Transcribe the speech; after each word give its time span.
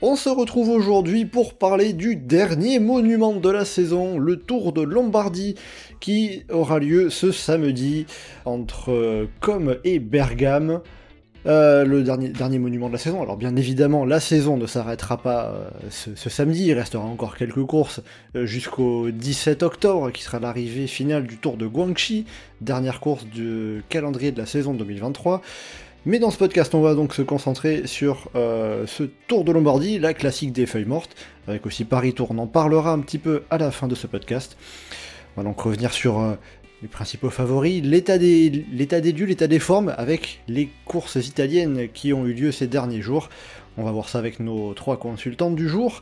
On 0.00 0.14
se 0.14 0.28
retrouve 0.28 0.68
aujourd'hui 0.68 1.24
pour 1.24 1.54
parler 1.54 1.92
du 1.92 2.14
dernier 2.14 2.78
monument 2.78 3.34
de 3.34 3.50
la 3.50 3.64
saison, 3.64 4.16
le 4.16 4.36
Tour 4.36 4.72
de 4.72 4.80
Lombardie, 4.80 5.56
qui 5.98 6.44
aura 6.50 6.78
lieu 6.78 7.10
ce 7.10 7.32
samedi 7.32 8.06
entre 8.44 8.92
euh, 8.92 9.28
Com 9.40 9.76
et 9.82 9.98
Bergame. 9.98 10.82
Euh, 11.46 11.84
le 11.84 12.04
dernier, 12.04 12.58
monument 12.58 12.86
de 12.86 12.92
la 12.92 12.98
saison. 12.98 13.22
Alors 13.22 13.36
bien 13.36 13.56
évidemment, 13.56 14.04
la 14.04 14.20
saison 14.20 14.56
ne 14.56 14.66
s'arrêtera 14.66 15.16
pas 15.16 15.46
euh, 15.46 15.68
ce, 15.90 16.30
samedi, 16.30 16.66
il 16.66 16.74
restera 16.74 17.04
encore 17.04 17.36
quelques 17.36 17.64
courses 17.64 18.00
jusqu'au 18.36 19.10
17 19.10 19.64
octobre, 19.64 20.12
qui 20.12 20.22
sera 20.22 20.38
l'arrivée 20.38 20.86
finale 20.86 21.26
du 21.26 21.38
Tour 21.38 21.56
de 21.56 21.66
Guangxi, 21.66 22.24
dernière 22.60 23.00
course 23.00 23.24
du 23.24 23.82
calendrier 23.88 24.30
de 24.30 24.38
la 24.38 24.46
saison 24.46 24.74
2023. 24.74 25.42
Mais 26.06 26.18
dans 26.18 26.30
ce 26.30 26.38
podcast, 26.38 26.74
on 26.74 26.80
va 26.80 26.94
donc 26.94 27.12
se 27.12 27.22
concentrer 27.22 27.86
sur 27.86 28.30
euh, 28.34 28.86
ce 28.86 29.02
Tour 29.02 29.44
de 29.44 29.52
Lombardie, 29.52 29.98
la 29.98 30.14
classique 30.14 30.52
des 30.52 30.64
feuilles 30.64 30.84
mortes, 30.84 31.14
avec 31.46 31.66
aussi 31.66 31.84
Paris 31.84 32.14
Tour. 32.14 32.30
On 32.30 32.38
en 32.38 32.46
parlera 32.46 32.92
un 32.92 33.00
petit 33.00 33.18
peu 33.18 33.42
à 33.50 33.58
la 33.58 33.70
fin 33.70 33.88
de 33.88 33.94
ce 33.94 34.06
podcast. 34.06 34.56
On 35.36 35.42
va 35.42 35.48
donc 35.48 35.60
revenir 35.60 35.92
sur 35.92 36.20
euh, 36.20 36.34
les 36.82 36.88
principaux 36.88 37.30
favoris, 37.30 37.82
l'état 37.82 38.16
des, 38.16 38.48
l'état 38.72 39.00
des 39.00 39.12
lieux, 39.12 39.26
l'état 39.26 39.48
des 39.48 39.58
formes, 39.58 39.92
avec 39.98 40.40
les 40.46 40.70
courses 40.84 41.16
italiennes 41.16 41.88
qui 41.92 42.12
ont 42.12 42.26
eu 42.26 42.32
lieu 42.32 42.52
ces 42.52 42.68
derniers 42.68 43.02
jours. 43.02 43.28
On 43.76 43.82
va 43.82 43.90
voir 43.90 44.08
ça 44.08 44.18
avec 44.18 44.40
nos 44.40 44.74
trois 44.74 44.98
consultantes 44.98 45.56
du 45.56 45.68
jour. 45.68 46.00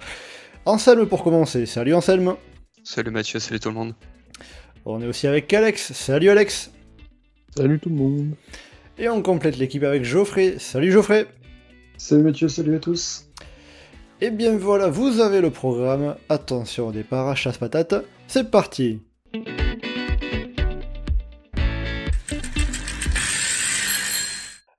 Anselme 0.67 1.07
pour 1.07 1.25
commencer. 1.25 1.65
Salut 1.65 1.95
Anselme. 1.95 2.37
Salut 2.85 3.11
Mathieu, 3.11 3.41
salut 3.41 3.61
tout 3.61 3.71
le 3.71 3.75
monde. 3.75 3.95
On 4.85 5.01
est 5.01 5.07
aussi 5.07 5.27
avec 5.27 5.53
Alex. 5.53 5.93
Salut 5.93 6.29
Alex. 6.29 6.71
Salut 7.57 7.81
tout 7.81 7.89
le 7.89 7.97
monde. 7.97 8.35
Et 8.99 9.11
on 9.11 9.21
complète 9.21 9.59
l'équipe 9.59 9.83
avec 9.83 10.05
Geoffrey. 10.05 10.55
Salut 10.59 10.91
Geoffrey. 10.91 11.27
Salut 11.99 12.23
Mathieu, 12.23 12.49
salut 12.49 12.77
à 12.77 12.79
tous. 12.79 13.27
Et 14.23 14.31
bien 14.31 14.57
voilà, 14.57 14.89
vous 14.89 15.21
avez 15.21 15.43
le 15.43 15.51
programme. 15.51 16.17
Attention 16.31 16.89
au 16.89 16.93
départ, 16.93 17.37
chasse 17.37 17.59
patate. 17.59 17.95
C'est 18.27 18.51
parti. 18.51 19.03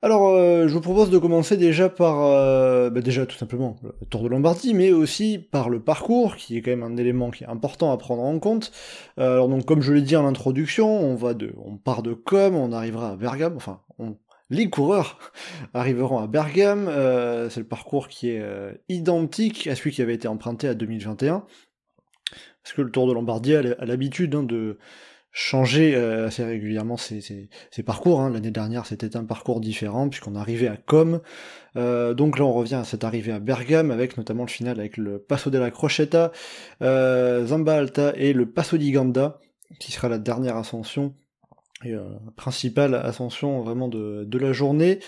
Alors, 0.03 0.29
euh, 0.29 0.67
je 0.67 0.73
vous 0.73 0.81
propose 0.81 1.09
de 1.09 1.17
commencer 1.17 1.57
déjà 1.57 1.89
par, 1.89 2.23
euh, 2.23 2.89
bah 2.89 3.01
déjà 3.01 3.25
tout 3.25 3.35
simplement 3.35 3.77
le 3.83 3.91
Tour 4.09 4.23
de 4.23 4.29
Lombardie, 4.29 4.73
mais 4.73 4.91
aussi 4.91 5.37
par 5.37 5.69
le 5.69 5.79
parcours, 5.79 6.37
qui 6.37 6.55
est 6.55 6.61
quand 6.61 6.71
même 6.71 6.83
un 6.83 6.97
élément 6.97 7.29
qui 7.29 7.43
est 7.43 7.47
important 7.47 7.91
à 7.91 7.97
prendre 7.97 8.23
en 8.23 8.39
compte. 8.39 8.71
Euh, 9.19 9.33
alors 9.33 9.49
donc, 9.49 9.65
comme 9.65 9.81
je 9.81 9.91
l'ai 9.93 10.01
dit 10.01 10.15
en 10.15 10.25
introduction, 10.25 10.87
on 10.87 11.15
va 11.15 11.33
de, 11.33 11.53
on 11.65 11.77
part 11.77 12.03
de 12.03 12.13
Com, 12.13 12.55
on 12.55 12.71
arrivera 12.71 13.09
à 13.09 13.15
Bergame, 13.15 13.55
enfin, 13.57 13.81
les 14.49 14.69
coureurs 14.69 15.19
arriveront 15.73 16.19
à 16.19 16.27
Bergame. 16.27 16.87
euh, 16.87 17.49
c'est 17.49 17.59
le 17.59 17.67
parcours 17.67 18.07
qui 18.07 18.29
est 18.29 18.39
euh, 18.39 18.73
identique 18.89 19.67
à 19.67 19.75
celui 19.75 19.91
qui 19.91 20.01
avait 20.01 20.13
été 20.13 20.27
emprunté 20.27 20.67
à 20.67 20.73
2021, 20.73 21.45
parce 22.63 22.73
que 22.75 22.81
le 22.81 22.91
Tour 22.91 23.07
de 23.07 23.13
Lombardie 23.13 23.55
a 23.55 23.85
l'habitude 23.85 24.35
hein, 24.35 24.43
de 24.43 24.77
changer 25.31 25.95
euh, 25.95 26.27
assez 26.27 26.43
régulièrement 26.43 26.97
ses, 26.97 27.49
parcours. 27.85 28.21
hein. 28.21 28.29
L'année 28.29 28.51
dernière, 28.51 28.85
c'était 28.85 29.15
un 29.17 29.25
parcours 29.25 29.59
différent, 29.59 30.09
puisqu'on 30.09 30.35
arrivait 30.35 30.67
à 30.67 30.77
Com. 30.77 31.21
Donc 31.75 32.39
là, 32.39 32.45
on 32.45 32.53
revient 32.53 32.75
à 32.75 32.83
cette 32.83 33.03
arrivée 33.03 33.33
à 33.33 33.39
Bergame, 33.39 33.91
avec 33.91 34.17
notamment 34.17 34.43
le 34.43 34.49
final 34.49 34.79
avec 34.79 34.97
le 34.97 35.19
Passo 35.19 35.51
della 35.51 35.69
Crocetta, 35.69 36.31
Zamba 36.81 37.75
Alta 37.75 38.13
et 38.15 38.33
le 38.33 38.49
Passo 38.49 38.77
di 38.77 38.91
Ganda, 38.91 39.39
qui 39.79 39.91
sera 39.91 40.09
la 40.09 40.17
dernière 40.17 40.57
ascension. 40.57 41.13
Et, 41.83 41.93
euh, 41.93 42.03
principale 42.35 42.95
ascension 42.95 43.61
vraiment 43.61 43.87
de, 43.87 44.23
de 44.25 44.37
la 44.39 44.51
journée. 44.51 44.99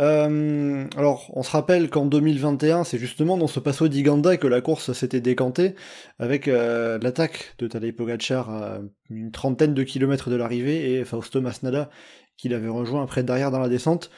Euh, 0.00 0.86
alors, 0.96 1.30
on 1.34 1.44
se 1.44 1.50
rappelle 1.50 1.88
qu'en 1.88 2.04
2021, 2.04 2.82
c'est 2.82 2.98
justement 2.98 3.36
dans 3.36 3.46
ce 3.46 3.60
Passo 3.60 3.86
di 3.86 4.02
Ganda 4.02 4.36
que 4.36 4.48
la 4.48 4.60
course 4.60 4.92
s'était 4.92 5.20
décantée, 5.20 5.76
avec 6.18 6.48
euh, 6.48 6.98
l'attaque 7.00 7.54
de 7.58 7.68
Tadej 7.68 7.92
Pogacar 7.92 8.50
à 8.50 8.80
une 9.08 9.30
trentaine 9.30 9.72
de 9.72 9.84
kilomètres 9.84 10.28
de 10.28 10.36
l'arrivée 10.36 10.94
et 10.94 11.04
Fausto 11.04 11.40
Masnada 11.40 11.90
qui 12.36 12.48
l'avait 12.48 12.68
rejoint 12.68 13.02
après 13.02 13.22
derrière 13.22 13.50
dans 13.50 13.60
la 13.60 13.68
descente. 13.68 14.10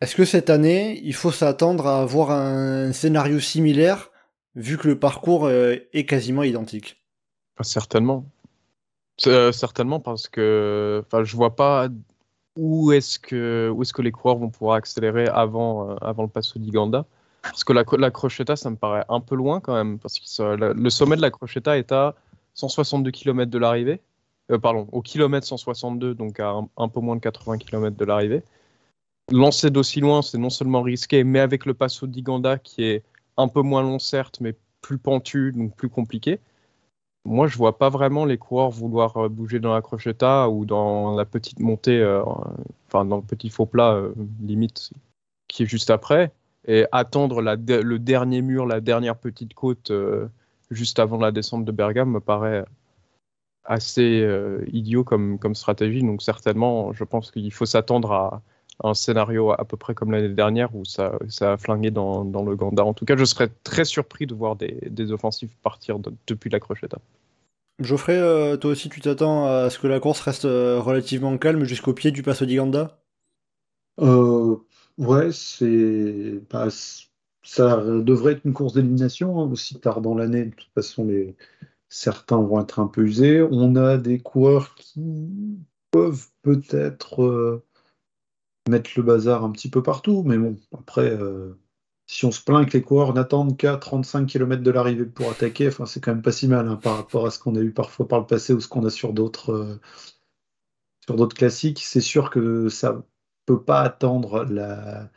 Est-ce 0.00 0.14
que 0.14 0.24
cette 0.24 0.48
année, 0.48 1.00
il 1.02 1.14
faut 1.14 1.32
s'attendre 1.32 1.86
à 1.86 2.00
avoir 2.00 2.30
un 2.30 2.92
scénario 2.92 3.40
similaire 3.40 4.10
vu 4.54 4.78
que 4.78 4.88
le 4.88 4.98
parcours 4.98 5.46
euh, 5.46 5.76
est 5.92 6.04
quasiment 6.04 6.44
identique? 6.44 7.02
Certainement. 7.60 8.24
Euh, 9.26 9.50
certainement 9.50 9.98
parce 9.98 10.28
que 10.28 11.02
je 11.24 11.36
vois 11.36 11.56
pas 11.56 11.88
où 12.56 12.92
est-ce 12.92 13.18
que, 13.18 13.74
est-ce 13.80 13.92
que 13.92 14.02
les 14.02 14.12
coureurs 14.12 14.36
vont 14.36 14.50
pouvoir 14.50 14.76
accélérer 14.76 15.26
avant, 15.28 15.90
euh, 15.90 15.94
avant 16.00 16.24
le 16.24 16.28
Passo 16.28 16.58
di 16.58 16.70
Ganda. 16.70 17.06
Parce 17.42 17.64
que 17.64 17.72
la, 17.72 17.84
la 17.98 18.10
Crocetta, 18.10 18.56
ça 18.56 18.68
me 18.68 18.76
paraît 18.76 19.04
un 19.08 19.20
peu 19.20 19.36
loin 19.36 19.60
quand 19.60 19.74
même. 19.74 19.98
Parce 19.98 20.18
que 20.18 20.74
le 20.74 20.90
sommet 20.90 21.16
de 21.16 21.22
la 21.22 21.30
Crocetta 21.30 21.78
est 21.78 21.92
à 21.92 22.14
162 22.54 23.10
km 23.10 23.50
de 23.50 23.58
l'arrivée. 23.58 24.00
Euh, 24.50 24.58
pardon, 24.58 24.88
au 24.92 25.02
kilomètre 25.02 25.46
162, 25.46 26.14
donc 26.14 26.40
à 26.40 26.50
un, 26.50 26.68
un 26.76 26.88
peu 26.88 27.00
moins 27.00 27.16
de 27.16 27.20
80 27.20 27.58
km 27.58 27.96
de 27.96 28.04
l'arrivée. 28.04 28.42
Lancer 29.30 29.70
d'aussi 29.70 30.00
loin, 30.00 30.22
c'est 30.22 30.38
non 30.38 30.50
seulement 30.50 30.82
risqué, 30.82 31.22
mais 31.22 31.40
avec 31.40 31.66
le 31.66 31.74
Passo 31.74 32.06
di 32.06 32.22
Ganda 32.22 32.58
qui 32.58 32.84
est 32.84 33.04
un 33.36 33.46
peu 33.46 33.62
moins 33.62 33.82
long 33.82 33.98
certes, 33.98 34.40
mais 34.40 34.54
plus 34.80 34.98
pentu, 34.98 35.52
donc 35.52 35.76
plus 35.76 35.88
compliqué. 35.88 36.40
Moi, 37.28 37.46
je 37.46 37.58
vois 37.58 37.76
pas 37.76 37.90
vraiment 37.90 38.24
les 38.24 38.38
coureurs 38.38 38.70
vouloir 38.70 39.14
euh, 39.18 39.28
bouger 39.28 39.60
dans 39.60 39.74
la 39.74 39.82
Crocetta 39.82 40.48
ou 40.48 40.64
dans 40.64 41.14
la 41.14 41.26
petite 41.26 41.60
montée, 41.60 42.00
euh, 42.00 42.22
enfin 42.86 43.04
dans 43.04 43.16
le 43.16 43.22
petit 43.22 43.50
faux 43.50 43.66
plat 43.66 43.92
euh, 43.92 44.14
limite 44.40 44.92
qui 45.46 45.64
est 45.64 45.66
juste 45.66 45.90
après, 45.90 46.32
et 46.66 46.86
attendre 46.90 47.42
le 47.42 47.98
dernier 47.98 48.40
mur, 48.42 48.66
la 48.66 48.80
dernière 48.80 49.16
petite 49.16 49.54
côte 49.54 49.90
juste 50.70 50.98
avant 50.98 51.16
la 51.18 51.32
descente 51.32 51.64
de 51.64 51.72
Bergame 51.72 52.10
me 52.10 52.20
paraît 52.20 52.64
assez 53.64 54.28
idiot 54.70 55.04
comme, 55.04 55.38
stratégie. 55.54 56.02
Donc 56.02 56.20
certainement, 56.20 56.92
je 56.92 57.04
pense 57.04 57.30
qu'il 57.30 57.50
faut 57.50 57.64
s'attendre 57.64 58.12
à 58.12 58.42
un 58.84 58.92
scénario 58.92 59.52
à 59.52 59.64
peu 59.64 59.78
près 59.78 59.94
comme 59.94 60.12
l'année 60.12 60.28
dernière 60.28 60.74
où 60.74 60.84
ça, 60.84 61.18
a 61.40 61.56
flingué 61.56 61.90
dans, 61.90 62.26
dans 62.26 62.44
le 62.44 62.54
Ganda. 62.54 62.84
En 62.84 62.92
tout 62.92 63.06
cas, 63.06 63.16
je 63.16 63.24
serais 63.24 63.48
très 63.64 63.86
surpris 63.86 64.26
de 64.26 64.34
voir 64.34 64.56
des, 64.56 65.12
offensives 65.12 65.54
partir 65.62 65.98
de- 65.98 66.12
depuis 66.26 66.50
la 66.50 66.60
Crocetta. 66.60 66.98
Geoffrey, 67.80 68.18
euh, 68.18 68.56
toi 68.56 68.72
aussi 68.72 68.88
tu 68.88 69.00
t'attends 69.00 69.46
à 69.46 69.70
ce 69.70 69.78
que 69.78 69.86
la 69.86 70.00
course 70.00 70.20
reste 70.20 70.46
euh, 70.46 70.80
relativement 70.80 71.36
calme 71.38 71.64
jusqu'au 71.64 71.92
pied 71.92 72.10
du 72.10 72.24
Passo 72.24 72.44
di 72.44 72.56
Ganda? 72.56 73.00
Euh, 74.00 74.56
ouais, 74.98 75.30
c'est 75.30 76.42
bah, 76.50 76.68
ça 77.42 77.84
devrait 77.84 78.32
être 78.32 78.44
une 78.44 78.52
course 78.52 78.74
d'élimination 78.74 79.40
hein, 79.40 79.50
aussi 79.50 79.78
tard 79.78 80.00
dans 80.00 80.16
l'année. 80.16 80.46
De 80.46 80.54
toute 80.54 80.72
façon, 80.74 81.08
certains 81.88 82.42
vont 82.42 82.60
être 82.60 82.80
un 82.80 82.88
peu 82.88 83.02
usés. 83.04 83.42
On 83.42 83.76
a 83.76 83.96
des 83.96 84.18
coureurs 84.18 84.74
qui 84.74 85.58
peuvent 85.92 86.26
peut-être 86.42 87.62
mettre 88.68 88.90
le 88.96 89.02
bazar 89.02 89.44
un 89.44 89.52
petit 89.52 89.70
peu 89.70 89.82
partout, 89.82 90.24
mais 90.26 90.36
bon, 90.36 90.56
après, 90.76 91.16
si 92.08 92.24
on 92.24 92.32
se 92.32 92.42
plaint 92.42 92.66
que 92.66 92.76
les 92.76 92.82
coureurs 92.82 93.14
n'attendent 93.14 93.56
qu'à 93.56 93.76
35 93.76 94.26
km 94.26 94.62
de 94.62 94.70
l'arrivée 94.70 95.04
pour 95.04 95.30
attaquer, 95.30 95.68
enfin, 95.68 95.86
c'est 95.86 96.00
quand 96.00 96.12
même 96.12 96.22
pas 96.22 96.32
si 96.32 96.48
mal 96.48 96.66
hein, 96.66 96.76
par 96.76 96.96
rapport 96.96 97.26
à 97.26 97.30
ce 97.30 97.38
qu'on 97.38 97.54
a 97.54 97.60
eu 97.60 97.70
parfois 97.72 98.08
par 98.08 98.20
le 98.20 98.26
passé 98.26 98.54
ou 98.54 98.60
ce 98.60 98.68
qu'on 98.68 98.84
a 98.86 98.90
sur 98.90 99.12
d'autres 99.12 99.52
euh, 99.52 99.80
sur 101.04 101.16
d'autres 101.16 101.36
classiques. 101.36 101.80
C'est 101.84 102.00
sûr 102.00 102.30
que 102.30 102.68
ça 102.70 103.04
peut 103.46 103.62
pas 103.62 103.82
attendre 103.82 104.44
la, 104.44 105.10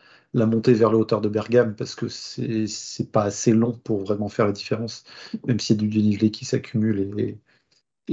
montée 0.45 0.73
vers 0.73 0.91
les 0.91 0.97
hauteurs 0.97 1.21
de 1.21 1.29
Bergame 1.29 1.75
parce 1.75 1.95
que 1.95 2.07
c'est 2.09 3.11
pas 3.11 3.23
assez 3.23 3.53
long 3.53 3.73
pour 3.73 4.01
vraiment 4.01 4.29
faire 4.29 4.45
la 4.45 4.51
différence, 4.53 5.05
même 5.47 5.59
s'il 5.59 5.77
y 5.77 5.79
a 5.79 5.81
du 5.81 5.89
dénivelé 5.89 6.31
qui 6.31 6.45
s'accumule 6.45 6.99
et, 7.19 7.39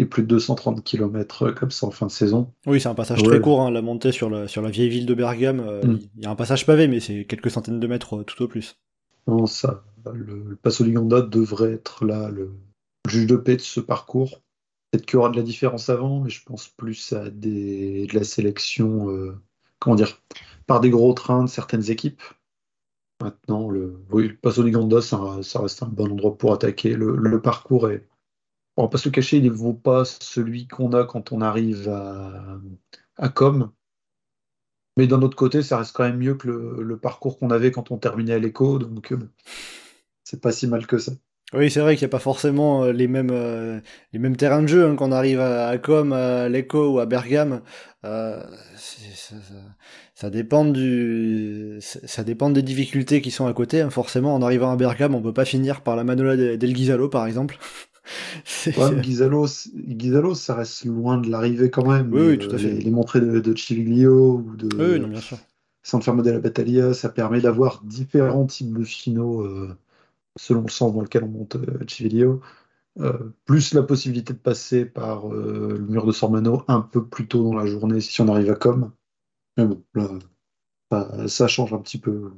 et 0.00 0.06
plus 0.06 0.22
de 0.22 0.28
230 0.28 0.84
km 0.84 1.50
comme 1.50 1.70
ça 1.70 1.86
en 1.86 1.90
fin 1.90 2.06
de 2.06 2.10
saison. 2.12 2.52
Oui, 2.66 2.80
c'est 2.80 2.88
un 2.88 2.94
passage 2.94 3.20
Ouais. 3.22 3.26
très 3.28 3.40
court, 3.40 3.60
hein, 3.62 3.70
la 3.70 3.82
montée 3.82 4.12
sur 4.12 4.30
la, 4.30 4.46
sur 4.48 4.62
la 4.62 4.70
vieille 4.70 4.88
ville 4.88 5.06
de 5.06 5.14
Bergame. 5.14 5.60
euh, 5.60 5.82
Mm. 5.84 5.98
Il 6.16 6.22
y 6.22 6.26
a 6.26 6.30
un 6.30 6.36
passage 6.36 6.64
pavé, 6.66 6.86
mais 6.88 7.00
c'est 7.00 7.24
quelques 7.24 7.50
centaines 7.50 7.80
de 7.80 7.86
mètres 7.86 8.18
euh, 8.18 8.22
tout 8.24 8.42
au 8.42 8.48
plus. 8.48 8.78
Non, 9.26 9.46
ça, 9.46 9.84
le, 10.14 10.42
le 10.48 10.56
Passo 10.56 10.84
di 10.84 10.92
Ganda 10.92 11.20
devrait 11.20 11.72
être 11.72 12.04
là 12.04 12.30
le 12.30 12.52
juge 13.08 13.26
de 13.26 13.36
paix 13.36 13.56
de 13.56 13.60
ce 13.60 13.80
parcours. 13.80 14.40
Peut-être 14.90 15.04
qu'il 15.04 15.14
y 15.14 15.16
aura 15.18 15.28
de 15.30 15.36
la 15.36 15.42
différence 15.42 15.90
avant, 15.90 16.20
mais 16.20 16.30
je 16.30 16.42
pense 16.44 16.68
plus 16.68 17.12
à 17.12 17.28
des, 17.28 18.06
de 18.06 18.14
la 18.14 18.24
sélection, 18.24 19.10
euh, 19.10 19.34
comment 19.80 19.96
dire, 19.96 20.22
par 20.66 20.80
des 20.80 20.88
gros 20.90 21.12
trains 21.12 21.44
de 21.44 21.48
certaines 21.48 21.90
équipes. 21.90 22.22
Maintenant, 23.20 23.68
le, 23.68 23.98
oui, 24.12 24.28
le 24.28 24.36
Passo 24.36 24.62
di 24.62 24.70
Ganda, 24.70 25.00
ça, 25.02 25.20
ça 25.42 25.60
reste 25.60 25.82
un 25.82 25.86
bon 25.88 26.12
endroit 26.12 26.38
pour 26.38 26.52
attaquer. 26.52 26.94
Le, 26.94 27.16
le 27.16 27.42
parcours 27.42 27.90
est 27.90 28.06
on 28.78 28.82
va 28.82 28.88
pas 28.88 28.98
se 28.98 29.08
le 29.08 29.12
cacher, 29.12 29.38
il 29.38 29.44
ne 29.44 29.50
vaut 29.50 29.74
pas 29.74 30.04
celui 30.04 30.68
qu'on 30.68 30.92
a 30.92 31.04
quand 31.04 31.32
on 31.32 31.40
arrive 31.40 31.88
à, 31.88 32.60
à 33.16 33.28
Com. 33.28 33.72
Mais 34.96 35.08
d'un 35.08 35.20
autre 35.22 35.36
côté, 35.36 35.62
ça 35.62 35.78
reste 35.78 35.92
quand 35.92 36.04
même 36.04 36.18
mieux 36.18 36.34
que 36.34 36.48
le, 36.48 36.96
parcours 36.98 37.38
qu'on 37.38 37.50
avait 37.50 37.72
quand 37.72 37.90
on 37.90 37.98
terminait 37.98 38.34
à 38.34 38.38
l'écho, 38.38 38.78
donc 38.78 39.12
euh, 39.12 39.18
c'est 40.22 40.40
pas 40.40 40.52
si 40.52 40.68
mal 40.68 40.86
que 40.86 40.98
ça. 40.98 41.12
Oui, 41.52 41.70
c'est 41.70 41.80
vrai 41.80 41.96
qu'il 41.96 42.04
n'y 42.04 42.10
a 42.10 42.16
pas 42.16 42.18
forcément 42.20 42.84
euh, 42.84 42.92
les 42.92 43.08
mêmes, 43.08 43.30
euh, 43.32 43.80
les 44.12 44.20
mêmes 44.20 44.36
terrains 44.36 44.62
de 44.62 44.68
jeu 44.68 44.86
hein, 44.86 44.94
quand 44.96 45.08
on 45.08 45.12
arrive 45.12 45.40
à, 45.40 45.76
Com, 45.78 46.12
à 46.12 46.48
l'écho 46.48 46.94
ou 46.94 46.98
à 47.00 47.06
Bergame. 47.06 47.62
ça, 50.14 50.30
dépend 50.30 50.64
du, 50.64 51.78
ça 51.80 52.22
dépend 52.22 52.50
des 52.50 52.62
difficultés 52.62 53.20
qui 53.22 53.32
sont 53.32 53.46
à 53.46 53.52
côté. 53.54 53.80
Hein. 53.80 53.90
Forcément, 53.90 54.34
en 54.34 54.42
arrivant 54.42 54.70
à 54.70 54.76
Bergame, 54.76 55.16
on 55.16 55.22
peut 55.22 55.32
pas 55.32 55.44
finir 55.44 55.80
par 55.82 55.96
la 55.96 56.04
Manola 56.04 56.36
del 56.56 56.72
Guisalo, 56.72 57.08
par 57.08 57.26
exemple. 57.26 57.58
Ouais, 58.66 59.00
Ghisalo, 59.00 60.34
ça 60.34 60.54
reste 60.54 60.84
loin 60.84 61.18
de 61.18 61.30
l'arrivée 61.30 61.70
quand 61.70 61.86
même. 61.86 62.12
Oui, 62.12 62.38
tout 62.38 62.54
à 62.54 62.58
fait. 62.58 62.70
Les, 62.70 62.90
montrées 62.90 63.20
de, 63.20 63.40
de 63.40 63.56
Civiglio 63.56 64.42
ou 64.46 64.56
de 64.56 64.68
oui, 64.76 65.00
non, 65.00 65.08
bien 65.08 65.20
sûr. 65.20 65.38
San 65.82 66.02
Fermo 66.02 66.22
della 66.22 66.38
Battaglia, 66.38 66.92
ça 66.92 67.08
permet 67.08 67.40
d'avoir 67.40 67.82
différents 67.84 68.46
types 68.46 68.76
de 68.76 68.84
finaux 68.84 69.42
euh, 69.42 69.76
selon 70.36 70.62
le 70.62 70.68
sens 70.68 70.94
dans 70.94 71.00
lequel 71.00 71.24
on 71.24 71.28
monte 71.28 71.56
euh, 71.56 71.84
Civiglio. 71.88 72.40
Euh, 73.00 73.32
plus 73.44 73.74
la 73.74 73.82
possibilité 73.82 74.32
de 74.32 74.38
passer 74.38 74.84
par 74.84 75.28
le 75.28 75.78
mur 75.78 76.04
de 76.04 76.12
Sormano 76.12 76.64
un 76.66 76.80
peu 76.80 77.06
plus 77.06 77.28
tôt 77.28 77.44
dans 77.44 77.54
la 77.54 77.64
journée 77.64 78.00
si 78.00 78.20
on 78.20 78.28
arrive 78.28 78.50
à 78.50 78.56
Com. 78.56 78.90
Mais 79.56 79.66
bon, 79.66 79.82
là, 79.94 81.28
ça 81.28 81.46
change 81.46 81.72
un 81.72 81.78
petit 81.78 81.98
peu. 81.98 82.32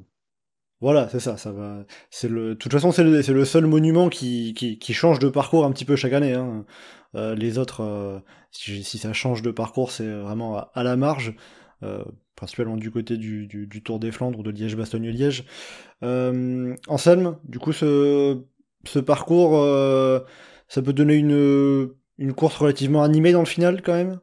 Voilà, 0.80 1.08
c'est 1.10 1.20
ça, 1.20 1.36
ça 1.36 1.52
va. 1.52 1.84
C'est 2.10 2.28
le. 2.28 2.50
De 2.50 2.54
toute 2.54 2.72
façon, 2.72 2.90
c'est 2.90 3.04
le, 3.04 3.20
le, 3.20 3.44
seul 3.44 3.66
monument 3.66 4.08
qui, 4.08 4.54
qui, 4.54 4.78
qui, 4.78 4.94
change 4.94 5.18
de 5.18 5.28
parcours 5.28 5.66
un 5.66 5.72
petit 5.72 5.84
peu 5.84 5.94
chaque 5.94 6.14
année. 6.14 6.32
Hein. 6.32 6.64
Euh, 7.14 7.34
les 7.34 7.58
autres, 7.58 7.82
euh, 7.82 8.18
si, 8.50 8.82
ça 8.98 9.12
change 9.12 9.42
de 9.42 9.50
parcours, 9.50 9.90
c'est 9.90 10.08
vraiment 10.08 10.70
à, 10.74 10.82
la 10.82 10.96
marge, 10.96 11.34
euh, 11.82 12.02
principalement 12.34 12.76
du 12.76 12.90
côté 12.90 13.18
du, 13.18 13.46
du, 13.46 13.82
Tour 13.82 13.98
des 13.98 14.10
Flandres 14.10 14.38
ou 14.38 14.42
de 14.42 14.50
Liège-Bastogne-Liège. 14.50 15.44
Anselme, 16.02 17.36
du 17.44 17.58
coup, 17.58 17.72
ce, 17.72 18.40
ce 18.86 18.98
parcours, 18.98 19.52
ça 20.68 20.82
peut 20.82 20.94
donner 20.94 21.14
une, 21.14 21.90
une 22.18 22.32
course 22.32 22.56
relativement 22.56 23.02
animée 23.02 23.32
dans 23.32 23.40
le 23.40 23.46
final, 23.46 23.82
quand 23.82 23.94
même? 23.94 24.20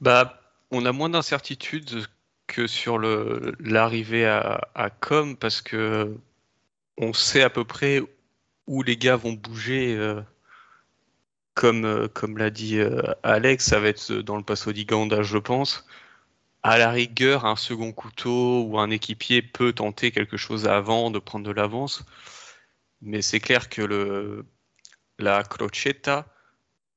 Bah, 0.00 0.40
on 0.70 0.86
a 0.86 0.92
moins 0.92 1.10
d'incertitudes 1.10 2.06
que 2.48 2.66
sur 2.66 2.98
l'arrivée 2.98 4.26
à, 4.26 4.90
Com 5.00 5.36
parce 5.36 5.62
que 5.62 6.16
on 6.96 7.12
sait 7.12 7.42
à 7.42 7.50
peu 7.50 7.64
près 7.64 8.02
où 8.66 8.82
les 8.82 8.96
gars 8.96 9.16
vont 9.16 9.34
bouger. 9.34 9.96
Euh, 9.96 10.20
comme, 11.54 11.84
euh, 11.84 12.08
comme 12.08 12.38
l'a 12.38 12.50
dit 12.50 12.78
euh, 12.78 13.02
Alex, 13.24 13.66
ça 13.66 13.80
va 13.80 13.88
être 13.88 14.12
dans 14.12 14.36
le 14.36 14.44
Passo 14.44 14.72
di 14.72 14.84
Ganda, 14.84 15.22
je 15.22 15.38
pense. 15.38 15.86
À 16.62 16.78
la 16.78 16.90
rigueur, 16.90 17.46
un 17.46 17.56
second 17.56 17.92
couteau 17.92 18.64
ou 18.64 18.78
un 18.78 18.90
équipier 18.90 19.42
peut 19.42 19.72
tenter 19.72 20.12
quelque 20.12 20.36
chose 20.36 20.66
avant 20.68 21.10
de 21.10 21.18
prendre 21.18 21.46
de 21.46 21.52
l'avance. 21.52 22.04
Mais 23.02 23.22
c'est 23.22 23.40
clair 23.40 23.68
que 23.68 24.44
la 25.18 25.42
Crocetta, 25.44 26.26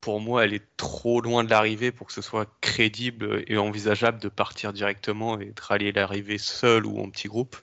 pour 0.01 0.19
moi, 0.19 0.43
elle 0.43 0.53
est 0.53 0.75
trop 0.77 1.21
loin 1.21 1.43
de 1.43 1.49
l'arrivée 1.51 1.91
pour 1.91 2.07
que 2.07 2.13
ce 2.13 2.23
soit 2.23 2.49
crédible 2.59 3.43
et 3.47 3.57
envisageable 3.57 4.19
de 4.19 4.29
partir 4.29 4.73
directement 4.73 5.39
et 5.39 5.51
de 5.51 5.61
rallier 5.61 5.91
l'arrivée 5.91 6.39
seul 6.39 6.85
ou 6.87 6.99
en 6.99 7.09
petit 7.09 7.27
groupe. 7.27 7.55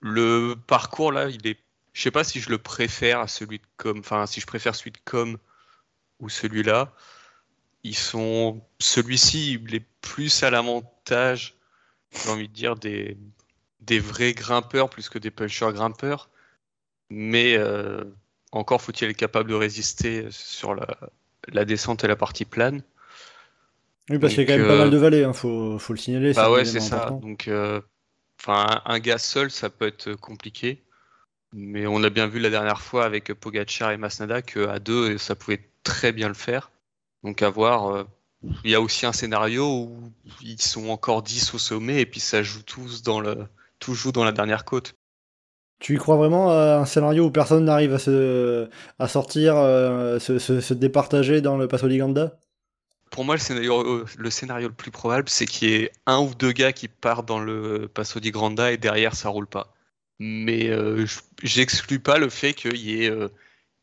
Le 0.00 0.54
parcours 0.66 1.12
là, 1.12 1.28
il 1.28 1.46
est, 1.46 1.58
je 1.92 2.02
sais 2.02 2.12
pas 2.12 2.24
si 2.24 2.40
je 2.40 2.50
le 2.50 2.58
préfère 2.58 3.20
à 3.20 3.28
celui 3.28 3.58
de 3.58 3.66
com, 3.76 3.98
enfin 3.98 4.26
si 4.26 4.40
je 4.40 4.46
préfère 4.46 4.74
celui 4.76 4.92
de 4.92 5.00
com 5.04 5.38
ou 6.20 6.28
celui-là. 6.28 6.94
Ils 7.82 7.96
sont, 7.96 8.62
celui-ci, 8.78 9.54
il 9.54 9.74
est 9.74 9.86
plus 10.00 10.42
à 10.42 10.50
l'avantage, 10.50 11.56
j'ai 12.12 12.30
envie 12.30 12.48
de 12.48 12.54
dire 12.54 12.76
des 12.76 13.18
des 13.80 13.98
vrais 13.98 14.34
grimpeurs 14.34 14.90
plus 14.90 15.08
que 15.08 15.18
des 15.18 15.30
punchers 15.30 15.72
grimpeurs. 15.72 16.30
Mais 17.10 17.56
euh, 17.56 18.04
encore 18.52 18.82
faut-il 18.82 19.10
être 19.10 19.16
capable 19.16 19.50
de 19.50 19.54
résister 19.54 20.30
sur 20.30 20.74
la, 20.74 20.86
la 21.48 21.64
descente 21.64 22.04
et 22.04 22.08
la 22.08 22.16
partie 22.16 22.44
plane. 22.44 22.82
Oui, 24.08 24.18
parce 24.18 24.34
qu'il 24.34 24.42
y 24.42 24.52
a 24.52 24.52
quand 24.52 24.58
même 24.58 24.68
pas 24.68 24.78
mal 24.78 24.90
de 24.90 24.96
euh, 24.96 25.00
vallées, 25.00 25.20
il 25.20 25.24
hein, 25.24 25.32
faut, 25.32 25.78
faut, 25.78 25.92
le 25.92 25.98
signaler. 25.98 26.32
Bah 26.32 26.50
ouais, 26.50 26.64
c'est 26.64 26.80
ça. 26.80 27.10
Donc, 27.22 27.46
euh, 27.48 27.80
enfin, 28.40 28.82
un 28.84 28.98
gars 28.98 29.18
seul, 29.18 29.50
ça 29.50 29.70
peut 29.70 29.86
être 29.86 30.14
compliqué. 30.14 30.82
Mais 31.52 31.86
on 31.86 32.02
a 32.02 32.10
bien 32.10 32.26
vu 32.26 32.38
la 32.38 32.50
dernière 32.50 32.80
fois 32.80 33.04
avec 33.04 33.32
Pogacar 33.34 33.90
et 33.90 33.96
Masnada 33.96 34.42
qu'à 34.42 34.78
deux, 34.78 35.18
ça 35.18 35.34
pouvait 35.34 35.70
très 35.82 36.12
bien 36.12 36.28
le 36.28 36.34
faire. 36.34 36.70
Donc 37.22 37.42
à 37.42 37.50
voir. 37.50 37.94
Euh, 37.94 38.04
il 38.64 38.70
y 38.70 38.74
a 38.74 38.80
aussi 38.80 39.04
un 39.04 39.12
scénario 39.12 39.66
où 39.66 40.12
ils 40.40 40.60
sont 40.60 40.88
encore 40.88 41.22
10 41.22 41.54
au 41.54 41.58
sommet 41.58 42.00
et 42.00 42.06
puis 42.06 42.20
ça 42.20 42.42
joue 42.42 42.62
tous 42.62 43.02
dans 43.02 43.20
le, 43.20 43.46
tout 43.78 43.94
joue 43.94 44.12
dans 44.12 44.24
la 44.24 44.32
dernière 44.32 44.64
côte. 44.64 44.94
Tu 45.80 45.94
y 45.94 45.96
crois 45.96 46.16
vraiment 46.16 46.50
à 46.50 46.76
un 46.76 46.84
scénario 46.84 47.24
où 47.24 47.30
personne 47.30 47.64
n'arrive 47.64 47.94
à, 47.94 47.98
se, 47.98 48.68
à 48.98 49.08
sortir, 49.08 49.56
euh, 49.56 50.18
se, 50.18 50.38
se, 50.38 50.74
départager 50.74 51.40
dans 51.40 51.56
le 51.56 51.68
Passo 51.68 51.88
di 51.88 51.96
Ganda 51.96 52.38
Pour 53.10 53.24
moi, 53.24 53.34
le 53.34 53.40
scénario, 53.40 53.80
euh, 53.80 54.04
le 54.18 54.30
scénario 54.30 54.68
le 54.68 54.74
plus 54.74 54.90
probable, 54.90 55.30
c'est 55.30 55.46
qu'il 55.46 55.70
y 55.70 55.74
ait 55.74 55.90
un 56.04 56.18
ou 56.20 56.34
deux 56.34 56.52
gars 56.52 56.74
qui 56.74 56.86
partent 56.88 57.26
dans 57.26 57.40
le 57.40 57.88
Passo 57.88 58.20
di 58.20 58.30
Granda 58.30 58.70
et 58.72 58.76
derrière, 58.76 59.14
ça 59.14 59.30
roule 59.30 59.46
pas. 59.46 59.72
Mais 60.18 60.68
euh, 60.68 61.06
j'exclus 61.42 62.00
pas 62.00 62.18
le 62.18 62.28
fait 62.28 62.54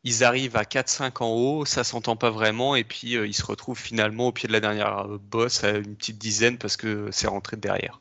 ils 0.04 0.24
arrivent 0.24 0.56
à 0.56 0.64
4-5 0.64 1.24
en 1.24 1.30
haut, 1.30 1.66
ça 1.66 1.84
s'entend 1.84 2.16
pas 2.16 2.30
vraiment, 2.30 2.76
et 2.76 2.84
puis 2.84 3.14
ils 3.14 3.34
se 3.34 3.44
retrouvent 3.44 3.80
finalement 3.80 4.28
au 4.28 4.32
pied 4.32 4.48
de 4.48 4.54
la 4.54 4.60
dernière 4.62 5.08
bosse 5.20 5.64
à 5.64 5.72
une 5.72 5.96
petite 5.96 6.20
dizaine 6.20 6.58
parce 6.60 6.78
que 6.78 7.10
c'est 7.12 7.28
rentré 7.28 7.58
derrière. 7.58 8.00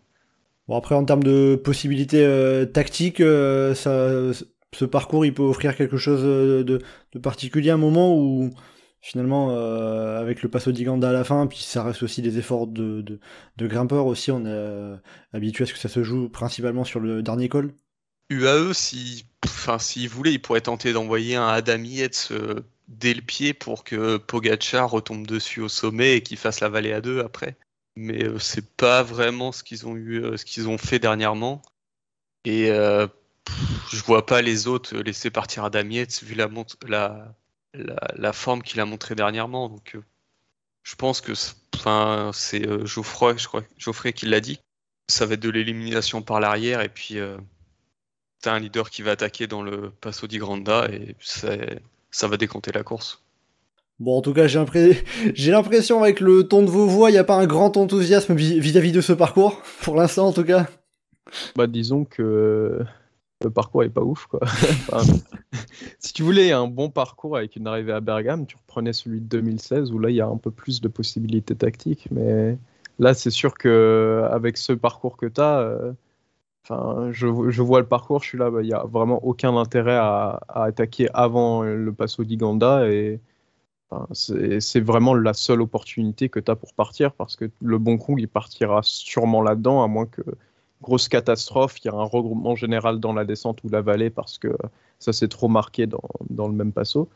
Bon, 0.69 0.77
après, 0.77 0.97
en 0.97 1.05
termes 1.05 1.23
de 1.23 1.55
possibilités 1.55 2.25
euh, 2.25 2.67
tactiques, 2.67 3.21
euh, 3.21 3.75
ça, 3.75 4.11
ce 4.75 4.85
parcours, 4.85 5.25
il 5.25 5.33
peut 5.33 5.43
offrir 5.43 5.77
quelque 5.77 5.97
chose 5.97 6.23
de, 6.23 6.81
de 7.13 7.19
particulier 7.21 7.71
à 7.71 7.75
un 7.75 7.77
moment 7.77 8.17
où, 8.17 8.51
finalement, 9.01 9.51
euh, 9.53 10.21
avec 10.21 10.43
le 10.43 10.51
passo 10.51 10.73
d'Iganda 10.73 11.11
à 11.11 11.13
la 11.13 11.23
fin, 11.23 11.47
puis 11.47 11.59
ça 11.59 11.85
reste 11.85 12.03
aussi 12.03 12.21
des 12.21 12.39
efforts 12.39 12.67
de, 12.67 13.21
grimpeurs 13.61 14.07
aussi, 14.07 14.33
on 14.33 14.45
est 14.45 14.99
habitué 15.33 15.65
à 15.65 15.67
ce 15.69 15.73
que 15.73 15.79
ça 15.79 15.89
se 15.89 16.03
joue 16.03 16.29
principalement 16.29 16.85
sur 16.85 16.99
le 16.99 17.23
dernier 17.23 17.49
col. 17.49 17.73
UAE, 18.29 18.73
si, 18.73 19.25
enfin, 19.45 19.79
s'il 19.79 20.09
voulait, 20.09 20.33
il 20.33 20.43
pourrait 20.43 20.63
tenter 20.63 20.93
d'envoyer 20.93 21.37
un 21.37 21.47
Adam 21.47 21.83
dès 22.89 23.15
le 23.15 23.23
pied 23.23 23.55
pour 23.55 23.85
que 23.85 24.17
Pogacar 24.17 24.91
retombe 24.91 25.29
dessus 25.29 25.61
au 25.61 25.69
sommet 25.69 26.17
et 26.17 26.23
qu'il 26.23 26.39
fasse 26.39 26.59
la 26.59 26.69
vallée 26.69 26.93
à 26.93 27.01
deux 27.01 27.21
après 27.21 27.57
mais 27.97 28.25
euh, 28.25 28.39
c'est 28.39 28.77
pas 28.77 29.03
vraiment 29.03 29.53
ce 29.53 29.65
qu'ils 29.65 29.87
ont 29.87 29.97
eu, 29.97 30.23
euh, 30.23 30.37
ce 30.37 30.45
qu'ils 30.45 30.69
ont 30.69 30.79
fait 30.79 30.99
dernièrement. 30.99 31.63
Et 32.45 32.71
euh, 32.71 33.07
je 33.91 34.03
vois 34.05 34.27
pas 34.27 34.43
les 34.43 34.67
autres 34.69 34.97
laisser 34.99 35.31
partir 35.31 35.65
à 35.65 35.71
Damietz 35.71 36.23
vu 36.23 36.35
la, 36.35 38.33
forme 38.33 38.63
qu'il 38.63 38.81
a 38.81 38.85
montré 38.85 39.15
dernièrement. 39.15 39.69
Donc, 39.69 39.97
je 40.83 40.95
pense 40.95 41.21
que, 41.21 41.33
c'est 41.35 42.87
Geoffroy, 42.87 43.37
je 43.37 43.47
crois, 43.49 43.63
Geoffrey 43.79 44.13
qui 44.13 44.27
l'a 44.27 44.41
dit. 44.41 44.61
Ça 45.09 45.27
va 45.27 45.35
être 45.35 45.41
de 45.41 45.51
l'élimination 45.51 46.23
par 46.23 46.41
l'arrière 46.41 46.81
et 46.81 46.89
puis 46.89 47.19
t'as 48.43 48.53
un 48.53 48.59
leader 48.59 48.91
qui 48.91 49.03
va 49.03 49.13
attaquer 49.13 49.47
dans 49.47 49.63
le 49.63 49.91
Passo 49.91 50.27
di 50.27 50.39
Granda 50.39 50.89
et 50.91 51.17
ça 51.21 52.29
va 52.29 52.37
décompter 52.37 52.73
la 52.73 52.83
course. 52.83 53.26
Bon, 53.99 54.19
en 54.19 54.23
tout 54.23 54.35
cas, 54.35 54.47
j'ai 55.35 55.51
l'impression 55.51 56.03
avec 56.03 56.21
le 56.21 56.47
ton 56.47 56.63
de 56.63 56.71
vos 56.71 56.87
voix, 56.87 57.11
il 57.11 57.15
n'y 57.15 57.19
a 57.19 57.25
pas 57.25 57.37
un 57.37 57.47
grand 57.47 57.77
enthousiasme 57.77 58.35
vis-à-vis 58.35 58.93
de 58.93 59.01
ce 59.01 59.13
parcours, 59.13 59.63
pour 59.83 59.97
l'instant 59.97 60.29
en 60.29 60.33
tout 60.33 60.45
cas. 60.45 60.67
Bah, 61.57 61.67
disons 61.67 62.05
que 62.05 62.85
le 63.43 63.51
parcours 63.51 63.85
est 63.85 63.91
pas 63.91 64.03
ouf, 64.03 64.27
quoi. 64.27 64.41
si 65.99 66.13
tu 66.13 66.23
voulais 66.23 66.53
un 66.53 66.67
bon 66.67 66.91
parcours 66.91 67.37
avec 67.37 67.57
une 67.57 67.67
arrivée 67.67 67.93
à 67.93 68.01
Bergame, 68.01 68.47
tu 68.47 68.57
reprenais 68.57 68.93
celui 68.93 69.21
de 69.21 69.27
2016 69.27 69.93
où 69.93 69.99
là, 69.99 70.11
il 70.11 70.17
y 70.17 70.21
a 70.21 70.27
un 70.27 70.37
peu 70.37 70.51
plus 70.51 70.81
de 70.81 70.89
possibilités 70.89 71.55
tactiques, 71.55 72.09
mais 72.11 72.59
là, 72.99 73.15
c'est 73.15 73.31
sûr 73.31 73.55
que 73.55 74.27
avec 74.31 74.59
ce 74.59 74.75
parcours 74.75 75.17
que 75.17 75.27
tu 75.27 75.41
as, 75.41 75.61
euh, 75.61 75.93
je, 77.13 77.27
vois 77.63 77.81
le 77.81 77.87
parcours, 77.87 78.23
je 78.23 78.29
suis 78.29 78.39
là, 78.39 78.51
bah, 78.51 78.61
il 78.63 78.67
n'y 78.67 78.75
a 78.75 78.85
vraiment 78.85 79.25
aucun 79.25 79.57
intérêt 79.57 79.97
à, 79.97 80.41
à, 80.49 80.65
attaquer 80.65 81.09
avant 81.15 81.63
le 81.63 81.93
Passo 81.93 82.25
d'Iganda 82.25 82.89
et 82.89 83.21
c'est 84.13 84.81
vraiment 84.81 85.15
la 85.15 85.33
seule 85.33 85.63
opportunité 85.63 86.29
que 86.29 86.41
tu 86.41 86.51
as 86.51 86.57
pour 86.57 86.75
partir 86.75 87.13
parce 87.13 87.37
que 87.37 87.51
le 87.61 87.79
Bon 87.79 87.99
Kong, 87.99 88.21
il 88.21 88.29
partira 88.29 88.81
sûrement 88.83 89.43
là-dedans, 89.43 89.83
à 89.83 89.87
moins 89.87 90.07
que 90.07 90.23
grosse 90.83 91.09
catastrophe, 91.09 91.79
il 91.85 91.87
y 91.87 91.91
a 91.91 91.95
un 91.95 92.05
regroupement 92.05 92.55
général 92.55 93.01
dans 93.01 93.13
la 93.13 93.25
descente 93.25 93.63
ou 93.65 93.69
la 93.69 93.83
vallée 93.83 94.11
parce 94.11 94.39
que 94.39 94.57
ça 94.99 95.13
s'est 95.13 95.29
trop 95.29 95.49
marqué 95.49 95.87
dans, 95.87 96.03
dans, 96.31 96.49
le 96.49 96.55
même 96.55 96.73
passo. 96.73 97.09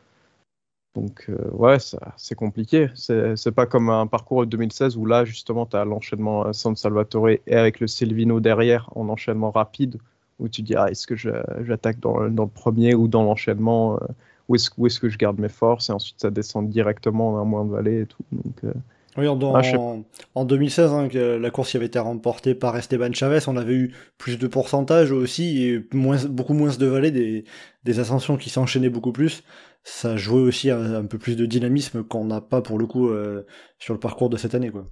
Donc, 0.94 1.26
euh, 1.28 1.36
ouais, 1.52 1.78
c'est 2.16 2.34
compliqué. 2.34 2.88
C'est 2.94 3.52
pas 3.52 3.66
comme 3.66 3.90
un 3.90 4.06
parcours 4.06 4.44
de 4.44 4.50
2016 4.50 4.96
où 4.96 5.06
là, 5.06 5.24
justement, 5.24 5.66
tu 5.66 5.76
as 5.76 5.84
l'enchaînement 5.84 6.52
San 6.52 6.74
Salvatore 6.76 7.30
et 7.30 7.42
avec 7.48 7.80
le 7.80 7.86
Selvino 7.86 8.40
derrière 8.40 8.90
en 8.96 9.08
enchaînement 9.08 9.50
rapide 9.50 9.98
où 10.38 10.48
tu 10.48 10.62
dis, 10.62 10.74
ah, 10.74 10.90
est-ce 10.90 11.06
que 11.06 11.16
j'attaque 11.16 12.00
dans, 12.00 12.28
dans, 12.30 12.44
le 12.44 12.50
premier 12.50 12.94
ou 12.94 13.08
dans 13.08 13.22
l'enchaînement 13.22 13.96
euh, 13.96 14.06
où 14.50 14.86
est-ce 14.86 14.96
est 14.96 15.00
que 15.00 15.08
je 15.08 15.18
garde 15.18 15.38
mes 15.38 15.48
forces 15.48 15.90
et 15.90 15.92
ensuite 15.92 16.20
ça 16.20 16.30
descend 16.30 16.68
directement 16.68 17.32
dans 17.32 17.38
un 17.38 17.44
moins 17.44 17.64
de 17.64 17.70
vallée 17.70 18.02
et 18.02 18.06
tout. 18.06 18.24
Donc, 18.32 18.64
euh, 18.64 18.72
Oui, 19.16 19.26
en, 19.28 19.54
Ah, 19.54 19.62
je 19.62 19.70
sais 19.70 19.76
en, 19.76 20.04
en 20.34 20.44
2016, 20.44 20.92
hein, 20.92 21.08
que 21.08 21.18
la 21.36 21.50
course 21.50 21.70
qui 21.70 21.76
avait 21.76 21.86
été 21.86 21.98
remportée 21.98 22.54
par 22.54 22.76
Esteban 22.76 23.12
Chavez, 23.12 23.40
on 23.48 23.56
avait 23.56 23.74
eu 23.74 23.94
plus 24.18 24.38
de 24.38 24.46
pourcentage 24.46 25.12
aussi 25.12 25.64
et 25.64 25.86
moins, 25.92 26.24
beaucoup 26.26 26.54
moins 26.54 26.74
de 26.76 26.86
vallées, 26.86 27.10
des, 27.10 27.44
des 27.84 27.98
ascensions 28.00 28.36
qui 28.36 28.50
s'enchaînaient 28.50 28.90
beaucoup 28.90 29.12
plus. 29.12 29.42
Ça 29.82 30.16
jouait 30.16 30.40
aussi 30.40 30.70
un, 30.70 30.94
un 30.94 31.04
peu 31.06 31.18
plus 31.18 31.36
de 31.36 31.46
dynamisme 31.46 32.04
qu'on 32.04 32.24
n'a 32.26 32.40
pas 32.40 32.60
pour 32.62 32.78
le 32.78 32.86
coup 32.86 33.08
euh, 33.08 33.46
sur 33.78 33.94
le 33.94 34.00
parcours 34.00 34.28
de 34.30 34.36
cette 34.36 34.54
année. 34.54 34.70
Quoi. 34.70 34.84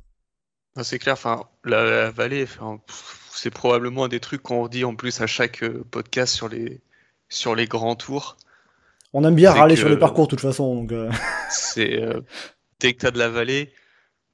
Ah, 0.77 0.85
C'est 0.85 0.99
clair, 0.99 1.15
enfin, 1.15 1.45
la, 1.65 1.85
la 1.85 2.11
vallée, 2.11 2.47
c'est 3.31 3.51
probablement 3.51 4.05
un 4.05 4.09
des 4.09 4.21
trucs 4.21 4.43
qu'on 4.43 4.63
redit 4.63 4.85
en 4.85 4.95
plus 4.95 5.21
à 5.21 5.27
chaque 5.27 5.63
euh, 5.63 5.85
podcast 5.91 6.35
sur 6.35 6.49
les, 6.49 6.81
sur 7.29 7.55
les 7.55 7.67
grands 7.67 7.97
tours. 7.97 8.37
On 9.19 9.25
aime 9.25 9.35
bien 9.35 9.51
C'est 9.53 9.59
râler 9.59 9.75
que- 9.75 9.81
sur 9.81 9.89
les 9.89 9.99
parcours 9.99 10.27
de 10.27 10.31
toute 10.31 10.41
façon. 10.41 10.77
Donc, 10.77 10.93
euh, 10.93 11.11
C'est 11.51 12.01
euh, 12.01 12.21
dès 12.79 12.95
que 12.95 13.01
tu 13.01 13.07
as 13.07 13.11
de 13.11 13.19
la 13.19 13.29
vallée, 13.29 13.73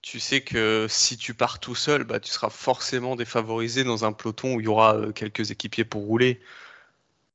tu 0.02 0.20
sais 0.20 0.42
que 0.42 0.84
si 0.90 1.16
tu 1.16 1.32
pars 1.32 1.58
tout 1.58 1.74
seul, 1.74 2.04
bah, 2.04 2.20
tu 2.20 2.30
seras 2.30 2.50
forcément 2.50 3.16
défavorisé 3.16 3.82
dans 3.82 4.04
un 4.04 4.12
peloton 4.12 4.54
où 4.54 4.60
il 4.60 4.64
y 4.64 4.68
aura 4.68 4.96
euh, 4.96 5.12
quelques 5.12 5.50
équipiers 5.50 5.86
pour 5.86 6.02
rouler. 6.02 6.38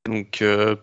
Donc, 0.04 0.42
euh, 0.42 0.76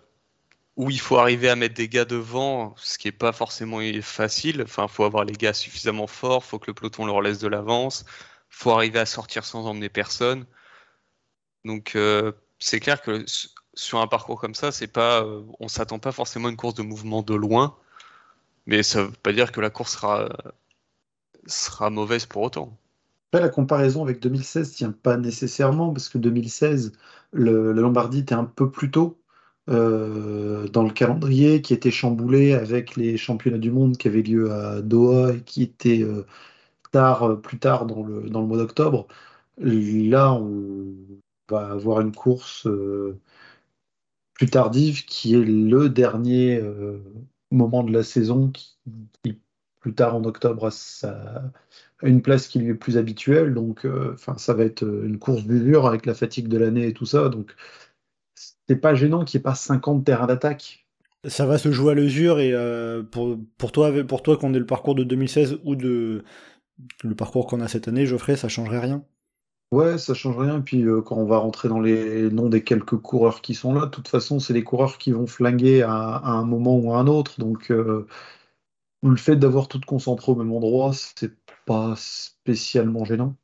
où 0.75 0.89
il 0.91 1.00
faut 1.00 1.17
arriver 1.17 1.47
à 1.47 1.55
mettre 1.55 1.75
des 1.75 1.88
gars 1.88 2.03
devant, 2.03 2.75
ce 2.77 2.97
qui 2.97 3.07
n'est 3.07 3.13
pas 3.13 3.31
forcément 3.31 3.79
facile. 4.01 4.62
Enfin, 4.62 4.88
il 4.89 4.93
faut 4.93 5.05
avoir 5.05 5.24
les 5.24 5.33
gars 5.33 5.53
suffisamment 5.53 6.05
forts, 6.07 6.43
faut 6.43 6.59
que 6.59 6.67
le 6.67 6.74
peloton 6.74 7.05
leur 7.05 7.21
laisse 7.21 7.39
de 7.39 7.47
l'avance, 7.47 8.03
faut 8.50 8.71
arriver 8.71 9.00
à 9.00 9.05
sortir 9.05 9.45
sans 9.45 9.65
emmener 9.65 9.88
personne. 9.88 10.45
Donc, 11.65 11.97
c'est 12.59 12.79
clair 12.79 13.01
que 13.01 13.25
sur 13.77 14.00
un 14.01 14.07
parcours 14.07 14.41
comme 14.41 14.55
ça, 14.55 14.72
c'est 14.72 14.88
pas, 14.88 15.24
euh, 15.24 15.41
on 15.60 15.67
s'attend 15.67 16.00
pas 16.00 16.12
forcément 16.12 16.48
à 16.48 16.51
une 16.51 16.57
course 16.57 16.74
de 16.74 16.81
mouvement 16.81 17.22
de 17.22 17.36
loin. 17.36 17.75
Mais 18.65 18.84
ça 18.84 19.03
veut 19.03 19.12
pas 19.24 19.31
dire 19.31 19.51
que 19.51 19.62
la 19.62 19.69
course 19.69 19.98
sera, 21.48 21.89
mauvaise 21.89 22.25
pour 22.25 22.41
autant. 22.41 22.75
Après, 23.31 23.41
la 23.41 23.50
comparaison 23.50 24.03
avec 24.03 24.19
2016 24.19 24.74
tient 24.74 24.91
pas 24.91 25.15
nécessairement, 25.15 25.93
parce 25.93 26.10
que 26.10 26.17
2016, 26.17 26.93
le, 27.31 27.72
la 27.72 27.81
Lombardie 27.81 28.19
était 28.19 28.36
un 28.36 28.46
peu 28.46 28.69
plus 28.72 28.89
tôt 28.91 29.22
euh, 29.69 30.67
dans 30.69 30.84
le 30.84 30.91
calendrier, 30.91 31.62
qui 31.62 31.74
était 31.74 31.91
chamboulé 31.91 32.53
avec 32.53 32.96
les 32.96 33.15
championnats 33.15 33.57
du 33.57 33.72
monde 33.72 33.96
qui 33.98 34.07
avaient 34.07 34.24
lieu 34.24 34.51
à 34.51 34.81
Doha 34.81 35.34
et 35.34 35.41
qui 35.41 35.63
étaient 35.63 36.01
euh, 36.01 36.25
tard, 36.91 37.39
plus 37.41 37.60
tard 37.60 37.86
dans 37.86 38.03
le, 38.03 38.29
dans 38.29 38.41
le 38.41 38.48
mois 38.48 38.57
d'octobre. 38.57 39.07
Là, 39.60 40.34
on 40.34 40.93
va 41.50 41.72
avoir 41.72 42.01
une 42.01 42.13
course 42.13 42.67
plus 44.38 44.48
tardive 44.48 45.06
qui 45.06 45.34
est 45.34 45.44
le 45.44 45.89
dernier 45.89 46.58
euh, 46.58 47.00
moment 47.51 47.84
de 47.84 47.91
la 47.91 48.03
saison 48.03 48.51
qui, 48.51 48.77
plus 49.82 49.94
tard 49.94 50.15
en 50.15 50.24
octobre, 50.25 50.70
a 51.03 51.51
une 52.03 52.22
place 52.22 52.48
qui 52.48 52.60
lui 52.60 52.72
est 52.72 52.75
plus 52.75 52.98
habituelle. 52.98 53.53
Donc, 53.53 53.86
euh, 53.86 54.15
ça 54.38 54.53
va 54.53 54.63
être 54.63 54.84
une 54.84 55.17
course 55.17 55.44
d'usure 55.44 55.88
avec 55.88 56.06
la 56.06 56.13
fatigue 56.13 56.48
de 56.48 56.58
l'année 56.58 56.88
et 56.88 56.94
tout 56.94 57.06
ça. 57.06 57.29
Donc, 57.29 57.56
c'est 58.67 58.75
pas 58.75 58.94
gênant 58.94 59.25
qu'il 59.25 59.39
n'y 59.39 59.41
ait 59.41 59.44
pas 59.44 59.56
50 59.56 60.06
terrains 60.06 60.27
d'attaque. 60.27 60.86
ça 61.25 61.46
va 61.48 61.58
se 61.58 61.72
jouer 61.72 61.94
à 61.94 61.96
l'usure 61.96 62.39
et 62.39 62.53
euh, 62.53 63.01
pour, 63.01 63.38
pour 63.58 63.72
toi, 63.72 63.91
pour 64.03 64.22
toi 64.22 64.38
qu'on 64.38 64.53
ait 64.53 64.60
le 64.60 64.65
parcours 64.65 64.96
de 64.96 65.03
2016 65.03 65.60
ou 65.63 65.75
de 65.75 66.24
le 67.03 67.15
parcours 67.15 67.48
qu'on 67.48 67.62
a 67.62 67.67
cette 67.67 67.88
année, 67.88 68.06
Geoffrey, 68.06 68.36
ça 68.36 68.50
changerait 68.50 68.79
rien? 68.79 69.03
Ouais, 69.71 69.97
ça 69.97 70.13
change 70.13 70.38
rien. 70.38 70.59
Et 70.59 70.62
puis, 70.62 70.83
euh, 70.83 71.01
quand 71.01 71.17
on 71.17 71.25
va 71.25 71.38
rentrer 71.39 71.67
dans 71.67 71.79
les 71.81 72.29
noms 72.31 72.47
des 72.47 72.63
quelques 72.63 72.97
coureurs 72.97 73.41
qui 73.41 73.53
sont 73.53 73.74
là, 73.74 73.86
de 73.86 73.91
toute 73.91 74.07
façon, 74.07 74.39
c'est 74.39 74.53
les 74.53 74.63
coureurs 74.63 74.97
qui 74.97 75.12
vont 75.12 75.27
flinguer 75.27 75.81
à, 75.81 76.21
un 76.24 76.45
moment 76.45 76.77
ou 76.77 76.93
à 76.93 77.00
un 77.00 77.07
autre. 77.07 77.39
Donc, 77.39 77.69
euh, 77.71 78.07
le 79.03 79.17
fait 79.17 79.36
d'avoir 79.36 79.67
tout 79.67 79.81
concentré 79.86 80.31
au 80.31 80.36
même 80.36 80.53
endroit, 80.53 80.91
c'est 80.93 81.33
pas 81.65 81.95
spécialement 81.97 83.05
gênant. 83.05 83.36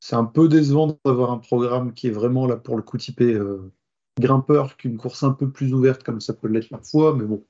C'est 0.00 0.16
un 0.16 0.24
peu 0.24 0.48
décevant 0.48 0.98
d'avoir 1.04 1.30
un 1.32 1.38
programme 1.38 1.94
qui 1.94 2.08
est 2.08 2.10
vraiment 2.12 2.46
là 2.46 2.56
pour 2.56 2.76
le 2.76 2.82
coup 2.82 2.98
typé 2.98 3.34
euh, 3.34 3.72
grimpeur 4.20 4.76
qu'une 4.76 4.96
course 4.96 5.22
un 5.22 5.32
peu 5.32 5.50
plus 5.50 5.74
ouverte 5.74 6.02
comme 6.04 6.20
ça 6.20 6.34
peut 6.34 6.48
l'être 6.48 6.68
parfois, 6.68 7.14
mais 7.16 7.24
bon, 7.24 7.44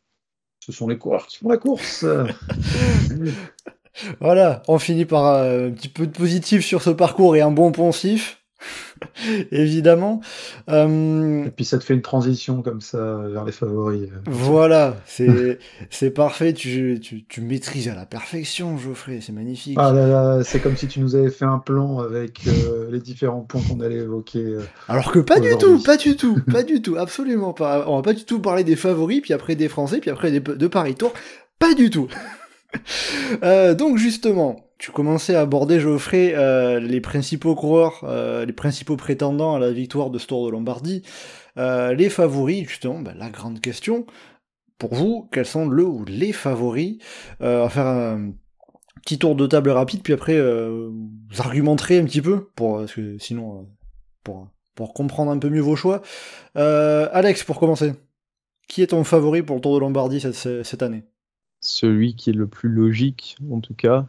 ce 0.61 0.73
sont 0.73 0.89
les 0.89 0.99
coureurs 0.99 1.27
qui 1.27 1.39
font 1.39 1.49
la 1.49 1.59
course. 1.59 2.05
Voilà, 4.21 4.63
on 4.69 4.79
finit 4.79 5.05
par 5.05 5.27
euh, 5.27 5.69
un 5.69 5.71
petit 5.71 5.89
peu 5.89 6.07
de 6.07 6.13
positif 6.17 6.65
sur 6.65 6.83
ce 6.83 6.91
parcours 6.91 7.37
et 7.37 7.41
un 7.41 7.51
bon 7.51 7.73
poncif, 7.73 8.43
évidemment. 9.53 10.21
Euh, 10.69 11.45
Et 11.47 11.51
puis 11.51 11.65
ça 11.65 11.79
te 11.79 11.85
fait 11.85 11.95
une 11.95 12.03
transition 12.03 12.63
comme 12.63 12.81
ça 12.81 13.21
vers 13.33 13.45
les 13.45 13.53
favoris. 13.53 14.09
voilà, 14.27 14.97
c'est 15.07 15.59
c'est 15.91 16.11
parfait, 16.11 16.53
tu, 16.53 16.99
tu, 17.03 17.25
tu 17.25 17.41
maîtrises 17.41 17.89
à 17.89 17.95
la 17.95 18.07
perfection, 18.07 18.77
Geoffrey, 18.79 19.21
c'est 19.21 19.33
magnifique. 19.33 19.77
Ah 19.81 19.93
là 19.93 20.07
là, 20.07 20.45
c'est 20.45 20.61
comme 20.61 20.77
si 20.77 20.89
tu 20.89 21.01
nous 21.01 21.15
avais 21.15 21.31
fait 21.31 21.45
un 21.45 21.59
plan 21.59 22.01
avec 22.01 22.41
euh, 22.47 22.89
les 22.91 23.01
différents 23.01 23.41
points 23.43 23.63
qu'on 23.69 23.81
allait 23.81 23.97
évoquer. 23.97 24.41
euh. 24.45 24.61
Alors 24.89 25.13
que 25.13 25.19
pas 25.21 25.41
du 25.41 25.57
tout, 25.59 25.83
pas 25.83 25.97
du 25.97 26.17
tout, 26.17 26.39
pas 26.51 26.63
du 26.63 26.83
tout, 26.83 26.97
absolument 26.97 27.53
pas. 27.53 27.85
On 27.89 27.97
va 27.97 28.03
pas 28.03 28.15
du 28.15 28.25
tout 28.25 28.41
parler 28.41 28.65
des 28.65 28.77
favoris, 28.77 29.21
puis 29.23 29.33
après 29.35 29.55
des 29.57 29.69
Français, 29.69 29.99
puis 30.01 30.11
après 30.11 30.31
des, 30.31 30.41
de 30.41 30.67
Paris 30.67 30.95
Tour, 30.95 31.13
pas 31.59 31.75
du 31.75 31.91
tout. 31.91 32.09
Euh, 33.43 33.75
donc 33.75 33.99
justement, 33.99 34.57
tu 34.79 34.91
commençais 34.91 35.35
à 35.35 35.41
aborder 35.41 35.81
Geoffrey 35.81 36.33
euh, 36.35 36.81
les 36.81 37.01
principaux 37.01 37.55
coureurs, 37.55 38.01
euh, 38.05 38.47
les 38.47 38.53
principaux 38.53 38.97
prétendants 38.97 39.55
à 39.55 39.59
la 39.59 39.71
victoire 39.71 40.11
de 40.11 40.19
ce 40.19 40.27
Tour 40.27 40.47
de 40.47 40.51
Lombardie, 40.51 41.03
les 41.57 42.09
favoris. 42.09 42.67
Justement, 42.69 43.01
bah, 43.01 43.13
la 43.17 43.29
grande 43.29 43.61
question 43.61 44.07
pour 44.79 44.95
vous, 44.95 45.29
quels 45.31 45.47
sont 45.47 45.69
le 45.69 45.85
ou 45.85 46.05
les 46.07 46.33
favoris? 46.33 46.99
On 47.41 47.63
va 47.63 47.69
faire 47.69 47.87
un 47.87 48.33
petit 49.03 49.19
tour 49.19 49.35
de 49.35 49.47
table 49.47 49.71
rapide, 49.71 50.03
puis 50.03 50.15
après 50.15 50.41
vous 50.41 51.41
argumenterez 51.41 51.99
un 51.99 52.05
petit 52.05 52.23
peu 52.23 52.49
pour 52.57 52.85
que 52.87 53.19
sinon 53.19 53.69
pour 54.23 54.95
comprendre 54.95 55.31
un 55.31 55.39
peu 55.39 55.51
mieux 55.51 55.61
vos 55.61 55.77
choix. 55.77 56.03
Alex, 56.55 57.45
pour 57.45 57.59
commencer, 57.61 57.93
qui 58.69 58.83
est 58.83 58.89
ton 58.89 59.05
favori 59.05 59.43
pour 59.43 59.57
le 59.57 59.63
Tour 59.63 59.75
de 59.75 59.81
Lombardie 59.81 60.21
cette 60.21 60.83
année? 60.83 61.05
Celui 61.61 62.15
qui 62.15 62.31
est 62.31 62.35
le 62.35 62.47
plus 62.47 62.69
logique, 62.69 63.37
en 63.51 63.61
tout 63.61 63.75
cas, 63.75 64.07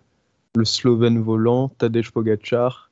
le 0.56 0.66
Slovène 0.66 1.20
volant, 1.20 1.70
Tadej 1.70 2.12
Pogacar. 2.12 2.92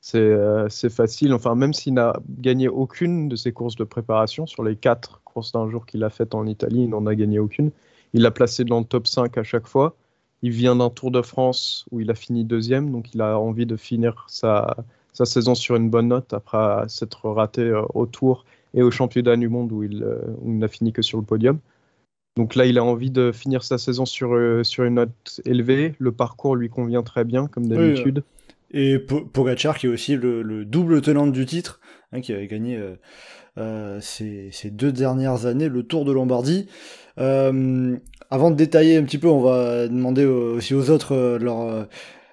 C'est 0.00 0.18
euh, 0.18 0.68
c'est 0.68 0.90
facile, 0.90 1.34
enfin, 1.34 1.54
même 1.54 1.74
s'il 1.74 1.94
n'a 1.94 2.14
gagné 2.28 2.68
aucune 2.68 3.28
de 3.28 3.36
ses 3.36 3.52
courses 3.52 3.76
de 3.76 3.84
préparation, 3.84 4.46
sur 4.46 4.62
les 4.62 4.76
quatre 4.76 5.20
courses 5.24 5.52
d'un 5.52 5.68
jour 5.68 5.84
qu'il 5.84 6.04
a 6.04 6.10
faites 6.10 6.34
en 6.34 6.46
Italie, 6.46 6.84
il 6.84 6.90
n'en 6.90 7.06
a 7.06 7.14
gagné 7.14 7.38
aucune. 7.38 7.70
Il 8.12 8.22
l'a 8.22 8.30
placé 8.30 8.64
dans 8.64 8.78
le 8.78 8.84
top 8.84 9.06
5 9.06 9.36
à 9.36 9.42
chaque 9.42 9.66
fois. 9.66 9.96
Il 10.42 10.52
vient 10.52 10.76
d'un 10.76 10.90
Tour 10.90 11.10
de 11.10 11.22
France 11.22 11.86
où 11.90 12.00
il 12.00 12.10
a 12.10 12.14
fini 12.14 12.44
deuxième, 12.44 12.92
donc 12.92 13.14
il 13.14 13.20
a 13.20 13.38
envie 13.38 13.66
de 13.66 13.76
finir 13.76 14.26
sa, 14.28 14.76
sa 15.12 15.24
saison 15.24 15.54
sur 15.54 15.76
une 15.76 15.90
bonne 15.90 16.08
note 16.08 16.32
après 16.34 16.88
s'être 16.88 17.28
raté 17.30 17.62
euh, 17.62 17.82
au 17.94 18.06
Tour 18.06 18.44
et 18.74 18.82
au 18.82 18.90
championnat 18.90 19.36
du 19.36 19.48
monde 19.48 19.72
où 19.72 19.82
il, 19.82 20.02
euh, 20.02 20.18
où 20.42 20.52
il 20.52 20.58
n'a 20.58 20.68
fini 20.68 20.92
que 20.92 21.02
sur 21.02 21.18
le 21.18 21.24
podium. 21.24 21.58
Donc 22.36 22.54
là, 22.54 22.66
il 22.66 22.78
a 22.78 22.84
envie 22.84 23.10
de 23.10 23.32
finir 23.32 23.62
sa 23.62 23.78
saison 23.78 24.04
sur, 24.04 24.34
euh, 24.34 24.62
sur 24.62 24.84
une 24.84 24.94
note 24.94 25.40
élevée. 25.44 25.94
Le 25.98 26.12
parcours 26.12 26.54
lui 26.54 26.68
convient 26.68 27.02
très 27.02 27.24
bien, 27.24 27.46
comme 27.46 27.66
d'habitude. 27.66 28.22
Et 28.72 28.98
po 28.98 29.20
Pogacar, 29.22 29.78
qui 29.78 29.86
est 29.86 29.88
aussi 29.88 30.16
le, 30.16 30.42
le 30.42 30.64
double 30.64 31.00
tenant 31.00 31.26
du 31.26 31.46
titre, 31.46 31.80
hein, 32.12 32.20
qui 32.20 32.32
avait 32.32 32.46
gagné 32.46 32.76
euh, 32.76 32.96
euh, 33.58 33.98
ces, 34.00 34.50
ces, 34.52 34.70
deux 34.70 34.92
dernières 34.92 35.46
années 35.46 35.68
le 35.68 35.82
Tour 35.82 36.04
de 36.04 36.12
Lombardie. 36.12 36.68
Euh, 37.18 37.96
avant 38.28 38.50
de 38.50 38.56
détailler 38.56 38.96
un 38.96 39.04
petit 39.04 39.18
peu, 39.18 39.28
on 39.28 39.40
va 39.40 39.88
demander 39.88 40.26
aussi 40.26 40.74
aux 40.74 40.90
autres 40.90 41.14
euh, 41.14 41.38
leurs 41.38 41.86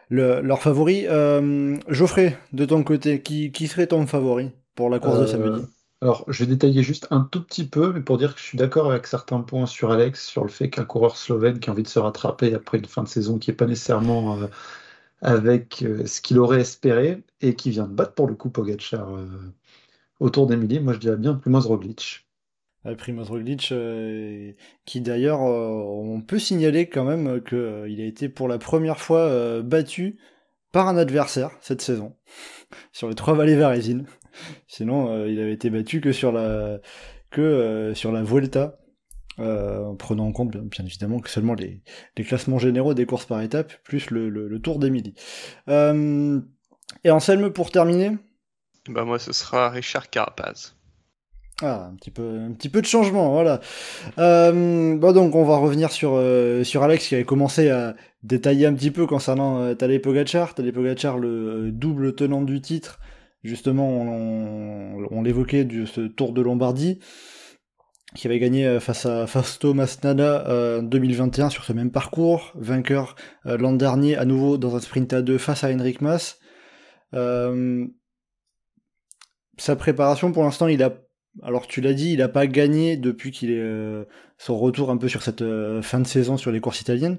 leur, 0.10 0.42
leur 0.42 0.62
favoris. 0.62 1.06
Euh, 1.08 1.78
Geoffrey, 1.88 2.38
de 2.52 2.66
ton 2.66 2.84
côté, 2.84 3.22
qui, 3.22 3.52
qui 3.52 3.68
serait 3.68 3.88
ton 3.88 4.06
favori 4.06 4.52
pour 4.76 4.90
la 4.90 5.00
course 5.00 5.22
de 5.22 5.26
samedi? 5.28 5.66
Alors, 6.04 6.26
je 6.28 6.44
vais 6.44 6.50
détailler 6.50 6.84
juste 6.84 7.08
un 7.12 7.22
tout 7.22 7.42
petit 7.42 7.66
peu, 7.66 7.94
mais 7.94 8.02
pour 8.02 8.18
dire 8.18 8.36
que 8.36 8.42
je 8.42 8.46
suis 8.46 8.58
d'accord 8.58 8.92
avec 8.92 9.08
certains 9.08 9.40
points 9.40 9.66
sur 9.66 9.90
Alex, 9.90 10.28
sur 10.28 10.44
le 10.44 10.50
fait 10.50 10.70
qu'un 10.70 10.84
coureur 10.84 11.16
slovène 11.16 11.62
qui 11.62 11.70
a 11.70 11.72
envie 11.72 11.84
de 11.84 11.88
se 11.88 11.98
rattraper 11.98 12.54
après 12.54 12.78
une 12.78 12.88
fin 12.88 13.04
de 13.04 13.08
saison 13.08 13.40
qui 13.40 13.50
n'est 13.50 13.56
pas 13.56 13.68
nécessairement 13.68 14.38
euh, 14.38 14.48
avec 15.22 15.82
euh, 15.82 16.06
ce 16.06 16.20
qu'il 16.20 16.40
aurait 16.40 16.60
espéré, 16.60 17.24
et 17.40 17.56
qui 17.56 17.70
vient 17.70 17.88
de 17.88 17.94
battre 17.94 18.16
pour 18.16 18.28
le 18.28 18.36
coup 18.36 18.50
Pogacar 18.50 19.16
euh, 19.16 19.28
autour 20.20 20.46
d'Emilie, 20.46 20.82
moi 20.82 20.92
je 20.92 21.00
dirais 21.00 21.16
bien 21.16 21.36
Primoz 21.36 21.68
Roglic. 21.68 22.28
Primoz 22.98 23.30
Roglic, 23.30 23.74
qui 24.84 25.00
d'ailleurs, 25.00 25.40
on 25.40 26.20
peut 26.20 26.40
signaler 26.40 26.90
quand 26.90 27.06
même 27.06 27.42
qu'il 27.42 28.02
a 28.02 28.06
été 28.06 28.28
pour 28.28 28.50
la 28.50 28.58
première 28.58 29.00
fois 29.00 29.62
battu 29.62 30.18
par 30.74 30.90
un 30.90 30.98
adversaire 30.98 31.52
cette 31.62 31.82
saison, 31.82 32.14
sur 32.92 33.08
les 33.08 33.16
trois 33.16 33.36
vallées 33.36 33.56
varésines. 33.56 34.06
Sinon, 34.68 35.10
euh, 35.10 35.30
il 35.30 35.40
avait 35.40 35.54
été 35.54 35.70
battu 35.70 36.02
que 36.02 36.12
sur 36.12 36.32
la 36.32 36.80
que 37.32 37.42
euh, 37.42 37.94
sur 37.96 38.12
la 38.12 38.24
Vuelta, 38.24 38.80
euh, 39.40 39.84
en 39.84 39.96
prenant 39.96 40.28
en 40.28 40.32
compte 40.32 40.52
bien, 40.52 40.62
bien, 40.62 40.86
évidemment 40.86 41.20
que 41.20 41.30
seulement 41.30 41.56
les, 41.56 41.82
les 42.18 42.24
classements 42.24 42.60
généraux 42.60 42.94
des 42.94 43.06
courses 43.06 43.26
par 43.26 43.42
étapes, 43.42 43.74
plus 43.84 44.12
le, 44.12 44.30
le, 44.30 44.48
le 44.48 44.60
Tour 44.60 44.80
d'Émilie. 44.80 45.16
Euh, 45.70 46.40
et 47.04 47.10
Anselme, 47.10 47.50
pour 47.52 47.72
terminer? 47.72 48.12
Bah 48.88 49.06
moi, 49.06 49.18
ce 49.18 49.34
sera 49.34 49.70
Richard 49.70 50.10
Carapaz. 50.10 50.76
Ah, 51.62 51.88
un 51.92 51.96
petit 51.96 52.12
peu, 52.12 52.40
un 52.40 52.52
petit 52.52 52.68
peu 52.68 52.82
de 52.82 52.86
changement, 52.86 53.32
voilà. 53.32 53.62
Euh, 54.18 54.98
bon, 54.98 55.14
donc 55.14 55.36
on 55.36 55.46
va 55.46 55.58
revenir 55.58 55.92
sur, 55.92 56.22
sur 56.64 56.84
Alex 56.84 57.08
qui 57.08 57.16
avait 57.16 57.24
commencé 57.24 57.70
à 57.70 57.96
détailler 58.24 58.66
un 58.66 58.74
petit 58.74 58.92
peu 58.92 59.06
concernant 59.06 59.74
Tadej 59.76 60.02
Pogacar. 60.02 60.56
Tadej 60.56 60.74
Pogacar, 60.74 61.18
le 61.18 61.72
double 61.72 62.16
tenant 62.16 62.42
du 62.42 62.60
titre, 62.60 63.00
justement, 63.44 63.90
on, 63.90 65.22
l'évoquait 65.22 65.64
de 65.64 65.86
ce 65.86 66.02
Tour 66.02 66.34
de 66.34 66.42
Lombardie, 66.42 67.00
qui 68.16 68.28
avait 68.28 68.40
gagné 68.40 68.80
face 68.80 69.06
à 69.06 69.26
Fausto 69.26 69.74
Masnada 69.74 70.80
en 70.80 70.84
2021 70.84 71.50
sur 71.50 71.64
ce 71.64 71.74
même 71.74 71.92
parcours, 71.92 72.52
vainqueur 72.56 73.16
l'an 73.46 73.74
dernier 73.74 74.16
à 74.18 74.26
nouveau 74.26 74.58
dans 74.58 74.76
un 74.76 74.80
sprint 74.80 75.14
à 75.14 75.22
deux 75.22 75.38
face 75.38 75.64
à 75.64 75.74
Henrik 75.74 76.02
Mas. 76.02 76.40
sa 79.58 79.76
préparation, 79.76 80.32
pour 80.32 80.44
l'instant, 80.44 80.68
il 80.68 80.84
a 80.84 80.94
alors 81.42 81.68
tu 81.68 81.82
l'as 81.82 81.94
dit, 81.94 82.14
il 82.14 82.20
n'a 82.20 82.28
pas 82.28 82.46
gagné 82.46 82.98
depuis 82.98 83.32
qu'il 83.32 83.52
est 83.52 83.60
euh, 83.60 84.06
son 84.38 84.58
retour 84.58 84.92
un 84.92 84.98
peu 84.98 85.08
sur 85.08 85.24
cette 85.24 85.42
euh, 85.42 85.82
fin 85.82 86.00
de 86.00 86.08
saison 86.08 86.38
sur 86.38 86.52
les 86.52 86.60
courses 86.60 86.82
italiennes. 86.82 87.18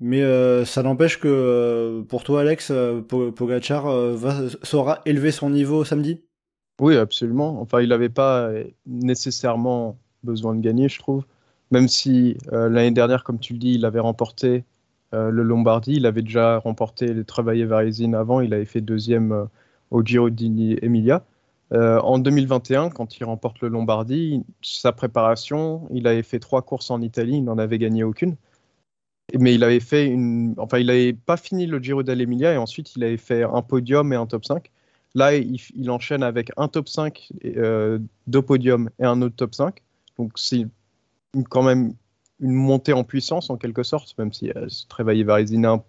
Mais 0.00 0.22
euh, 0.22 0.64
ça 0.64 0.82
n'empêche 0.82 1.20
que 1.20 2.02
pour 2.08 2.24
toi, 2.24 2.40
Alex, 2.40 2.72
Pogachar 3.08 3.86
va, 4.12 4.48
saura 4.62 5.00
élever 5.06 5.30
son 5.30 5.50
niveau 5.50 5.84
samedi? 5.84 6.22
Oui, 6.80 6.96
absolument. 6.96 7.60
Enfin, 7.60 7.80
il 7.80 7.88
n'avait 7.88 8.08
pas 8.08 8.50
nécessairement 8.86 9.96
besoin 10.24 10.54
de 10.54 10.60
gagner, 10.60 10.88
je 10.88 10.98
trouve. 10.98 11.24
Même 11.70 11.88
si 11.88 12.36
l'année 12.50 12.90
dernière, 12.90 13.22
comme 13.22 13.38
tu 13.38 13.52
le 13.52 13.58
dis, 13.60 13.74
il 13.74 13.84
avait 13.84 14.00
remporté 14.00 14.64
le 15.12 15.42
Lombardie, 15.42 15.94
il 15.94 16.06
avait 16.06 16.22
déjà 16.22 16.58
remporté 16.58 17.06
le 17.06 17.24
Travailler 17.24 17.64
Varesine 17.64 18.16
avant, 18.16 18.40
il 18.40 18.52
avait 18.52 18.64
fait 18.64 18.80
deuxième 18.80 19.46
au 19.92 20.04
Giro 20.04 20.28
d'Emilia. 20.28 21.24
Euh, 21.72 21.98
en 22.00 22.18
2021, 22.18 22.90
quand 22.90 23.18
il 23.18 23.24
remporte 23.24 23.60
le 23.60 23.68
Lombardie, 23.68 24.44
sa 24.62 24.92
préparation, 24.92 25.88
il 25.90 26.06
avait 26.06 26.22
fait 26.22 26.38
trois 26.38 26.62
courses 26.62 26.90
en 26.90 27.00
Italie, 27.00 27.38
il 27.38 27.44
n'en 27.44 27.58
avait 27.58 27.78
gagné 27.78 28.04
aucune. 28.04 28.36
Mais 29.38 29.54
il 29.54 29.64
avait 29.64 29.80
fait 29.80 30.06
une. 30.06 30.54
Enfin, 30.58 30.78
il 30.78 30.86
n'avait 30.86 31.12
pas 31.12 31.36
fini 31.36 31.66
le 31.66 31.78
Giro 31.78 32.02
d'Alemilia 32.02 32.52
et 32.52 32.56
ensuite 32.56 32.94
il 32.96 33.04
avait 33.04 33.16
fait 33.16 33.42
un 33.42 33.62
podium 33.62 34.12
et 34.12 34.16
un 34.16 34.26
top 34.26 34.44
5. 34.44 34.70
Là, 35.14 35.34
il, 35.34 35.90
enchaîne 35.90 36.24
avec 36.24 36.50
un 36.56 36.66
top 36.66 36.88
5, 36.88 37.28
euh, 37.56 38.00
deux 38.26 38.42
podiums 38.42 38.90
et 38.98 39.04
un 39.04 39.22
autre 39.22 39.36
top 39.36 39.54
5. 39.54 39.80
Donc, 40.18 40.32
c'est 40.34 40.66
quand 41.48 41.62
même 41.62 41.94
une 42.40 42.52
montée 42.52 42.92
en 42.92 43.04
puissance 43.04 43.48
en 43.48 43.56
quelque 43.56 43.84
sorte, 43.84 44.18
même 44.18 44.32
si 44.32 44.50
euh, 44.50 44.66
Trevaillé 44.88 45.24
un, 45.28 45.82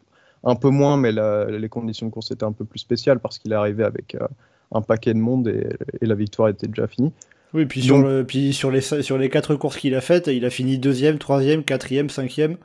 un, 0.43 0.55
peu 0.55 0.69
moins, 0.69 0.95
mais 0.95 1.11
les 1.11 1.69
conditions 1.69 2.05
de 2.05 2.11
course 2.11 2.29
étaient 2.29 2.43
un 2.43 2.51
peu 2.51 2.65
plus 2.65 2.79
spéciales 2.79 3.19
parce 3.19 3.39
qu'il 3.39 3.51
est 3.51 3.55
arrivé 3.55 3.83
avec. 3.83 4.15
Euh, 4.15 4.27
un 4.71 4.81
paquet 4.81 5.13
de 5.13 5.19
monde 5.19 5.47
et, 5.47 5.67
la 6.05 6.15
victoire 6.15 6.49
était 6.49 6.67
déjà 6.67 6.87
finie. 6.87 7.11
Oui, 7.53 7.65
puis 7.65 7.81
sur, 7.81 7.99
le, 7.99 8.25
puis 8.25 8.53
sur, 8.53 8.69
les, 8.69 8.81
sur 8.81 9.17
les 9.17 9.29
quatre 9.29 9.55
courses 9.55 9.77
qu'il 9.77 9.95
a 9.95 10.01
faites, 10.01 10.27
il 10.27 10.43
a 10.45 10.49
fini 10.49 10.77
deuxième, 10.77 11.17
troisième, 11.17 11.63
quatrième, 11.63 12.09
cinquième. 12.09 12.57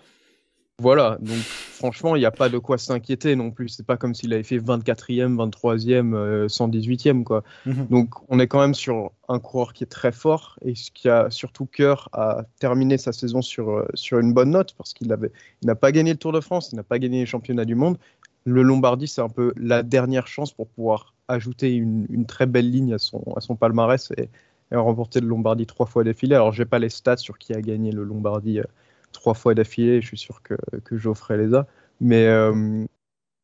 Voilà, 0.80 1.18
donc 1.20 1.36
franchement, 1.36 2.16
il 2.16 2.20
n'y 2.20 2.24
a 2.24 2.30
pas 2.30 2.48
de 2.48 2.56
quoi 2.56 2.78
s'inquiéter 2.78 3.36
non 3.36 3.50
plus. 3.50 3.68
C'est 3.68 3.84
pas 3.84 3.98
comme 3.98 4.14
s'il 4.14 4.32
avait 4.32 4.42
fait 4.42 4.56
24e, 4.56 5.36
23e, 5.36 6.46
118e. 6.46 7.22
Quoi. 7.22 7.42
Mhm. 7.66 7.86
Donc 7.88 8.14
on 8.30 8.38
est 8.40 8.46
quand 8.46 8.60
même 8.60 8.72
sur 8.72 9.12
un 9.28 9.38
coureur 9.38 9.74
qui 9.74 9.84
est 9.84 9.88
très 9.88 10.10
fort 10.10 10.58
et 10.64 10.72
qui 10.72 11.10
a 11.10 11.28
surtout 11.30 11.66
cœur 11.66 12.08
à 12.12 12.44
terminer 12.60 12.96
sa 12.96 13.12
saison 13.12 13.42
sur, 13.42 13.70
euh, 13.70 13.86
sur 13.92 14.20
une 14.20 14.32
bonne 14.32 14.52
note 14.52 14.74
parce 14.78 14.94
qu'il 14.94 15.14
n'a 15.62 15.74
pas 15.74 15.92
gagné 15.92 16.12
le 16.12 16.18
Tour 16.18 16.32
de 16.32 16.40
France, 16.40 16.70
il 16.72 16.76
n'a 16.76 16.82
pas 16.82 16.98
gagné 16.98 17.20
les 17.20 17.26
championnats 17.26 17.66
du 17.66 17.74
monde. 17.74 17.98
Le 18.44 18.62
Lombardie, 18.62 19.06
c'est 19.06 19.20
un 19.20 19.28
peu 19.28 19.52
la 19.58 19.82
dernière 19.82 20.26
chance 20.26 20.52
pour 20.52 20.66
pouvoir 20.66 21.14
ajouter 21.28 21.74
une, 21.74 22.24
très 22.26 22.46
belle 22.46 22.70
ligne 22.70 22.94
à 22.94 22.98
son, 22.98 23.22
à 23.36 23.42
son 23.42 23.54
palmarès 23.54 24.10
et, 24.16 24.28
remporter 24.72 25.20
le 25.20 25.26
Lombardie 25.26 25.66
trois 25.66 25.86
fois 25.86 26.04
d'affilée. 26.04 26.36
Alors, 26.36 26.52
j'ai 26.52 26.64
pas 26.64 26.78
les 26.78 26.90
stats 26.90 27.16
sur 27.16 27.38
qui 27.38 27.52
a 27.52 27.60
gagné 27.60 27.90
le 27.90 28.04
Lombardie 28.04 28.60
euh, 28.60 28.64
trois 29.12 29.34
fois 29.34 29.54
d'affilée, 29.54 30.00
je 30.00 30.06
suis 30.06 30.18
sûr 30.18 30.42
que, 30.42 30.54
que 30.84 30.96
Geoffrey 30.96 31.36
les 31.36 31.54
a. 31.54 31.66
Mais 32.00 32.26
euh, 32.26 32.84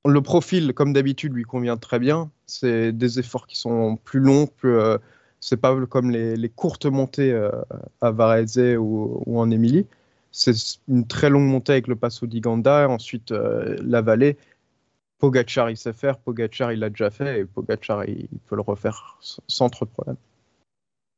le 0.07 0.23
profil, 0.23 0.73
comme 0.73 0.93
d'habitude, 0.93 1.33
lui 1.35 1.45
convient 1.45 1.77
très 1.77 1.99
bien. 1.99 2.31
C'est 2.47 2.93
des 2.93 3.19
efforts 3.19 3.47
qui 3.47 3.57
sont 3.57 3.97
plus 3.97 4.21
longs, 4.21 4.47
plus, 4.47 4.77
euh, 4.77 4.99
c'est 5.41 5.57
pas 5.57 5.77
comme 5.87 6.11
les, 6.11 6.49
courtes 6.49 6.87
montées 6.87 7.35
à 8.01 8.11
Varese 8.11 8.77
ou, 8.79 9.23
en 9.27 9.51
Émilie. 9.51 9.87
C'est 10.33 10.55
une 10.89 11.07
très 11.07 11.31
longue 11.31 11.47
montée 11.47 11.73
avec 11.73 11.87
le 11.87 11.97
Passo 11.97 12.27
di 12.27 12.41
Ganda, 12.41 12.89
ensuite 12.89 13.31
la 13.31 14.03
vallée. 14.03 14.37
Pogachar, 15.19 15.71
il 15.71 15.77
sait 15.77 15.93
faire, 15.93 16.19
Pogachar, 16.19 16.73
il 16.73 16.81
l'a 16.81 16.91
déjà 16.91 17.11
fait, 17.11 17.41
et 17.41 17.45
Pogachar, 17.45 18.05
il, 18.05 18.29
peut 18.47 18.57
le 18.57 18.63
refaire 18.63 19.19
sans 19.21 19.71
trop 19.71 19.87
de 19.87 19.91
problème. 19.91 20.17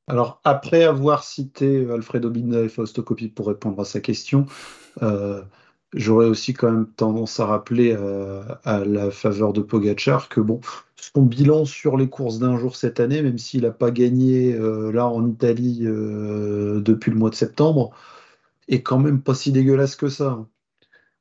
Alors, 0.08 0.40
après 0.44 0.84
avoir 0.84 1.22
cité 1.22 1.86
Alfredo 1.90 2.30
Binda 2.30 2.60
et 2.62 2.68
Fausto 2.68 3.02
Coppi 3.02 3.28
pour 3.28 3.48
répondre 3.48 3.80
à 3.80 3.84
sa 3.84 4.00
question, 4.00 4.46
euh, 5.02 5.42
j'aurais 5.92 6.26
aussi 6.26 6.54
quand 6.54 6.70
même 6.70 6.86
tendance 6.96 7.38
à 7.40 7.46
rappeler 7.46 7.94
euh, 7.98 8.42
à 8.64 8.84
la 8.84 9.10
faveur 9.10 9.52
de 9.52 9.60
Pogachar 9.60 10.28
que 10.28 10.40
bon, 10.40 10.60
son 10.96 11.22
bilan 11.22 11.64
sur 11.64 11.96
les 11.96 12.08
courses 12.08 12.38
d'un 12.38 12.58
jour 12.58 12.76
cette 12.76 13.00
année, 13.00 13.22
même 13.22 13.38
s'il 13.38 13.62
n'a 13.62 13.70
pas 13.70 13.90
gagné 13.90 14.54
euh, 14.54 14.90
là 14.90 15.06
en 15.06 15.26
Italie 15.28 15.80
depuis 15.80 17.10
le 17.10 17.16
mois 17.18 17.30
de 17.30 17.34
septembre, 17.34 17.90
est 18.68 18.82
quand 18.82 18.98
même 18.98 19.22
pas 19.22 19.34
si 19.34 19.52
dégueulasse 19.52 19.96
que 19.96 20.08
ça. 20.08 20.46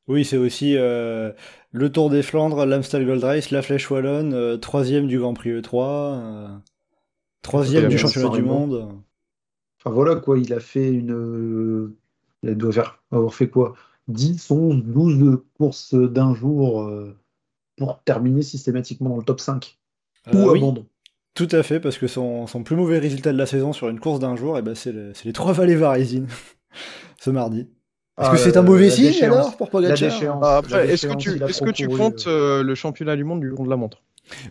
Oui, 0.07 0.23
c'est 0.23 0.37
aussi 0.37 0.77
le 1.77 1.91
Tour 1.91 2.09
des 2.09 2.23
Flandres, 2.23 2.65
l'Amstel 2.65 3.05
Gold 3.05 3.23
Race, 3.23 3.51
la 3.51 3.61
Flèche 3.61 3.89
Wallonne, 3.91 4.33
euh, 4.33 4.57
troisième 4.57 5.07
du 5.07 5.19
Grand 5.19 5.33
Prix 5.33 5.51
E3, 5.51 5.75
euh, 5.75 6.47
troisième 7.41 7.89
du 7.89 7.97
championnat 7.97 8.29
du 8.29 8.41
monde. 8.41 8.89
Enfin 9.79 9.93
voilà 9.93 10.15
quoi, 10.15 10.37
il 10.37 10.53
a 10.53 10.59
fait 10.59 10.89
une. 10.89 11.93
Il 12.43 12.55
doit 12.55 12.71
faire, 12.71 13.01
avoir 13.11 13.33
fait 13.33 13.49
quoi? 13.49 13.75
10, 14.07 14.51
11, 14.51 14.83
12 14.85 15.39
courses 15.57 15.93
d'un 15.93 16.33
jour 16.33 16.83
euh, 16.83 17.15
pour 17.77 18.01
terminer 18.03 18.41
systématiquement 18.41 19.09
dans 19.09 19.17
le 19.17 19.23
top 19.23 19.39
5. 19.39 19.77
Ou 20.33 20.49
oui, 20.49 20.61
Tout 21.33 21.47
à 21.51 21.63
fait, 21.63 21.79
parce 21.79 21.97
que 21.97 22.07
son, 22.07 22.45
plus 22.63 22.75
mauvais 22.75 22.99
résultat 22.99 23.31
de 23.31 23.37
la 23.37 23.45
saison 23.45 23.73
sur 23.73 23.89
une 23.89 23.99
course 23.99 24.19
d'un 24.19 24.35
jour, 24.35 24.57
eh 24.57 24.61
ben 24.61 24.75
c'est 24.75 24.93
les 25.25 25.33
trois 25.33 25.53
vallées 25.53 25.75
varésines 25.77 26.27
ce 27.19 27.29
mardi. 27.29 27.67
Est-ce 28.19 28.29
que 28.31 28.35
ah, 28.35 28.37
c'est 28.37 28.57
un 28.57 28.63
mauvais 28.63 28.89
signe 28.89 29.23
alors 29.23 29.55
pour 29.57 29.69
Pogacar? 29.69 30.41
ah, 30.41 30.61
Est-ce 30.85 31.07
que 31.07 31.15
tu, 31.15 31.35
est 31.35 31.63
que 31.63 31.69
tu 31.69 31.87
comptes 31.87 32.25
euh, 32.25 32.63
le 32.63 32.73
championnat 32.73 33.15
du 33.15 33.23
monde 33.23 33.41
du 33.41 33.47
long 33.47 33.63
de 33.63 33.69
la 33.69 33.75
montre? 33.75 34.01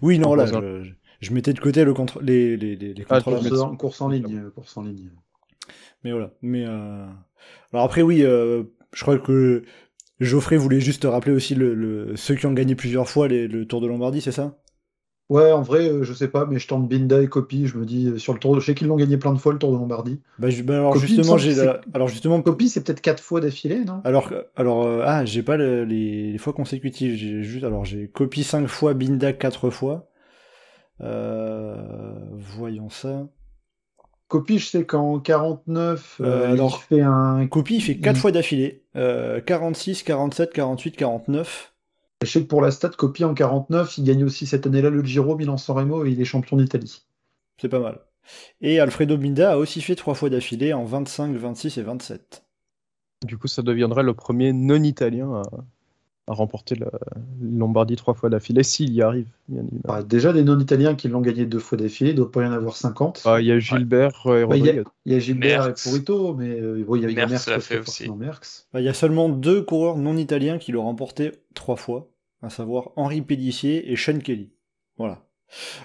Oui, 0.03 0.18
non, 0.18 0.35
là, 0.35 0.46
je, 0.46 0.92
mettais 1.33 1.52
de 1.52 1.61
côté 1.61 1.85
le 1.85 1.94
contre, 1.94 2.20
les, 2.22 2.57
les, 2.57 2.76
les, 2.76 2.94
ah, 3.09 3.20
course 3.20 4.00
en 4.00 4.09
ligne, 4.09 4.50
course 4.50 4.76
en 4.76 4.83
ligne. 4.83 5.11
Mais 6.05 6.12
voilà. 6.12 6.33
Mais 6.42 6.64
euh... 6.66 7.07
alors 7.72 7.85
après, 7.85 8.02
oui, 8.02 8.22
euh, 8.22 8.64
je 8.92 9.02
crois 9.02 9.18
que 9.18 9.64
Geoffrey 10.20 10.57
voulait 10.57 10.81
juste 10.81 11.05
rappeler 11.05 11.33
aussi 11.33 11.55
le, 11.55 11.74
le, 11.74 12.16
ceux 12.16 12.35
qui 12.35 12.46
ont 12.46 12.52
gagné 12.52 12.74
plusieurs 12.74 13.09
fois 13.09 13.29
le 13.29 13.64
Tour 13.66 13.81
de 13.81 13.87
Lombardie, 13.87 14.20
c'est 14.20 14.33
ça? 14.33 14.59
Ouais, 15.29 15.50
en 15.50 15.62
vrai, 15.62 15.88
euh, 15.88 16.05
je 16.05 16.12
sais 16.12 16.29
pas, 16.29 16.46
mais 16.46 16.61
je 16.61 16.68
tente 16.68 16.88
Binda 16.88 17.20
et 17.20 17.26
Copy. 17.26 17.66
Je 17.66 17.76
me 17.79 17.85
dis, 17.85 18.07
euh, 18.07 18.18
sur 18.18 18.33
le 18.33 18.38
tour, 18.38 18.59
je 18.61 18.64
sais 18.64 18.76
qu'ils 18.76 18.87
l'ont 18.87 18.94
gagné 18.94 19.16
plein 19.16 19.33
de 19.33 19.38
fois 19.38 19.52
le 19.52 19.59
Tour 19.59 19.72
de 19.72 19.76
Lombardie. 19.76 20.20
Bah, 20.38 20.46
bah 20.62 20.74
alors, 20.74 20.96
justement, 20.96 21.37
j'ai 21.37 21.61
alors 21.94 22.07
justement, 22.07 22.40
Copy, 22.42 22.68
c'est 22.68 22.85
peut-être 22.85 23.00
quatre 23.00 23.20
fois 23.20 23.40
d'affilée, 23.40 23.85
non? 23.85 24.00
Alors, 24.05 24.33
alors, 24.55 24.87
euh, 24.87 25.02
ah, 25.05 25.24
j'ai 25.24 25.42
pas 25.42 25.57
les... 25.57 26.37
fois 26.38 26.52
consécutives. 26.52 27.16
J'ai 27.16 27.42
juste, 27.42 27.64
alors, 27.64 27.85
j'ai 27.85 28.07
Copy 28.07 28.44
cinq 28.44 28.68
fois, 28.68 28.94
Binda 28.94 29.33
quatre 29.33 29.70
fois. 29.70 30.09
Voyons 31.01 32.91
ça. 32.91 33.27
Copy, 34.29 34.59
je 34.59 34.67
sais 34.67 34.85
qu'en 34.85 35.21
49, 35.21 36.21
alors, 36.21 36.83
il 36.83 36.97
fait 36.97 37.03
un. 37.03 37.47
Copy, 37.47 37.77
il 37.77 37.81
fait 37.81 37.99
quatre 37.99 38.19
fois 38.19 38.33
d'affilée. 38.33 38.83
46, 38.95 40.03
47, 40.03 40.53
48, 40.53 40.97
49. 40.97 41.73
Je 42.23 42.31
sais 42.31 42.43
que 42.43 42.47
pour 42.47 42.63
la 42.63 42.71
stat, 42.71 42.91
copie 42.91 43.25
en 43.25 43.35
49, 43.35 43.99
il 43.99 44.05
gagne 44.05 44.25
aussi 44.25 44.47
cette 44.47 44.67
année-là 44.67 44.89
le 44.91 45.05
Giro, 45.05 45.37
Milan-San 45.37 45.77
Remo 45.77 46.07
et 46.07 46.11
il 46.11 46.21
est 46.21 46.25
champion 46.25 46.57
d'Italie. 46.57 47.05
C'est 47.61 47.69
pas 47.69 47.79
mal. 47.79 48.01
Et 48.61 48.81
Alfredo 48.81 49.17
Binda 49.17 49.53
a 49.53 49.57
aussi 49.57 49.81
fait 49.81 49.95
trois 49.95 50.15
fois 50.15 50.31
d'affilée 50.31 50.73
en 50.73 50.85
25, 50.85 51.37
26 51.37 51.79
et 51.79 51.83
27. 51.83 52.45
Du 53.27 53.39
coup, 53.39 53.49
ça 53.49 53.63
deviendrait 53.63 54.03
le 54.03 54.15
premier 54.15 54.53
non-italien 54.53 55.43
à, 55.43 55.43
remporter 56.27 56.75
la 56.75 56.91
Lombardie 57.41 57.97
trois 57.97 58.15
fois 58.15 58.31
d'affilée, 58.31 58.62
s'il 58.62 58.93
y 58.93 59.03
arrive, 59.03 59.27
bien 59.49 59.62
bah, 59.85 60.03
déjà, 60.03 60.33
des 60.33 60.43
non-italiens 60.43 60.95
qui 60.95 61.09
l'ont 61.09 61.21
gagné 61.21 61.47
deux 61.47 61.59
fois 61.59 61.79
d'affilée, 61.79 62.11
il 62.11 62.15
ne 62.15 62.19
doit 62.19 62.33
pas 62.33 62.43
y 62.43 62.47
en 62.47 62.53
avoir 62.53 62.77
50. 62.77 63.23
Bah, 63.25 63.41
il 63.41 63.47
y 63.47 63.53
a 63.53 63.59
Gilbert 63.59 64.23
et 64.27 64.45
bah, 64.47 64.57
Il 64.57 64.85
y, 65.07 65.15
a 65.15 65.19
Gilbert 65.19 65.69
et 65.69 65.75
Purito, 65.75 66.35
mais 66.35 66.49
euh, 66.49 66.85
il 66.95 67.03
y 67.03 67.05
a 67.05 67.27
Merckx, 67.27 67.61
fait 67.61 67.79
aussi. 67.79 68.11
Il 68.75 68.83
y 68.83 68.89
a 68.89 68.95
seulement 68.95 69.29
deux 69.29 69.62
coureurs 69.62 69.99
non-italiens 69.99 70.59
qui 70.59 70.73
l'ont 70.73 70.85
remporté 70.85 71.33
trois 71.55 71.77
fois 71.77 72.09
à 72.43 72.51
savoir 72.51 72.91
Henri 72.97 73.23
Pédissier 73.23 73.91
et 73.91 73.97
Sean 73.97 74.19
Kelly. 74.19 74.51
Voilà. 74.99 75.23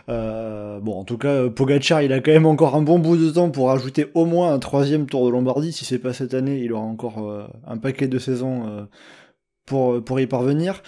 Euh, 0.10 0.80
bon, 0.80 1.00
en 1.00 1.04
tout 1.04 1.18
cas, 1.18 1.50
Pogachar, 1.50 2.02
il 2.02 2.14
a 2.14 2.20
quand 2.20 2.32
même 2.32 2.46
encore 2.46 2.76
un 2.76 2.82
bon 2.82 3.00
bout 3.00 3.18
de 3.18 3.30
temps 3.30 3.52
pour 3.52 3.72
ajouter 3.72 4.08
au 4.14 4.26
moins 4.26 4.54
un 4.54 4.60
troisième 4.60 5.06
Tour 5.06 5.26
de 5.26 5.32
Lombardie. 5.32 5.72
Si 5.72 5.86
c'est 5.86 6.00
pas 6.00 6.14
cette 6.14 6.34
année, 6.34 6.60
il 6.60 6.74
aura 6.74 6.84
encore 6.84 7.30
euh, 7.30 7.48
un 7.68 7.78
paquet 7.78 8.08
de 8.08 8.20
saisons 8.20 8.68
euh, 8.68 8.84
pour, 9.72 10.20
y 10.20 10.28
parvenir. 10.28 10.84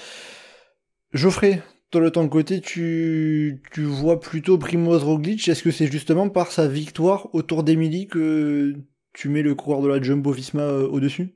Geoffrey, 1.13 1.62
toi 1.91 2.02
de 2.02 2.10
ton 2.10 2.28
côté, 2.28 2.60
tu, 2.60 3.62
tu 3.72 3.84
vois 3.84 4.19
plutôt 4.19 4.58
Primoz 4.58 5.04
Roglic. 5.04 5.48
Est-ce 5.48 5.63
que 5.63 5.72
c'est 5.72 5.88
justement 5.88 6.30
par 6.30 6.52
sa 6.52 6.67
victoire 6.67 7.34
autour 7.34 7.63
d'Emily 7.63 8.08
que 8.08 8.74
tu 9.13 9.30
mets 9.30 9.43
le 9.43 9.56
coureur 9.56 9.82
de 9.82 9.88
la 9.88 10.02
Jumbo 10.02 10.32
Visma 10.32 10.63
euh, 10.63 10.88
au-dessus? 10.88 11.36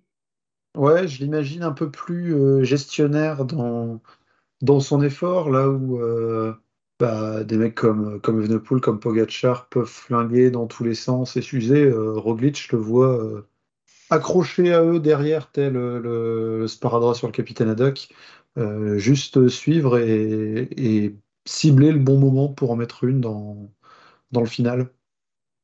Ouais, 0.75 1.07
je 1.07 1.23
l'imagine 1.23 1.63
un 1.63 1.71
peu 1.71 1.89
plus 1.89 2.35
euh, 2.35 2.63
gestionnaire 2.63 3.45
dans, 3.45 4.01
dans 4.61 4.79
son 4.79 5.01
effort, 5.01 5.49
là 5.49 5.69
où 5.69 5.99
euh, 5.99 6.53
bah, 6.99 7.43
des 7.43 7.57
mecs 7.57 7.75
comme, 7.75 8.19
comme 8.21 8.61
comme 8.81 8.99
Pogacar 8.99 9.69
peuvent 9.69 9.85
flinguer 9.85 10.51
dans 10.51 10.67
tous 10.67 10.83
les 10.83 10.95
sens 10.95 11.37
et 11.37 11.41
s'user. 11.41 11.91
Roglic, 11.91 12.61
je 12.61 12.75
le 12.75 12.81
vois 12.81 13.43
accroché 14.09 14.73
à 14.73 14.83
eux 14.83 14.99
derrière, 14.99 15.51
tel 15.51 15.73
le, 15.73 15.99
le 15.99 16.67
sparadrap 16.67 17.15
sur 17.15 17.27
le 17.27 17.33
capitaine 17.33 17.69
Haddock. 17.69 18.09
Euh, 18.57 18.97
juste 18.97 19.49
suivre 19.49 19.99
et, 19.99 21.15
cibler 21.45 21.91
le 21.91 21.99
bon 21.99 22.17
moment 22.17 22.49
pour 22.49 22.71
en 22.71 22.75
mettre 22.75 23.03
une 23.03 23.21
dans, 23.21 23.71
dans 24.31 24.41
le 24.41 24.47
final. 24.47 24.89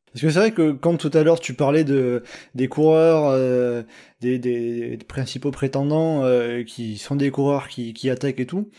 Parce 0.06 0.22
que 0.22 0.30
c'est 0.30 0.40
vrai 0.40 0.52
que 0.52 0.72
quand 0.72 0.96
tout 0.98 1.10
à 1.14 1.24
l'heure 1.24 1.40
tu 1.40 1.56
parlais 1.56 1.84
de, 1.84 2.24
des 2.54 2.68
coureurs, 2.68 3.26
euh, 3.30 3.82
des, 4.22 4.98
principaux 5.08 5.52
prétendants 5.52 6.24
euh, 6.24 6.64
qui 6.64 6.98
sont 6.98 7.16
des 7.16 7.32
coureurs 7.32 7.68
qui, 7.68 7.94
qui, 7.94 8.10
attaquent 8.10 8.40
et 8.40 8.46
tout, 8.46 8.70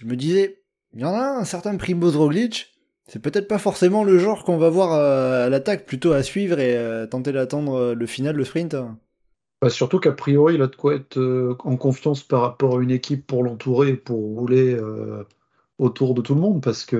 je 0.00 0.06
me 0.06 0.16
disais, 0.16 0.62
il 0.94 1.00
y 1.00 1.04
en 1.04 1.12
a 1.12 1.38
un 1.38 1.44
certain 1.44 1.76
Primoz 1.76 2.16
Roglic, 2.16 2.72
c'est 3.10 3.20
peut-être 3.20 3.48
pas 3.48 3.58
forcément 3.58 4.04
le 4.04 4.18
genre 4.18 4.44
qu'on 4.44 4.58
va 4.58 4.70
voir 4.70 4.92
à 4.92 5.48
l'attaque, 5.48 5.86
plutôt 5.86 6.12
à 6.12 6.22
suivre 6.22 6.58
et 6.60 7.06
tenter 7.10 7.32
d'attendre 7.32 7.94
le 7.94 8.06
final, 8.06 8.36
le 8.36 8.44
sprint. 8.44 8.76
Bah, 9.60 9.68
surtout 9.68 9.98
qu'a 10.00 10.12
priori, 10.12 10.54
il 10.54 10.62
a 10.62 10.68
de 10.68 10.76
quoi 10.76 10.94
être 10.94 11.18
euh, 11.18 11.54
en 11.60 11.76
confiance 11.76 12.22
par 12.22 12.40
rapport 12.40 12.78
à 12.78 12.82
une 12.82 12.90
équipe 12.90 13.26
pour 13.26 13.42
l'entourer, 13.42 13.94
pour 13.94 14.16
rouler 14.18 14.74
euh, 14.74 15.24
autour 15.78 16.14
de 16.14 16.22
tout 16.22 16.34
le 16.34 16.40
monde, 16.40 16.62
parce 16.62 16.84
que 16.86 16.96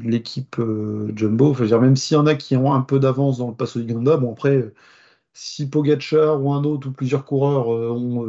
l'équipe 0.00 0.58
euh, 0.60 1.12
Jumbo, 1.16 1.54
même 1.80 1.96
s'il 1.96 2.16
y 2.16 2.20
en 2.20 2.26
a 2.26 2.36
qui 2.36 2.56
ont 2.56 2.72
un 2.72 2.82
peu 2.82 3.00
d'avance 3.00 3.38
dans 3.38 3.48
le 3.48 3.56
Passo 3.56 3.80
di 3.80 3.86
Ganda, 3.86 4.16
bon 4.16 4.32
après, 4.32 4.72
si 5.32 5.68
Pogacar 5.70 6.42
ou 6.42 6.52
un 6.52 6.64
autre 6.64 6.88
ou 6.88 6.92
plusieurs 6.92 7.24
coureurs 7.24 7.68
ont 7.68 8.24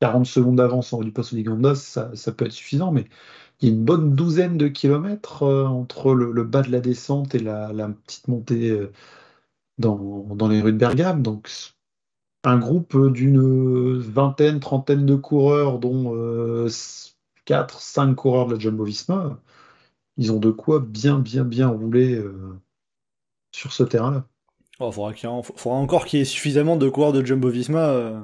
40 0.00 0.26
secondes 0.26 0.56
d'avance 0.56 0.94
du 1.00 1.12
Passo 1.12 1.36
di 1.36 1.42
Ganda, 1.44 1.74
ça, 1.74 2.10
peut 2.36 2.46
être 2.46 2.52
suffisant, 2.52 2.92
mais 2.92 3.06
une 3.68 3.84
bonne 3.84 4.14
douzaine 4.14 4.58
de 4.58 4.68
kilomètres 4.68 5.42
entre 5.44 6.14
le, 6.14 6.44
bas 6.44 6.62
de 6.62 6.70
la 6.70 6.80
descente 6.80 7.34
et 7.34 7.38
la 7.38 7.88
petite 8.04 8.28
montée 8.28 8.78
dans, 9.78 10.48
les 10.48 10.60
rues 10.60 10.72
de 10.72 10.78
Bergame. 10.78 11.22
Donc, 11.22 11.50
un 12.44 12.58
groupe 12.58 13.12
d'une 13.12 13.98
vingtaine, 13.98 14.60
trentaine 14.60 15.06
de 15.06 15.14
coureurs, 15.14 15.78
dont 15.78 16.12
4, 17.46 17.76
euh, 17.76 17.78
5 17.80 18.14
coureurs 18.14 18.46
de 18.46 18.54
la 18.54 18.58
Jumbo 18.58 18.84
Visma, 18.84 19.38
ils 20.16 20.32
ont 20.32 20.38
de 20.38 20.50
quoi 20.50 20.80
bien, 20.80 21.18
bien, 21.18 21.44
bien 21.44 21.68
rouler 21.68 22.14
euh, 22.14 22.58
sur 23.52 23.72
ce 23.72 23.82
terrain-là. 23.82 24.26
Oh, 24.80 24.90
il 24.90 24.92
faudra, 24.92 25.78
encore 25.78 26.04
qu'il 26.04 26.18
y 26.18 26.22
ait 26.22 26.26
suffisamment 26.26 26.76
de 26.76 26.88
coureurs 26.88 27.12
de 27.12 27.24
Jumbo 27.24 27.48
Visma 27.48 27.88
euh, 27.90 28.20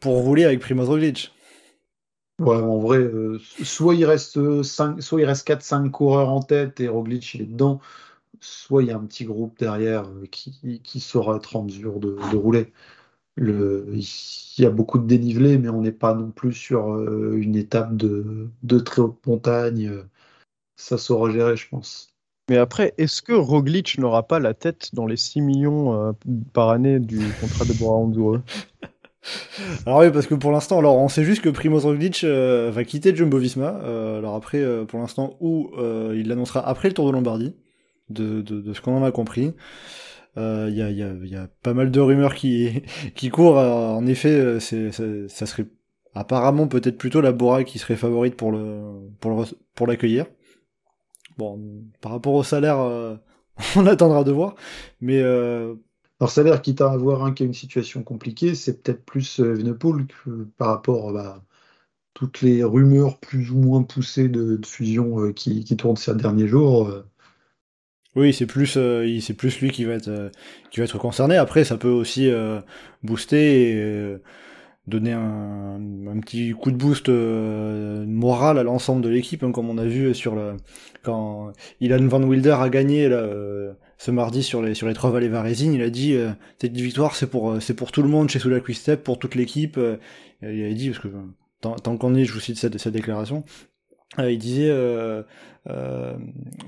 pour 0.00 0.16
rouler 0.16 0.44
avec 0.44 0.60
Primoz 0.60 0.88
Roglic. 0.88 1.32
Ouais, 2.40 2.56
en 2.56 2.78
vrai, 2.78 3.08
soit 3.62 3.94
il 3.94 4.04
reste 4.04 4.62
5, 4.62 5.00
soit 5.00 5.20
il 5.20 5.24
reste 5.24 5.46
4-5 5.46 5.90
coureurs 5.90 6.30
en 6.30 6.42
tête 6.42 6.80
et 6.80 6.88
Roglic 6.88 7.34
il 7.34 7.42
est 7.42 7.46
dedans, 7.46 7.80
soit 8.40 8.82
il 8.82 8.88
y 8.88 8.90
a 8.92 8.96
un 8.96 9.04
petit 9.04 9.24
groupe 9.24 9.58
derrière 9.58 10.08
euh, 10.08 10.26
qui, 10.26 11.00
saura 11.00 11.36
être 11.36 11.56
en 11.56 11.64
mesure 11.64 12.00
de, 12.00 12.36
rouler. 12.36 12.72
Le, 13.36 13.86
il 13.92 14.62
y 14.62 14.66
a 14.66 14.70
beaucoup 14.70 14.98
de 14.98 15.06
dénivelé, 15.06 15.58
mais 15.58 15.68
on 15.68 15.82
n'est 15.82 15.92
pas 15.92 16.14
non 16.14 16.30
plus 16.30 16.52
sur 16.52 16.92
euh, 16.92 17.36
une 17.36 17.56
étape 17.56 17.96
de, 17.96 18.50
très 18.80 19.02
haute 19.02 19.24
montagne. 19.26 19.92
Ça 20.76 20.98
saura 20.98 21.30
gérer, 21.30 21.56
je 21.56 21.68
pense. 21.68 22.14
Mais 22.50 22.58
après, 22.58 22.94
est-ce 22.98 23.22
que 23.22 23.32
Roglic 23.32 23.96
n'aura 23.98 24.24
pas 24.24 24.38
la 24.38 24.54
tête 24.54 24.90
dans 24.92 25.06
les 25.06 25.16
6 25.16 25.40
millions 25.40 25.94
euh, 25.94 26.12
par 26.52 26.70
année 26.70 26.98
du 26.98 27.20
contrat 27.40 27.64
de 27.64 27.72
Bora 27.78 27.98
alors 29.86 30.00
oui, 30.00 30.10
parce 30.10 30.26
que 30.26 30.34
pour 30.34 30.52
l'instant, 30.52 30.78
alors 30.78 30.96
on 30.96 31.08
sait 31.08 31.24
juste 31.24 31.42
que 31.42 31.48
Primoz 31.48 31.84
Roglic 31.84 32.24
va 32.24 32.84
quitter 32.84 33.14
Jumbo 33.14 33.38
Visma. 33.38 33.68
alors 33.68 34.34
après, 34.34 34.62
pour 34.86 34.98
l'instant, 35.00 35.36
où 35.40 35.70
il 36.14 36.28
l'annoncera 36.28 36.66
après 36.66 36.88
le 36.88 36.94
Tour 36.94 37.06
de 37.06 37.12
Lombardie 37.12 37.54
de, 38.10 38.72
ce 38.72 38.80
qu'on 38.80 38.96
en 38.96 39.04
a 39.04 39.12
compris. 39.12 39.54
Il 40.36 40.40
euh, 40.40 40.70
y, 40.70 41.36
a, 41.36 41.48
pas 41.62 41.74
mal 41.74 41.90
de 41.90 42.00
rumeurs 42.00 42.34
qui, 42.34 42.82
courent. 43.32 43.58
en 43.58 44.06
effet, 44.06 44.32
euh, 44.32 44.58
ça 44.58 45.46
serait 45.46 45.66
apparemment 46.14 46.66
peut-être 46.68 46.98
plutôt 46.98 47.20
la 47.20 47.32
Bora 47.32 47.64
qui 47.64 47.78
serait 47.78 47.96
favorite 47.96 48.36
pour, 48.36 48.56
pour, 49.20 49.86
l'accueillir. 49.86 50.26
Bon, 51.38 51.60
par 52.00 52.12
rapport 52.12 52.34
au 52.34 52.42
salaire, 52.42 52.78
euh, 52.78 53.16
on 53.76 53.86
attendra 53.86 54.24
de 54.24 54.32
voir. 54.32 54.56
Mais. 55.00 55.22
Alors, 56.20 56.30
salaire, 56.30 56.62
quitte 56.62 56.80
à 56.80 56.90
avoir 56.92 57.24
un 57.24 57.32
qui 57.32 57.42
a 57.42 57.46
une 57.46 57.54
situation 57.54 58.02
compliquée, 58.02 58.54
c'est 58.54 58.82
peut-être 58.82 59.04
plus 59.04 59.40
Venepool 59.40 60.06
que 60.06 60.44
par 60.58 60.68
rapport 60.68 61.10
à 61.10 61.12
bah, 61.12 61.44
toutes 62.14 62.42
les 62.42 62.64
rumeurs 62.64 63.18
plus 63.20 63.50
ou 63.50 63.58
moins 63.58 63.82
poussées 63.82 64.28
de, 64.28 64.60
fusion 64.64 65.32
qui, 65.32 65.64
qui, 65.64 65.76
tournent 65.76 65.96
ces 65.96 66.14
derniers 66.14 66.48
jours. 66.48 67.04
Oui, 68.16 68.32
c'est 68.32 68.46
plus, 68.46 68.76
euh, 68.76 69.18
plus 69.36 69.60
lui 69.60 69.70
qui 69.70 69.84
va 69.84 69.94
être, 69.94 70.08
euh, 70.08 70.30
qui 70.70 70.78
va 70.78 70.84
être 70.84 70.98
concerné. 70.98 71.36
Après, 71.36 71.64
ça 71.64 71.76
peut 71.76 71.88
aussi 71.88 72.30
euh, 72.30 72.60
booster 73.02 73.70
et 73.70 74.16
donner 74.86 75.12
un, 75.12 75.80
un, 76.06 76.20
petit 76.20 76.52
coup 76.52 76.70
de 76.70 76.76
boost 76.76 77.08
moral 77.08 78.58
à 78.58 78.62
l'ensemble 78.62 79.02
de 79.02 79.08
l'équipe, 79.08 79.42
hein, 79.42 79.50
comme 79.50 79.68
on 79.70 79.78
a 79.78 79.84
vu 79.84 80.14
sur 80.14 80.36
le, 80.36 80.56
quand 81.02 81.52
Ilan 81.80 82.06
Van 82.06 82.22
Wilder 82.22 82.56
a 82.60 82.68
gagné 82.68 83.08
là, 83.08 83.26
ce 83.98 84.10
mardi 84.10 84.42
sur 84.42 84.62
les 84.62 84.74
sur 84.74 84.86
les 84.86 84.94
trois 84.94 85.10
vallées 85.10 85.28
varésines, 85.28 85.74
il 85.74 85.82
a 85.82 85.90
dit 85.90 86.16
cette 86.60 86.76
victoire 86.76 87.14
c'est 87.14 87.28
pour 87.28 87.60
c'est 87.60 87.74
pour 87.74 87.92
tout 87.92 88.02
le 88.02 88.08
monde 88.08 88.28
chez 88.28 88.38
Soula 88.38 88.60
Step, 88.72 89.02
pour 89.02 89.18
toute 89.18 89.34
l'équipe. 89.34 89.78
il 90.42 90.64
a 90.64 90.72
dit 90.74 90.90
parce 90.90 91.00
que 91.00 91.08
tant, 91.60 91.96
qu'on 91.96 92.14
est, 92.14 92.24
je 92.24 92.32
vous 92.32 92.40
cite 92.40 92.58
cette, 92.58 92.78
cette 92.78 92.92
déclaration. 92.92 93.44
il 94.18 94.38
disait 94.38 94.70
euh, 95.66 96.14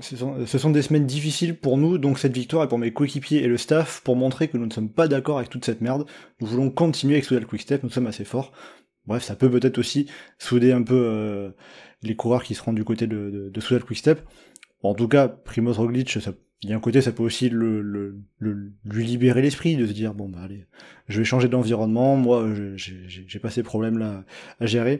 ce, 0.01 0.15
sont, 0.57 0.71
des 0.71 0.81
semaines 0.81 1.05
difficiles 1.05 1.55
pour 1.55 1.77
nous, 1.77 1.97
donc 1.97 2.17
cette 2.17 2.33
victoire 2.33 2.63
est 2.63 2.67
pour 2.67 2.79
mes 2.79 2.91
coéquipiers 2.91 3.43
et 3.43 3.47
le 3.47 3.57
staff 3.57 4.01
pour 4.03 4.15
montrer 4.15 4.47
que 4.47 4.57
nous 4.57 4.65
ne 4.65 4.73
sommes 4.73 4.91
pas 4.91 5.07
d'accord 5.07 5.37
avec 5.37 5.49
toute 5.49 5.65
cette 5.65 5.81
merde. 5.81 6.05
Nous 6.39 6.47
voulons 6.47 6.71
continuer 6.71 7.15
avec 7.15 7.25
Soudal 7.25 7.45
Quickstep, 7.45 7.83
nous 7.83 7.89
sommes 7.89 8.07
assez 8.07 8.25
forts. 8.25 8.51
Bref, 9.05 9.23
ça 9.23 9.35
peut 9.35 9.49
peut-être 9.49 9.77
aussi 9.77 10.07
souder 10.39 10.71
un 10.71 10.81
peu 10.81 10.95
euh, 10.95 11.51
les 12.01 12.15
coureurs 12.15 12.43
qui 12.43 12.55
seront 12.55 12.73
du 12.73 12.83
côté 12.83 13.05
de, 13.05 13.29
de, 13.29 13.49
de 13.49 13.59
Soudal 13.61 13.83
Quickstep. 13.83 14.21
en 14.81 14.95
tout 14.95 15.07
cas, 15.07 15.27
Primoz 15.27 15.77
Roglic, 15.77 16.09
ça, 16.09 16.31
il 16.63 16.69
y 16.69 16.73
a 16.73 16.75
un 16.75 16.79
côté, 16.79 17.01
ça 17.01 17.11
peut 17.11 17.23
aussi 17.23 17.49
le, 17.49 18.17
lui 18.39 19.05
libérer 19.05 19.41
l'esprit, 19.41 19.75
de 19.75 19.85
se 19.85 19.91
dire, 19.91 20.13
bon 20.13 20.27
bah 20.27 20.39
allez, 20.43 20.65
je 21.07 21.19
vais 21.19 21.25
changer 21.25 21.47
d'environnement, 21.47 22.15
moi 22.15 22.47
j'ai 22.75 23.39
pas 23.39 23.51
ces 23.51 23.63
problèmes 23.63 23.99
là 23.99 24.23
à 24.59 24.65
gérer. 24.65 24.99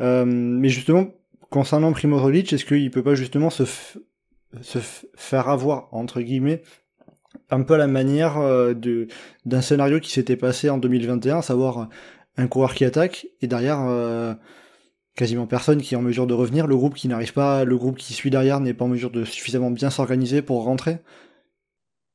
Euh, 0.00 0.24
mais 0.26 0.68
justement, 0.68 1.14
concernant 1.50 1.92
Primo 1.92 2.28
est-ce 2.30 2.64
qu'il 2.64 2.90
peut 2.90 3.04
pas 3.04 3.14
justement 3.14 3.50
se, 3.50 3.64
faire 5.14 5.48
avoir, 5.48 5.88
entre 5.92 6.20
guillemets, 6.20 6.62
un 7.50 7.62
peu 7.62 7.76
la 7.76 7.86
manière 7.86 8.38
euh, 8.38 8.74
d'un 9.44 9.60
scénario 9.60 10.00
qui 10.00 10.10
s'était 10.10 10.36
passé 10.36 10.70
en 10.70 10.78
2021, 10.78 11.38
à 11.38 11.42
savoir 11.42 11.88
un 12.36 12.48
coureur 12.48 12.74
qui 12.74 12.84
attaque 12.84 13.28
et 13.40 13.46
derrière 13.46 13.80
euh, 13.82 14.34
quasiment 15.16 15.46
personne 15.46 15.82
qui 15.82 15.94
est 15.94 15.96
en 15.96 16.02
mesure 16.02 16.26
de 16.26 16.34
revenir, 16.34 16.66
le 16.66 16.76
groupe 16.76 16.94
qui 16.94 17.08
n'arrive 17.08 17.32
pas, 17.32 17.64
le 17.64 17.76
groupe 17.76 17.96
qui 17.96 18.12
suit 18.12 18.30
derrière 18.30 18.60
n'est 18.60 18.74
pas 18.74 18.84
en 18.84 18.88
mesure 18.88 19.10
de 19.10 19.24
suffisamment 19.24 19.70
bien 19.70 19.90
s'organiser 19.90 20.42
pour 20.42 20.62
rentrer. 20.62 20.98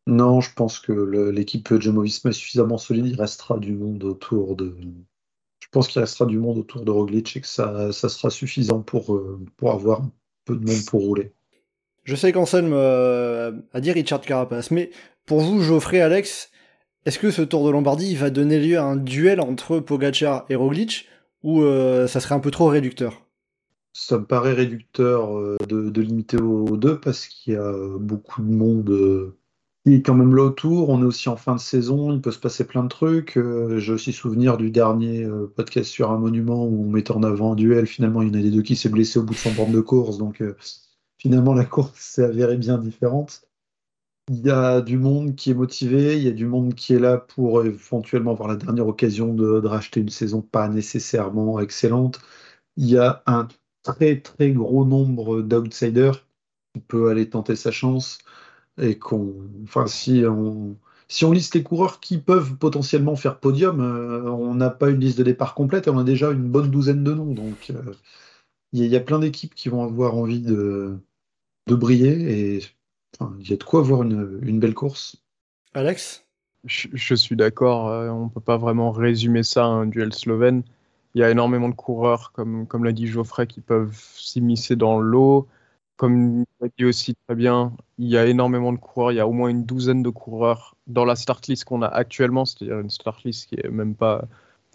Non, 0.08 0.40
je 0.40 0.54
pense 0.54 0.80
que 0.80 0.92
l'équipe 1.32 1.80
Jumbo 1.80 2.02
Visma 2.02 2.30
est 2.30 2.34
suffisamment 2.34 2.78
solide, 2.78 3.08
il 3.08 3.20
restera 3.20 3.60
du 3.60 3.74
monde 3.74 4.04
autour 4.04 4.56
de, 4.56 4.76
je 5.60 5.68
pense 5.72 5.88
qu'il 5.88 6.02
restera 6.02 6.26
du 6.26 6.38
monde 6.38 6.58
autour 6.58 6.84
de 6.84 6.92
Roglic 6.92 7.38
et 7.38 7.42
que 7.42 7.48
ça, 7.48 7.92
sera 7.92 8.30
suffisant 8.30 8.82
pour, 8.82 9.14
euh, 9.16 9.40
pour 9.58 9.72
avoir 9.72 10.02
un 10.02 10.12
peu 10.46 10.56
de 10.56 10.66
monde 10.66 10.86
pour 10.86 11.02
rouler. 11.02 11.32
Je 12.04 12.16
sais 12.16 12.32
qu'Anselme 12.32 12.74
euh, 12.74 13.52
a 13.74 13.80
dit 13.80 13.92
Richard 13.92 14.22
Carapace, 14.22 14.72
mais 14.72 14.90
pour 15.26 15.42
vous, 15.42 15.62
Geoffrey, 15.62 16.02
Alex, 16.02 16.52
est-ce 17.06 17.20
que 17.20 17.32
ce 17.32 17.42
Tour 17.42 17.66
de 17.66 17.72
Lombardie 17.72 18.16
va 18.16 18.30
donner 18.30 18.60
lieu 18.60 18.78
à 18.78 18.84
un 18.84 18.96
duel 18.96 19.40
entre 19.40 19.80
Pogacar 19.80 20.46
et 20.50 20.56
Roglic? 20.56 21.08
Ou 21.44 21.62
euh, 21.62 22.08
ça 22.08 22.20
serait 22.20 22.36
un 22.36 22.40
peu 22.40 22.52
trop 22.52 22.68
réducteur? 22.68 23.26
Ça 23.94 24.18
me 24.18 24.26
paraît 24.26 24.54
réducteur 24.54 25.36
de, 25.68 25.90
de, 25.90 26.02
limiter 26.02 26.38
aux 26.38 26.78
deux 26.78 27.00
parce 27.00 27.28
qu'il 27.28 27.54
y 27.54 27.58
a 27.58 27.74
beaucoup 28.00 28.42
de 28.42 28.50
monde 28.50 29.34
il 29.86 29.94
est 29.94 30.02
quand 30.04 30.14
même 30.14 30.36
là 30.36 30.44
autour, 30.44 30.90
on 30.90 31.02
est 31.02 31.06
aussi 31.06 31.28
en 31.28 31.38
fin 31.38 31.56
de 31.56 31.60
saison, 31.60 32.14
il 32.14 32.22
peut 32.22 32.32
se 32.32 32.38
passer 32.40 32.66
plein 32.66 32.84
de 32.84 32.88
trucs. 32.88 33.36
Euh, 33.38 33.80
j'ai 33.80 33.94
aussi 33.94 34.14
souvenir 34.14 34.58
du 34.58 34.70
dernier 34.70 35.24
euh, 35.24 35.52
podcast 35.56 35.90
sur 35.90 36.12
un 36.12 36.20
monument 36.20 36.66
où 36.66 36.84
on 36.84 36.90
mettait 36.90 37.12
en 37.12 37.24
avant 37.24 37.54
un 37.54 37.56
duel. 37.56 37.88
Finalement, 37.88 38.22
il 38.22 38.28
y 38.28 38.32
en 38.32 38.40
a 38.40 38.44
des 38.44 38.52
deux 38.52 38.62
qui 38.62 38.76
s'est 38.76 38.90
blessé 38.90 39.18
au 39.18 39.24
bout 39.24 39.34
de 39.34 39.40
son 39.40 39.52
bande 39.54 39.72
de 39.72 39.82
course, 39.82 40.20
donc 40.20 40.42
euh, 40.42 40.56
finalement 41.18 41.54
la 41.54 41.66
course 41.66 41.94
s'est 41.96 42.24
avérée 42.24 42.58
bien 42.58 42.78
différente. 42.78 43.42
Il 44.30 44.46
y 44.46 44.50
a 44.50 44.82
du 44.82 44.98
monde 44.98 45.36
qui 45.36 45.52
est 45.52 45.54
motivé, 45.54 46.18
il 46.18 46.24
y 46.24 46.28
a 46.28 46.32
du 46.32 46.46
monde 46.48 46.74
qui 46.76 46.94
est 46.94 47.00
là 47.00 47.18
pour 47.18 47.64
éventuellement 47.64 48.32
avoir 48.32 48.48
la 48.48 48.56
dernière 48.56 48.88
occasion 48.88 49.34
de, 49.34 49.66
racheter 49.68 50.00
une 50.00 50.10
saison 50.10 50.42
pas 50.42 50.68
nécessairement 50.70 51.60
excellente. 51.60 52.20
Il 52.78 52.90
y 52.90 52.98
a 52.98 53.24
un 53.28 53.48
très 53.84 54.22
très 54.22 54.52
gros 54.52 54.86
nombre 54.86 55.42
d'outsiders 55.42 56.26
qui 56.74 56.82
peut 56.82 57.10
aller 57.10 57.30
tenter 57.30 57.56
sa 57.56 57.72
chance 57.72 58.20
et 58.82 58.98
qu'on, 59.00 59.34
enfin 59.64 59.88
si 59.88 60.24
on 60.26 60.78
si 61.12 61.26
on 61.26 61.32
liste 61.34 61.56
les 61.56 61.64
coureurs 61.64 62.00
qui 62.00 62.18
peuvent 62.20 62.56
potentiellement 62.58 63.18
faire 63.18 63.40
podium, 63.40 63.82
euh, 63.82 64.32
on 64.32 64.56
n'a 64.56 64.70
pas 64.70 64.90
une 64.90 65.02
liste 65.02 65.18
de 65.18 65.24
départ 65.24 65.56
complète 65.56 65.88
et 65.88 65.90
on 65.90 65.98
a 66.00 66.06
déjà 66.06 66.32
une 66.32 66.50
bonne 66.50 66.72
douzaine 66.72 67.04
de 67.04 67.14
noms. 67.14 67.34
Donc 67.34 67.70
euh, 67.72 67.94
il 68.74 68.86
y, 68.86 68.96
a 68.96 69.00
plein 69.02 69.20
d'équipes 69.20 69.56
qui 69.56 69.70
vont 69.70 69.84
avoir 69.84 70.16
envie 70.16 70.42
de, 70.42 70.98
de 71.68 71.76
briller 71.76 72.58
et 72.58 72.62
il 73.40 73.50
y 73.50 73.54
a 73.54 73.58
de 73.58 73.64
quoi 73.64 73.82
avoir 73.82 74.04
une, 74.04 74.40
une 74.44 74.60
belle 74.60 74.74
course. 74.74 75.18
Alex? 75.74 76.26
Je, 76.66 77.16
suis 77.16 77.36
d'accord, 77.36 77.88
euh, 77.88 78.10
on 78.10 78.26
ne 78.26 78.30
peut 78.30 78.40
pas 78.40 78.58
vraiment 78.58 78.92
résumer 78.92 79.42
ça 79.42 79.66
à 79.66 79.68
un 79.68 79.88
duel 79.88 80.14
slovène. 80.14 80.64
Il 81.16 81.22
y 81.22 81.24
a 81.24 81.32
énormément 81.32 81.70
de 81.70 81.76
coureurs, 81.76 82.32
comme, 82.34 82.68
comme 82.68 82.84
l'a 82.84 82.92
dit 82.92 83.08
Geoffrey, 83.08 83.48
qui 83.48 83.62
peuvent 83.62 84.00
s'immiscer 84.16 84.76
dans 84.76 85.00
l'eau. 85.00 85.48
Comme 85.98 86.46
l'a 86.60 86.68
dit 86.78 86.86
aussi 86.86 87.16
très 87.28 87.36
bien, 87.36 87.74
il 87.98 88.08
y 88.08 88.18
a 88.18 88.26
énormément 88.28 88.74
de 88.74 88.78
coureurs, 88.78 89.12
il 89.12 89.16
y 89.16 89.20
a 89.20 89.28
au 89.28 89.34
moins 89.34 89.50
une 89.50 89.66
douzaine 89.66 90.04
de 90.04 90.10
coureurs 90.10 90.76
dans 90.88 91.06
la 91.06 91.16
start 91.16 91.48
list 91.48 91.66
qu'on 91.66 91.82
a 91.82 91.88
actuellement, 91.88 92.46
c'est-à-dire 92.46 92.80
une 92.80 92.90
start 92.90 93.24
list 93.24 93.50
qui 93.50 93.56
est 93.56 93.70
même 93.70 93.96
pas. 93.96 94.26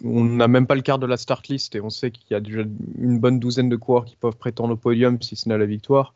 On 0.03 0.23
n'a 0.25 0.47
même 0.47 0.67
pas 0.67 0.75
le 0.75 0.81
quart 0.81 0.99
de 0.99 1.07
la 1.07 1.17
start 1.17 1.47
list 1.47 1.75
et 1.75 1.81
on 1.81 1.89
sait 1.89 2.11
qu'il 2.11 2.27
y 2.31 2.35
a 2.35 2.39
déjà 2.39 2.61
une 2.97 3.19
bonne 3.19 3.39
douzaine 3.39 3.69
de 3.69 3.75
coureurs 3.75 4.05
qui 4.05 4.15
peuvent 4.15 4.37
prétendre 4.37 4.73
au 4.73 4.77
podium 4.77 5.21
si 5.21 5.35
ce 5.35 5.49
n'est 5.49 5.57
la 5.57 5.65
victoire. 5.65 6.13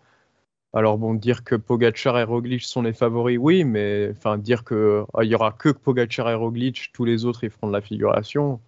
Alors 0.73 0.97
bon, 0.97 1.13
dire 1.13 1.43
que 1.43 1.55
Pogacar 1.55 2.17
et 2.19 2.23
Roglic 2.23 2.63
sont 2.63 2.81
les 2.81 2.93
favoris, 2.93 3.37
oui, 3.39 3.65
mais 3.65 4.09
enfin 4.11 4.37
dire 4.37 4.63
que 4.63 5.05
ah, 5.13 5.23
il 5.23 5.29
y 5.29 5.35
aura 5.35 5.51
que 5.51 5.69
Pogacar 5.69 6.29
et 6.29 6.35
Roglic, 6.35 6.91
tous 6.93 7.05
les 7.05 7.25
autres 7.25 7.43
ils 7.43 7.49
feront 7.49 7.67
de 7.67 7.73
la 7.73 7.81
figuration, 7.81 8.61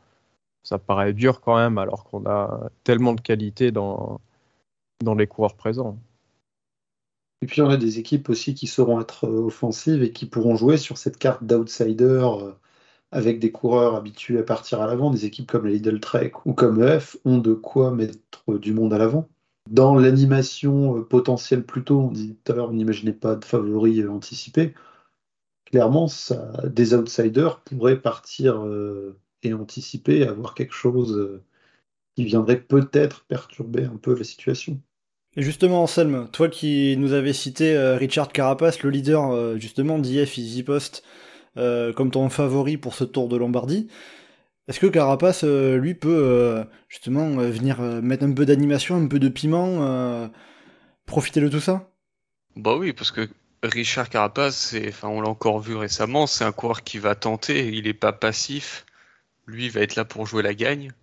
ça 0.64 0.80
paraît 0.80 1.14
dur 1.14 1.42
quand 1.42 1.56
même, 1.58 1.78
alors 1.78 2.04
qu'on 2.06 2.26
a 2.26 2.70
tellement 2.84 3.14
de 3.14 3.22
qualité 3.22 3.72
dans 3.72 4.20
les 5.18 5.28
coureurs 5.28 5.56
présents. 5.56 5.98
Et 7.44 7.46
puis 7.46 7.62
on 7.62 7.70
a 7.70 7.76
des 7.76 8.00
équipes 8.00 8.30
aussi 8.30 8.56
qui 8.56 8.68
sauront 8.68 9.02
être 9.02 9.26
euh, 9.28 9.48
offensives 9.48 10.02
et 10.02 10.14
qui 10.14 10.26
pourront 10.26 10.56
jouer 10.56 10.78
sur 10.78 10.98
cette 10.98 11.18
carte 11.18 11.44
d'outsider 11.44 12.06
euh, 12.06 12.54
avec 13.12 13.40
des 13.40 13.52
coureurs 13.52 13.96
habitués 13.96 14.40
à 14.40 14.44
partir 14.44 14.82
à 14.82 14.88
l'avant. 14.88 15.12
Des 15.12 15.26
équipes 15.26 15.52
comme 15.52 15.66
la 15.66 15.72
Lidl 15.74 16.00
Trek 16.00 16.32
ou 16.46 16.54
comme 16.54 16.82
EF 16.82 17.18
ont 17.26 17.40
de 17.40 17.54
quoi 17.54 17.92
mettre 17.92 18.18
du 18.48 18.72
monde 18.72 18.94
à 18.94 18.98
l'avant. 18.98 19.28
Dans 19.70 19.96
l'animation 19.96 20.98
euh, 20.98 21.02
potentielle 21.02 21.64
plutôt, 21.64 22.02
on 22.02 22.12
dit 22.12 22.36
tout 22.44 22.52
à 22.52 22.56
l'heure, 22.56 22.70
on 22.70 22.74
n'imaginait 22.74 23.14
pas 23.14 23.36
de 23.36 23.46
favoris 23.46 24.00
euh, 24.00 24.10
anticipés. 24.10 24.74
Clairement, 25.66 26.08
des 26.66 26.94
outsiders 26.94 27.62
pourraient 27.62 28.00
partir 28.00 28.66
euh, 28.66 29.18
et 29.42 29.54
anticiper, 29.54 30.28
avoir 30.28 30.54
quelque 30.54 30.74
chose 30.74 31.42
qui 32.16 32.26
viendrait 32.26 32.60
peut-être 32.60 33.26
perturber 33.26 33.86
un 33.86 33.96
peu 33.96 34.16
la 34.16 34.24
situation. 34.24 34.80
Et 35.36 35.42
justement, 35.42 35.82
Anselme, 35.82 36.28
toi 36.32 36.48
qui 36.48 36.96
nous 36.98 37.14
avais 37.14 37.34
cité 37.34 37.76
Richard 37.96 38.32
Carapace, 38.32 38.84
le 38.84 38.92
leader 38.92 39.60
justement 39.60 39.98
d'IF 39.98 40.38
Easy 40.38 40.62
Post, 40.62 41.04
comme 41.56 42.12
ton 42.12 42.30
favori 42.30 42.78
pour 42.78 42.94
ce 42.94 43.04
Tour 43.04 43.28
de 43.28 43.36
Lombardie, 43.36 43.88
est-ce 44.68 44.80
que 44.80 44.88
Carapace, 44.88 45.44
euh, 45.44 45.78
lui, 45.78 45.94
peut 45.94 46.10
euh, 46.10 46.64
justement 46.88 47.40
euh, 47.40 47.52
venir 47.52 47.82
mettre 47.82 48.24
un 48.24 48.32
peu 48.32 48.46
d'animation, 48.46 48.96
un 48.96 49.08
peu 49.08 49.20
de 49.20 49.28
piment, 49.28 50.30
profiter 51.06 51.42
de 51.42 51.50
tout 51.50 51.60
ça? 51.60 51.90
Bah 52.56 52.76
oui, 52.78 52.94
parce 52.94 53.12
que 53.12 53.28
Richard 53.62 54.10
Carapace, 54.10 54.76
enfin, 54.88 55.10
on 55.10 55.22
l'a 55.22 55.30
encore 55.30 55.60
vu 55.60 55.76
récemment, 55.76 56.28
c'est 56.28 56.46
un 56.46 56.52
coureur 56.52 56.84
qui 56.84 56.98
va 56.98 57.16
tenter, 57.16 57.68
il 57.68 57.86
n'est 57.86 57.94
pas 57.94 58.14
passif. 58.14 58.86
Lui, 59.48 59.68
va 59.70 59.82
être 59.82 59.96
là 59.96 60.06
pour 60.06 60.26
jouer 60.26 60.44
la 60.44 60.54
gagne. 60.54 60.94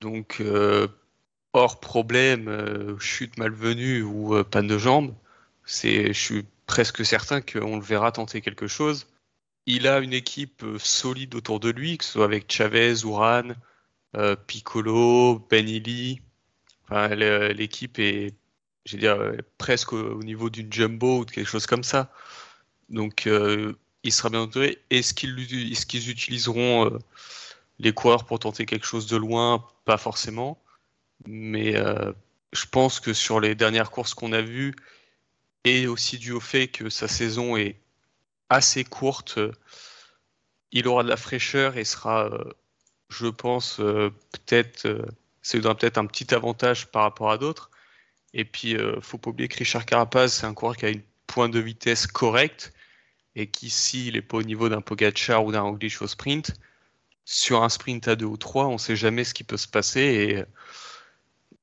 Donc, 0.00 0.42
hors 1.52 1.80
problème, 1.80 2.96
chute 3.00 3.36
malvenue 3.38 4.02
ou 4.02 4.42
panne 4.44 4.68
de 4.68 4.78
jambe, 4.78 5.14
je 5.64 6.12
suis 6.12 6.44
presque 6.66 7.04
certain 7.04 7.40
qu'on 7.40 7.76
le 7.76 7.82
verra 7.82 8.12
tenter 8.12 8.40
quelque 8.40 8.68
chose 8.68 9.06
il 9.66 9.86
a 9.86 9.98
une 10.00 10.12
équipe 10.12 10.62
euh, 10.64 10.78
solide 10.78 11.34
autour 11.34 11.60
de 11.60 11.70
lui, 11.70 11.98
que 11.98 12.04
ce 12.04 12.12
soit 12.12 12.24
avec 12.24 12.50
Chavez, 12.50 12.94
Uran, 13.04 13.50
euh, 14.16 14.36
Piccolo, 14.36 15.38
Benili. 15.50 16.20
L'équipe 16.90 17.98
est, 17.98 18.34
je 18.84 18.96
dire, 18.96 19.14
euh, 19.14 19.36
presque 19.58 19.92
au, 19.92 20.22
niveau 20.22 20.50
d'une 20.50 20.72
jumbo 20.72 21.20
ou 21.20 21.24
de 21.24 21.30
quelque 21.30 21.48
chose 21.48 21.66
comme 21.66 21.84
ça. 21.84 22.12
Donc, 22.90 23.26
il 24.02 24.12
sera 24.12 24.28
bien 24.28 24.40
entouré. 24.40 24.78
Est-ce 24.90 25.14
qu'ils 25.14 26.10
utiliseront 26.10 26.98
les 27.78 27.92
coureurs 27.94 28.26
pour 28.26 28.38
tenter 28.38 28.66
quelque 28.66 28.86
chose 28.86 29.06
de 29.06 29.16
loin? 29.16 29.66
Pas 29.86 29.96
forcément. 29.96 30.62
Mais 31.26 31.74
je 32.52 32.66
pense 32.70 33.00
que 33.00 33.14
sur 33.14 33.40
les 33.40 33.54
dernières 33.54 33.90
courses 33.90 34.12
qu'on 34.12 34.32
a 34.32 34.42
vues, 34.42 34.74
et 35.64 35.86
aussi 35.86 36.18
dû 36.18 36.32
au 36.32 36.40
fait 36.40 36.68
que 36.68 36.90
sa 36.90 37.08
saison 37.08 37.56
est 37.56 37.81
assez 38.52 38.84
courte. 38.84 39.38
Il 40.70 40.88
aura 40.88 41.02
de 41.02 41.08
la 41.08 41.16
fraîcheur 41.16 41.76
et 41.76 41.84
sera, 41.84 42.26
euh, 42.26 42.44
je 43.10 43.26
pense, 43.26 43.80
euh, 43.80 44.10
peut-être, 44.32 45.04
ça 45.42 45.58
lui 45.58 45.62
peut-être 45.62 45.98
un 45.98 46.06
petit 46.06 46.34
avantage 46.34 46.86
par 46.86 47.02
rapport 47.02 47.30
à 47.30 47.38
d'autres. 47.38 47.70
Et 48.34 48.44
puis, 48.44 48.76
euh, 48.76 49.00
faut 49.00 49.18
pas 49.18 49.30
oublier 49.30 49.48
que 49.48 49.58
Richard 49.58 49.84
Carapaz, 49.86 50.28
c'est 50.28 50.46
un 50.46 50.54
coureur 50.54 50.76
qui 50.76 50.86
a 50.86 50.90
une 50.90 51.02
pointe 51.26 51.52
de 51.52 51.60
vitesse 51.60 52.06
correcte 52.06 52.72
et 53.34 53.48
qui, 53.48 53.70
s'il 53.70 54.14
n'est 54.14 54.22
pas 54.22 54.38
au 54.38 54.42
niveau 54.42 54.68
d'un 54.68 54.80
Pogacar 54.80 55.44
ou 55.44 55.52
d'un 55.52 55.62
Roglic 55.62 56.00
au 56.02 56.06
sprint, 56.06 56.52
sur 57.24 57.62
un 57.62 57.68
sprint 57.68 58.08
à 58.08 58.16
deux 58.16 58.26
ou 58.26 58.36
trois, 58.36 58.66
on 58.66 58.74
ne 58.74 58.78
sait 58.78 58.96
jamais 58.96 59.24
ce 59.24 59.34
qui 59.34 59.44
peut 59.44 59.56
se 59.56 59.68
passer 59.68 60.00
et 60.00 60.44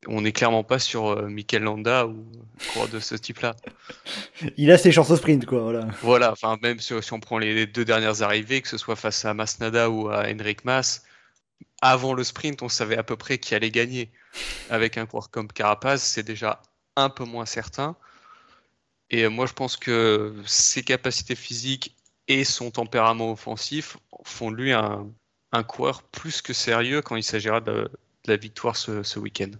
on 0.07 0.21
n'est 0.21 0.31
clairement 0.31 0.63
pas 0.63 0.79
sur 0.79 1.07
euh, 1.07 1.27
Mikel 1.27 1.63
Landa 1.63 2.07
ou 2.07 2.25
quoi 2.73 2.87
de 2.87 2.99
ce 2.99 3.15
type-là. 3.15 3.55
Il 4.57 4.71
a 4.71 4.77
ses 4.77 4.91
chances 4.91 5.09
au 5.11 5.15
sprint, 5.15 5.45
quoi. 5.45 5.61
Voilà. 5.61 5.87
Voilà, 6.01 6.31
enfin, 6.31 6.57
même 6.61 6.79
si, 6.79 6.93
on 7.11 7.19
prend 7.19 7.37
les 7.37 7.67
deux 7.67 7.85
dernières 7.85 8.21
arrivées, 8.21 8.61
que 8.61 8.67
ce 8.67 8.77
soit 8.77 8.95
face 8.95 9.25
à 9.25 9.33
Masnada 9.33 9.89
ou 9.89 10.09
à 10.09 10.25
Henrik 10.29 10.63
Mas, 10.63 11.03
avant 11.81 12.13
le 12.13 12.23
sprint, 12.23 12.61
on 12.61 12.69
savait 12.69 12.97
à 12.97 13.03
peu 13.03 13.17
près 13.17 13.37
qui 13.37 13.55
allait 13.55 13.71
gagner. 13.71 14.11
Avec 14.69 14.97
un 14.97 15.05
coureur 15.05 15.29
comme 15.31 15.47
Carapaz, 15.47 16.01
c'est 16.01 16.23
déjà 16.23 16.61
un 16.95 17.09
peu 17.09 17.25
moins 17.25 17.45
certain. 17.45 17.95
Et 19.09 19.27
moi, 19.27 19.47
je 19.47 19.53
pense 19.53 19.75
que 19.75 20.35
ses 20.45 20.83
capacités 20.83 21.35
physiques 21.35 21.95
et 22.27 22.43
son 22.43 22.71
tempérament 22.71 23.31
offensif 23.31 23.97
font 24.23 24.51
de 24.51 24.55
lui 24.55 24.71
un, 24.71 25.07
coureur 25.67 26.03
plus 26.03 26.41
que 26.41 26.53
sérieux 26.53 27.01
quand 27.01 27.15
il 27.15 27.23
s'agira 27.23 27.59
de, 27.59 27.89
la 28.25 28.37
victoire 28.37 28.77
ce 28.77 29.19
week-end. 29.19 29.51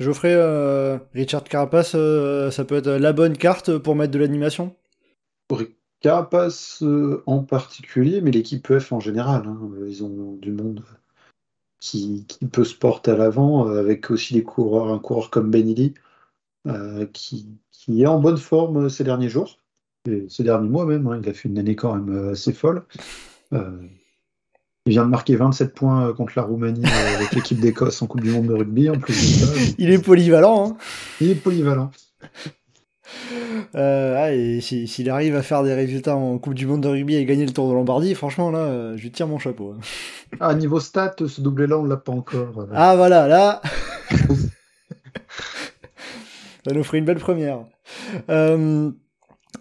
Geoffrey, 0.00 0.32
euh, 0.32 0.96
Richard 1.12 1.44
Carapace, 1.44 1.92
euh, 1.94 2.50
ça 2.50 2.64
peut 2.64 2.76
être 2.76 2.90
la 2.90 3.12
bonne 3.12 3.36
carte 3.36 3.76
pour 3.76 3.94
mettre 3.94 4.12
de 4.12 4.18
l'animation? 4.18 4.74
Carapace 6.00 6.82
euh, 6.82 7.22
en 7.26 7.40
particulier, 7.40 8.22
mais 8.22 8.30
l'équipe 8.30 8.78
F 8.78 8.92
en 8.92 9.00
général. 9.00 9.46
Hein. 9.46 9.58
ils 9.86 10.02
ont 10.02 10.38
du 10.40 10.52
monde 10.52 10.82
qui, 11.80 12.26
peut 12.50 12.64
se 12.64 12.74
porter 12.74 13.10
à 13.10 13.16
l'avant, 13.16 13.68
avec 13.68 14.10
aussi 14.10 14.32
des 14.32 14.42
coureurs, 14.42 14.90
un 14.90 14.98
coureur 14.98 15.28
comme 15.28 15.50
Benili, 15.50 15.92
qui, 17.12 17.58
est 17.88 18.06
en 18.06 18.20
bonne 18.20 18.38
forme 18.38 18.88
ces 18.88 19.04
derniers 19.04 19.28
jours, 19.28 19.58
et 20.08 20.26
ces 20.30 20.44
derniers 20.44 20.70
mois 20.70 20.86
même. 20.86 21.06
Hein. 21.08 21.20
il 21.22 21.28
a 21.28 21.34
fait 21.34 21.50
une 21.50 21.58
année 21.58 21.76
quand 21.76 21.94
même 21.94 22.30
assez 22.30 22.54
folle. 22.54 22.86
Il 24.90 24.94
vient 24.94 25.04
de 25.04 25.10
marquer 25.10 25.36
27 25.36 25.72
points 25.72 26.08
euh, 26.08 26.12
contre 26.12 26.32
la 26.34 26.42
Roumanie 26.42 26.82
euh, 26.84 27.16
avec 27.16 27.30
l'équipe 27.32 27.60
d'Écosse 27.60 28.02
en 28.02 28.08
Coupe 28.08 28.22
du 28.22 28.32
Monde 28.32 28.48
de 28.48 28.54
rugby. 28.54 28.90
En 28.90 28.98
plus 28.98 29.44
il 29.78 29.92
est 29.92 30.00
polyvalent. 30.00 30.70
Hein. 30.70 30.76
il 31.20 31.30
est 31.30 31.36
polyvalent. 31.36 31.92
Euh, 33.76 34.16
ah, 34.18 34.32
et 34.32 34.60
s'il 34.60 35.08
arrive 35.10 35.36
à 35.36 35.42
faire 35.42 35.62
des 35.62 35.74
résultats 35.74 36.16
en 36.16 36.38
Coupe 36.38 36.54
du 36.54 36.66
Monde 36.66 36.80
de 36.80 36.88
rugby 36.88 37.14
et 37.14 37.24
gagner 37.24 37.46
le 37.46 37.52
Tour 37.52 37.68
de 37.68 37.74
Lombardie, 37.74 38.16
franchement, 38.16 38.50
là, 38.50 38.96
je 38.96 39.02
lui 39.02 39.12
tire 39.12 39.28
mon 39.28 39.38
chapeau. 39.38 39.76
Hein. 39.76 39.80
Ah, 40.40 40.54
niveau 40.54 40.80
stats, 40.80 41.14
ce 41.24 41.40
doublé-là, 41.40 41.78
on 41.78 41.84
l'a 41.84 41.96
pas 41.96 42.10
encore. 42.10 42.66
Ah, 42.74 42.96
voilà, 42.96 43.28
là. 43.28 43.62
Ça 46.66 46.72
nous 46.72 46.82
ferait 46.82 46.98
une 46.98 47.04
belle 47.04 47.18
première. 47.18 47.60
Euh, 48.28 48.90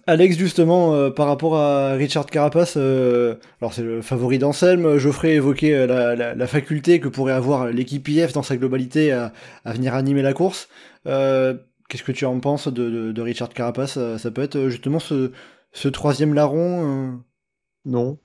Alex, 0.10 0.38
justement, 0.38 0.96
euh, 0.96 1.12
par 1.12 1.28
rapport 1.28 1.56
à 1.56 1.94
Richard 1.94 2.26
Carapace, 2.26 2.74
euh, 2.78 3.36
alors 3.62 3.76
c'est 3.76 3.84
le 3.84 4.02
favori 4.02 4.40
d'Anselme, 4.40 4.98
Geoffrey 4.98 5.36
évoquait 5.36 5.76
euh, 5.76 6.16
la, 6.16 6.48
faculté 6.48 7.00
que 7.00 7.08
pourrait 7.08 7.34
avoir 7.34 7.68
l'équipe 7.68 8.08
IF 8.08 8.34
dans 8.34 8.42
sa 8.42 8.58
globalité 8.58 9.12
à, 9.12 9.32
venir 9.66 9.94
animer 9.94 10.24
la 10.24 10.34
course. 10.34 10.68
Qu'est-ce 11.06 12.04
que 12.04 12.12
tu 12.12 12.26
en 12.26 12.40
penses 12.40 12.68
de, 12.68 13.22
Richard 13.22 13.50
Carapace 13.50 14.00
ça, 14.18 14.32
peut 14.32 14.42
être 14.42 14.70
justement 14.70 15.00
ce, 15.00 15.88
troisième 15.90 16.34
larron 16.34 17.20
Non. 17.86 18.18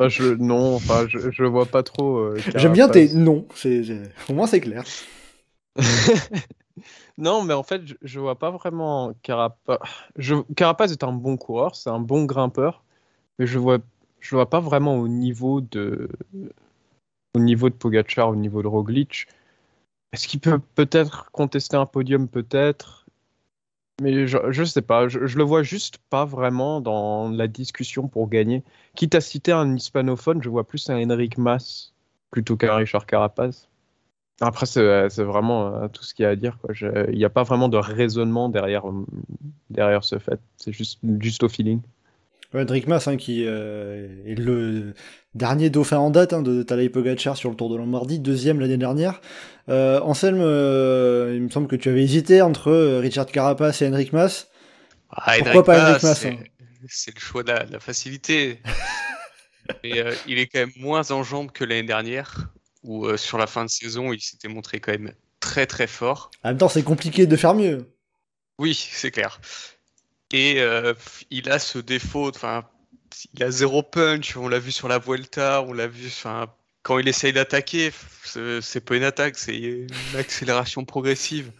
je, 0.00 0.34
non, 0.34 0.74
enfin, 0.74 1.06
je, 1.08 1.30
je 1.30 1.44
vois 1.44 1.66
pas 1.66 1.84
trop. 1.84 2.34
J'aime 2.56 2.72
bien 2.72 2.88
tes 2.88 3.14
non, 3.14 3.46
c'est, 3.54 3.82
au 4.28 4.32
moins 4.32 4.48
c'est 4.48 4.60
clair. 4.60 4.82
Non, 7.18 7.42
mais 7.42 7.52
en 7.54 7.64
fait, 7.64 7.84
je, 7.84 7.94
je 8.00 8.20
vois 8.20 8.38
pas 8.38 8.50
vraiment 8.50 9.12
Carapace. 9.22 9.80
Je... 10.16 10.36
Carapace 10.54 10.92
est 10.92 11.02
un 11.04 11.12
bon 11.12 11.36
coureur, 11.36 11.74
c'est 11.74 11.90
un 11.90 11.98
bon 11.98 12.24
grimpeur, 12.24 12.84
mais 13.38 13.46
je 13.46 13.58
vois, 13.58 13.78
je 14.20 14.36
vois 14.36 14.48
pas 14.48 14.60
vraiment 14.60 14.96
au 14.96 15.08
niveau 15.08 15.60
de, 15.60 16.08
au 17.34 17.40
niveau 17.40 17.68
de 17.70 17.74
Pogacar, 17.74 18.28
au 18.30 18.36
niveau 18.36 18.62
de 18.62 18.68
Roglic. 18.68 19.26
Est-ce 20.12 20.28
qu'il 20.28 20.40
peut 20.40 20.60
peut-être 20.76 21.30
contester 21.32 21.76
un 21.76 21.86
podium 21.86 22.28
Peut-être? 22.28 23.06
Mais 24.00 24.28
je, 24.28 24.38
je 24.50 24.64
sais 24.64 24.82
pas. 24.82 25.08
Je, 25.08 25.26
je 25.26 25.38
le 25.38 25.44
vois 25.44 25.64
juste 25.64 25.98
pas 26.10 26.24
vraiment 26.24 26.80
dans 26.80 27.28
la 27.30 27.48
discussion 27.48 28.06
pour 28.06 28.28
gagner. 28.28 28.62
Quitte 28.94 29.16
à 29.16 29.20
citer 29.20 29.50
un 29.52 29.74
hispanophone, 29.74 30.40
je 30.40 30.48
vois 30.48 30.64
plus 30.64 30.88
un 30.88 31.02
Henrik 31.10 31.36
Mas 31.36 31.92
plutôt 32.30 32.56
qu'un 32.56 32.76
Richard 32.76 33.06
Carapaz. 33.06 33.68
Après, 34.40 34.66
c'est 34.66 35.08
c'est 35.10 35.24
vraiment 35.24 35.74
euh, 35.74 35.88
tout 35.88 36.04
ce 36.04 36.14
qu'il 36.14 36.22
y 36.22 36.26
a 36.26 36.30
à 36.30 36.36
dire. 36.36 36.58
quoi. 36.60 36.70
Je- 36.72 37.10
Il 37.10 37.18
n'y 37.18 37.24
a 37.24 37.30
pas 37.30 37.42
vraiment 37.42 37.68
de 37.68 37.76
raisonnement 37.76 38.48
derrière, 38.48 38.84
derrière 39.70 40.04
ce 40.04 40.18
fait. 40.18 40.38
C'est 40.56 40.72
juste, 40.72 41.00
juste 41.20 41.42
au 41.42 41.48
feeling. 41.48 41.80
Ouais, 42.54 42.64
Drake 42.64 42.86
Mas, 42.86 43.06
hein, 43.08 43.16
qui 43.18 43.44
euh, 43.46 44.08
est 44.26 44.34
le 44.34 44.94
dernier 45.34 45.68
dauphin 45.70 45.98
en 45.98 46.10
date 46.10 46.32
hein, 46.32 46.40
de 46.40 46.62
Tadej 46.62 46.88
Pogacar 46.90 47.36
sur 47.36 47.50
le 47.50 47.56
Tour 47.56 47.68
de 47.68 47.76
Lombardie, 47.76 48.20
deuxième 48.20 48.58
l'année 48.60 48.78
dernière. 48.78 49.20
Euh, 49.68 50.00
Anselme, 50.00 50.38
euh, 50.40 51.32
il 51.36 51.42
me 51.42 51.50
semble 51.50 51.66
que 51.66 51.76
tu 51.76 51.90
avais 51.90 52.02
hésité 52.02 52.40
entre 52.40 52.68
euh, 52.70 53.00
Richard 53.00 53.26
Carapace 53.26 53.82
et 53.82 53.88
Henrik 53.88 54.14
Mas. 54.14 54.48
Ah, 55.10 55.32
Pourquoi 55.36 55.50
Henrik 55.50 55.64
pas 55.66 55.90
Henrik 55.90 56.02
Mas, 56.04 56.14
c'est- 56.20 56.28
hein 56.30 56.36
C'est 56.88 57.14
le 57.14 57.20
choix 57.20 57.42
de 57.42 57.48
la, 57.50 57.64
de 57.66 57.72
la 57.72 57.80
facilité. 57.80 58.60
Mais 59.84 59.98
euh, 60.00 60.14
il 60.26 60.38
est 60.38 60.46
quand 60.46 60.60
même 60.60 60.72
moins 60.78 61.10
en 61.10 61.22
jambes 61.22 61.50
que 61.52 61.64
l'année 61.64 61.82
dernière, 61.82 62.50
où 62.82 63.06
euh, 63.06 63.16
sur 63.16 63.38
la 63.38 63.46
fin 63.46 63.64
de 63.64 63.70
saison, 63.70 64.12
il 64.12 64.20
s'était 64.20 64.48
montré 64.48 64.80
quand 64.80 64.92
même 64.92 65.12
très 65.40 65.66
très 65.66 65.86
fort. 65.86 66.30
En 66.44 66.48
même 66.48 66.58
temps, 66.58 66.68
c'est 66.68 66.82
compliqué 66.82 67.26
de 67.26 67.36
faire 67.36 67.54
mieux. 67.54 67.90
Oui, 68.58 68.74
c'est 68.74 69.10
clair. 69.10 69.40
Et 70.32 70.60
euh, 70.60 70.94
il 71.30 71.50
a 71.50 71.58
ce 71.58 71.78
défaut, 71.78 72.28
enfin, 72.28 72.68
il 73.34 73.42
a 73.42 73.50
zéro 73.50 73.82
punch. 73.82 74.36
On 74.36 74.48
l'a 74.48 74.58
vu 74.58 74.72
sur 74.72 74.88
la 74.88 74.98
Vuelta, 74.98 75.62
on 75.62 75.72
l'a 75.72 75.86
vu, 75.86 76.06
enfin, 76.08 76.52
quand 76.82 76.98
il 76.98 77.08
essaye 77.08 77.32
d'attaquer, 77.32 77.92
c'est 78.24 78.80
pas 78.84 78.96
une 78.96 79.04
attaque, 79.04 79.38
c'est 79.38 79.56
une 79.56 79.88
accélération 80.16 80.84
progressive. 80.84 81.52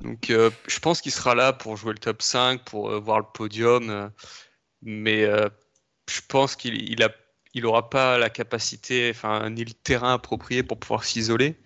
Donc, 0.00 0.30
euh, 0.30 0.50
je 0.66 0.78
pense 0.78 1.00
qu'il 1.00 1.12
sera 1.12 1.34
là 1.34 1.52
pour 1.52 1.76
jouer 1.76 1.92
le 1.92 1.98
top 1.98 2.22
5, 2.22 2.64
pour 2.64 2.98
voir 3.00 3.18
le 3.18 3.26
podium, 3.32 4.10
mais 4.82 5.26
je 6.08 6.20
pense 6.26 6.56
qu'il 6.56 6.90
il 6.90 7.02
a, 7.02 7.10
il 7.54 7.66
aura 7.66 7.90
pas 7.90 8.18
la 8.18 8.30
capacité, 8.30 9.10
enfin, 9.10 9.50
ni 9.50 9.64
le 9.64 9.72
terrain 9.72 10.14
approprié 10.14 10.62
pour 10.62 10.78
pouvoir 10.78 11.04
s'isoler. 11.04 11.56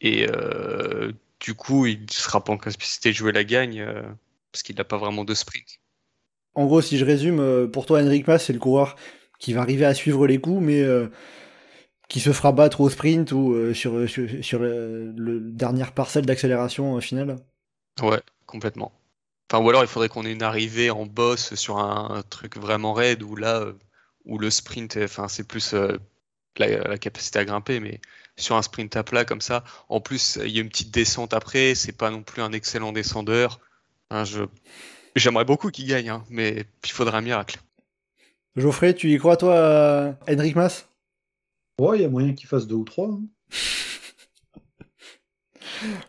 Et 0.00 0.26
euh, 0.28 1.12
du 1.40 1.54
coup, 1.54 1.86
il 1.86 2.10
sera 2.10 2.42
pas 2.42 2.52
en 2.52 2.58
capacité 2.58 3.10
de 3.10 3.14
jouer 3.14 3.32
la 3.32 3.44
gagne 3.44 3.80
euh, 3.80 4.02
parce 4.50 4.62
qu'il 4.62 4.76
n'a 4.76 4.84
pas 4.84 4.96
vraiment 4.98 5.24
de 5.24 5.34
sprint. 5.34 5.80
En 6.54 6.66
gros, 6.66 6.80
si 6.82 6.98
je 6.98 7.04
résume, 7.04 7.40
euh, 7.40 7.66
pour 7.66 7.86
toi, 7.86 8.02
Henrik 8.02 8.26
Mas, 8.26 8.44
c'est 8.44 8.52
le 8.52 8.58
coureur 8.58 8.96
qui 9.38 9.52
va 9.52 9.62
arriver 9.62 9.84
à 9.84 9.94
suivre 9.94 10.26
les 10.26 10.40
coups, 10.40 10.62
mais 10.62 10.82
euh, 10.82 11.08
qui 12.08 12.20
se 12.20 12.32
fera 12.32 12.52
battre 12.52 12.80
au 12.80 12.90
sprint 12.90 13.32
ou 13.32 13.74
sur, 13.74 14.08
sur, 14.08 14.28
sur 14.44 14.58
le, 14.60 15.12
le 15.16 15.40
dernière 15.40 15.92
parcelle 15.92 16.26
d'accélération 16.26 17.00
finale. 17.00 17.38
Ouais, 18.00 18.20
complètement. 18.46 18.92
Enfin, 19.50 19.62
ou 19.62 19.68
alors 19.68 19.82
il 19.82 19.88
faudrait 19.88 20.08
qu'on 20.08 20.24
ait 20.24 20.32
une 20.32 20.42
arrivée 20.42 20.90
en 20.90 21.06
boss 21.06 21.54
sur 21.54 21.78
un, 21.78 22.10
un 22.10 22.22
truc 22.22 22.56
vraiment 22.56 22.92
raide 22.92 23.22
où 23.22 23.34
là, 23.36 23.66
où 24.24 24.38
le 24.38 24.50
sprint, 24.50 24.98
enfin, 25.02 25.28
c'est 25.28 25.46
plus 25.46 25.74
euh, 25.74 25.98
la, 26.56 26.68
la 26.88 26.98
capacité 26.98 27.38
à 27.38 27.44
grimper, 27.44 27.80
mais 27.80 28.00
sur 28.36 28.56
un 28.56 28.62
sprint 28.62 28.96
à 28.96 29.04
plat 29.04 29.24
comme 29.24 29.40
ça, 29.40 29.64
en 29.88 30.00
plus, 30.00 30.38
il 30.44 30.50
y 30.50 30.58
a 30.58 30.62
une 30.62 30.68
petite 30.68 30.90
descente 30.92 31.34
après, 31.34 31.74
c'est 31.74 31.92
pas 31.92 32.10
non 32.10 32.22
plus 32.22 32.42
un 32.42 32.52
excellent 32.52 32.92
descendeur. 32.92 33.60
Hein, 34.10 34.24
je, 34.24 34.42
j'aimerais 35.16 35.44
beaucoup 35.44 35.70
qu'il 35.70 35.86
gagne, 35.86 36.10
hein, 36.10 36.24
mais 36.30 36.64
il 36.84 36.90
faudrait 36.90 37.18
un 37.18 37.22
miracle. 37.22 37.58
Geoffrey, 38.56 38.94
tu 38.94 39.12
y 39.12 39.18
crois, 39.18 39.36
toi, 39.36 40.16
à 40.26 40.32
Henrik 40.32 40.56
Mas? 40.56 40.88
Ouais, 41.80 41.98
il 41.98 42.02
y 42.02 42.04
a 42.04 42.08
moyen 42.08 42.34
qu'il 42.34 42.48
fasse 42.48 42.66
deux 42.66 42.76
ou 42.76 42.84
trois. 42.84 43.08
hein. 43.08 43.20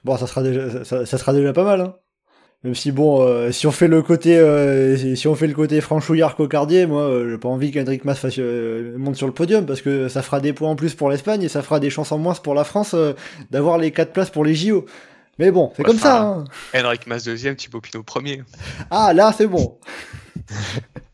Bon, 0.03 0.17
ça 0.17 0.27
sera 0.27 0.43
déjà, 0.43 0.83
ça, 0.85 1.05
ça 1.05 1.17
sera 1.17 1.33
déjà 1.33 1.53
pas 1.53 1.63
mal. 1.63 1.81
Hein. 1.81 1.95
Même 2.63 2.75
si 2.75 2.93
bon, 2.93 3.21
euh, 3.21 3.51
si 3.51 3.67
on 3.67 3.71
fait 3.71 3.89
le 3.89 4.01
côté, 4.01 4.37
euh, 4.37 4.95
si 4.95 5.17
si 5.17 5.27
on 5.27 5.35
fait 5.35 5.47
le 5.47 5.53
côté 5.53 5.81
franchouillard 5.81 6.35
cocardier, 6.37 6.85
moi, 6.85 7.01
euh, 7.03 7.29
j'ai 7.31 7.37
pas 7.37 7.49
envie 7.49 7.71
qu'Hendrik 7.71 8.05
Mas 8.05 8.15
fasse, 8.17 8.35
euh, 8.39 8.97
monte 8.97 9.17
sur 9.17 9.27
le 9.27 9.33
podium 9.33 9.65
parce 9.65 9.81
que 9.81 10.07
ça 10.07 10.21
fera 10.21 10.39
des 10.39 10.53
points 10.53 10.69
en 10.69 10.75
plus 10.77 10.93
pour 10.95 11.09
l'Espagne 11.09 11.43
et 11.43 11.49
ça 11.49 11.61
fera 11.61 11.81
des 11.81 11.89
chances 11.89 12.13
en 12.13 12.17
moins 12.19 12.33
pour 12.35 12.53
la 12.53 12.63
France 12.63 12.93
euh, 12.93 13.13
d'avoir 13.51 13.77
les 13.77 13.91
quatre 13.91 14.13
places 14.13 14.29
pour 14.29 14.45
les 14.45 14.55
JO. 14.55 14.85
Mais 15.39 15.51
bon, 15.51 15.73
c'est 15.75 15.83
Ouais, 15.83 15.85
comme 15.85 15.97
ça. 15.99 16.21
Hein. 16.21 16.43
Henrik 16.73 17.05
Mas 17.07 17.25
deuxième, 17.25 17.55
Thibaut 17.55 17.81
Pinot 17.81 18.03
premier. 18.03 18.43
Ah 18.91 19.13
là, 19.13 19.33
c'est 19.37 19.47
bon. 19.47 19.77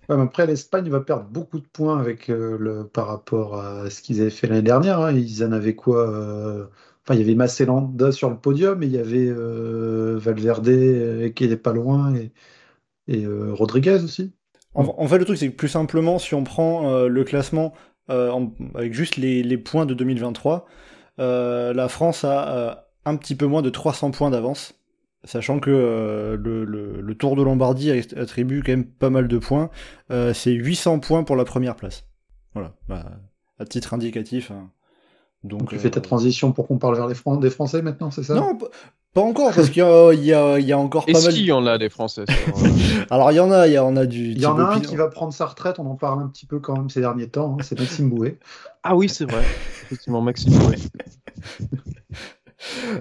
Ouais, 0.09 0.17
mais 0.17 0.23
après, 0.23 0.47
l'Espagne 0.47 0.89
va 0.89 1.01
perdre 1.01 1.25
beaucoup 1.29 1.59
de 1.59 1.67
points 1.67 1.99
avec, 1.99 2.29
euh, 2.31 2.57
le, 2.59 2.87
par 2.87 3.05
rapport 3.07 3.59
à 3.61 3.89
ce 3.91 4.01
qu'ils 4.01 4.21
avaient 4.21 4.31
fait 4.31 4.47
l'année 4.47 4.63
dernière. 4.63 4.99
hein. 4.99 5.11
Ils 5.13 5.43
en 5.43 5.51
avaient 5.51 5.75
quoi 5.75 6.09
euh, 6.09 6.65
Enfin, 7.09 7.17
il 7.17 7.21
y 7.21 7.23
avait 7.23 7.33
Macelanda 7.33 8.11
sur 8.11 8.29
le 8.29 8.37
podium 8.37 8.83
et 8.83 8.85
il 8.85 8.91
y 8.91 8.99
avait 8.99 9.27
euh, 9.27 10.19
Valverde 10.19 10.67
euh, 10.67 11.29
qui 11.29 11.43
était 11.43 11.57
pas 11.57 11.73
loin 11.73 12.13
et, 12.13 13.25
euh, 13.25 13.51
Rodriguez 13.51 14.03
aussi. 14.03 14.31
En, 14.75 15.07
fait, 15.07 15.17
le 15.17 15.25
truc, 15.25 15.39
c'est 15.39 15.49
que 15.49 15.55
plus 15.55 15.69
simplement, 15.69 16.19
si 16.19 16.35
on 16.35 16.43
prend 16.43 17.07
le 17.07 17.23
classement 17.23 17.73
en- 18.07 18.51
avec 18.75 18.93
juste 18.93 19.17
les, 19.17 19.57
points 19.57 19.87
de 19.87 19.95
2023, 19.95 20.67
euh, 21.19 21.73
la 21.73 21.89
France 21.89 22.23
a 22.23 22.87
un 23.05 23.15
petit 23.15 23.33
peu 23.33 23.47
moins 23.47 23.63
de 23.63 23.71
300 23.71 24.11
points 24.11 24.29
d'avance, 24.29 24.75
sachant 25.23 25.59
que 25.59 26.37
le, 26.39 27.15
Tour 27.15 27.35
de 27.35 27.41
Lombardie 27.41 27.91
attribue 28.15 28.61
quand 28.63 28.71
même 28.71 28.85
pas 28.85 29.09
mal 29.09 29.27
de 29.27 29.37
points. 29.39 29.71
C'est 30.09 30.51
800 30.51 30.99
points 30.99 31.23
pour 31.23 31.35
la 31.35 31.43
première 31.43 31.75
place. 31.75 32.05
Voilà, 32.53 32.75
bah, 32.87 33.19
à 33.57 33.65
titre 33.65 33.95
indicatif. 33.95 34.51
hein. 34.51 34.69
Donc, 35.43 35.61
Donc, 35.61 35.69
tu 35.69 35.79
fais 35.79 35.89
ta 35.89 35.99
euh, 35.99 36.03
transition 36.03 36.51
pour 36.51 36.67
qu'on 36.67 36.77
parle 36.77 36.95
vers 36.95 37.07
les 37.07 37.15
Fran- 37.15 37.37
des 37.37 37.49
Français 37.49 37.81
maintenant, 37.81 38.11
c'est 38.11 38.23
ça? 38.23 38.33
Non, 38.35 38.57
pas 39.13 39.21
encore, 39.21 39.53
parce 39.53 39.69
qu'il 39.69 39.77
y 39.77 39.85
a, 39.85 40.11
il 40.13 40.23
y 40.25 40.33
a- 40.33 40.59
il 40.59 40.65
y 40.67 40.73
a 40.73 40.77
encore 40.77 41.05
pas 41.05 41.11
Est-ce 41.13 41.25
mal. 41.25 41.33
qu'il 41.33 41.45
y 41.45 41.51
en 41.53 41.65
a 41.65 41.77
des 41.77 41.89
Français 41.89 42.25
euh, 42.27 43.05
Alors, 43.09 43.31
il 43.31 43.35
y 43.35 43.39
en 43.39 43.49
a, 43.51 43.65
il 43.67 43.73
y 43.73 43.79
on 43.79 43.95
a 43.95 44.05
du. 44.05 44.31
Il 44.31 44.39
y 44.41 44.45
en 44.45 44.59
a 44.59 44.63
un 44.63 44.73
Pinot. 44.79 44.89
qui 44.89 44.95
va 44.97 45.07
prendre 45.07 45.33
sa 45.33 45.45
retraite, 45.45 45.79
on 45.79 45.85
en 45.89 45.95
parle 45.95 46.21
un 46.21 46.27
petit 46.27 46.45
peu 46.45 46.59
quand 46.59 46.75
même 46.77 46.89
ces 46.89 46.99
derniers 46.99 47.29
temps, 47.29 47.55
hein, 47.57 47.63
c'est 47.63 47.79
Maxime 47.79 48.09
Bouet. 48.09 48.37
Ah 48.83 48.95
oui, 48.95 49.09
c'est 49.09 49.29
vrai. 49.29 49.43
Effectivement, 49.83 50.21
Maxime. 50.21 50.53
ouais. 50.67 50.75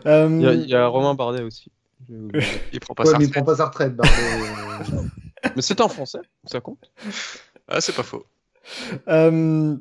Euh, 0.06 0.28
Il 0.30 0.42
y, 0.44 0.46
a- 0.48 0.52
il 0.54 0.68
y 0.68 0.74
a 0.74 0.86
Romain 0.86 1.14
Bardet 1.14 1.42
aussi. 1.42 1.70
Il 2.08 2.80
prend 2.80 2.94
pas 2.94 3.02
Ouais, 3.04 3.10
sa 3.12 3.18
mais 3.18 3.24
il 3.24 3.30
prend 3.30 3.40
retraite. 3.40 3.44
pas 3.44 3.56
sa 3.56 3.66
retraite. 3.66 3.96
Bardet, 3.96 4.12
euh, 4.94 5.02
Mais 5.56 5.62
c'est 5.62 5.80
en 5.80 5.88
français, 5.88 6.20
ça 6.44 6.60
compte 6.60 6.90
Ah, 7.66 7.80
c'est 7.80 7.94
pas 7.94 8.02
faux. 8.04 8.24
Euh, 9.08 9.76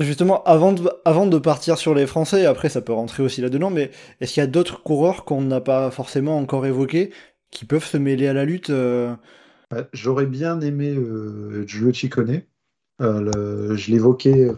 justement, 0.00 0.42
avant 0.44 0.72
de, 0.72 1.38
partir 1.38 1.78
sur 1.78 1.94
les 1.94 2.06
Français, 2.06 2.46
après 2.46 2.68
ça 2.68 2.80
peut 2.80 2.92
rentrer 2.92 3.22
aussi 3.22 3.40
là-dedans, 3.40 3.70
mais 3.70 3.90
est-ce 4.20 4.34
qu'il 4.34 4.40
y 4.40 4.44
a 4.44 4.46
d'autres 4.46 4.82
coureurs 4.82 5.24
qu'on 5.24 5.42
n'a 5.42 5.60
pas 5.60 5.90
forcément 5.90 6.38
encore 6.38 6.66
évoqués 6.66 7.12
qui 7.50 7.64
peuvent 7.64 7.84
se 7.84 7.96
mêler 7.96 8.26
à 8.28 8.32
la 8.32 8.44
lutte 8.44 8.70
euh, 8.70 9.14
Ouais, 9.72 9.86
J'aurais 9.92 10.26
bien 10.26 10.60
aimé 10.60 10.90
euh, 10.90 11.66
Giulio. 11.66 11.92
Euh, 13.00 13.76
je 13.76 13.90
l'évoquais, 13.90 14.50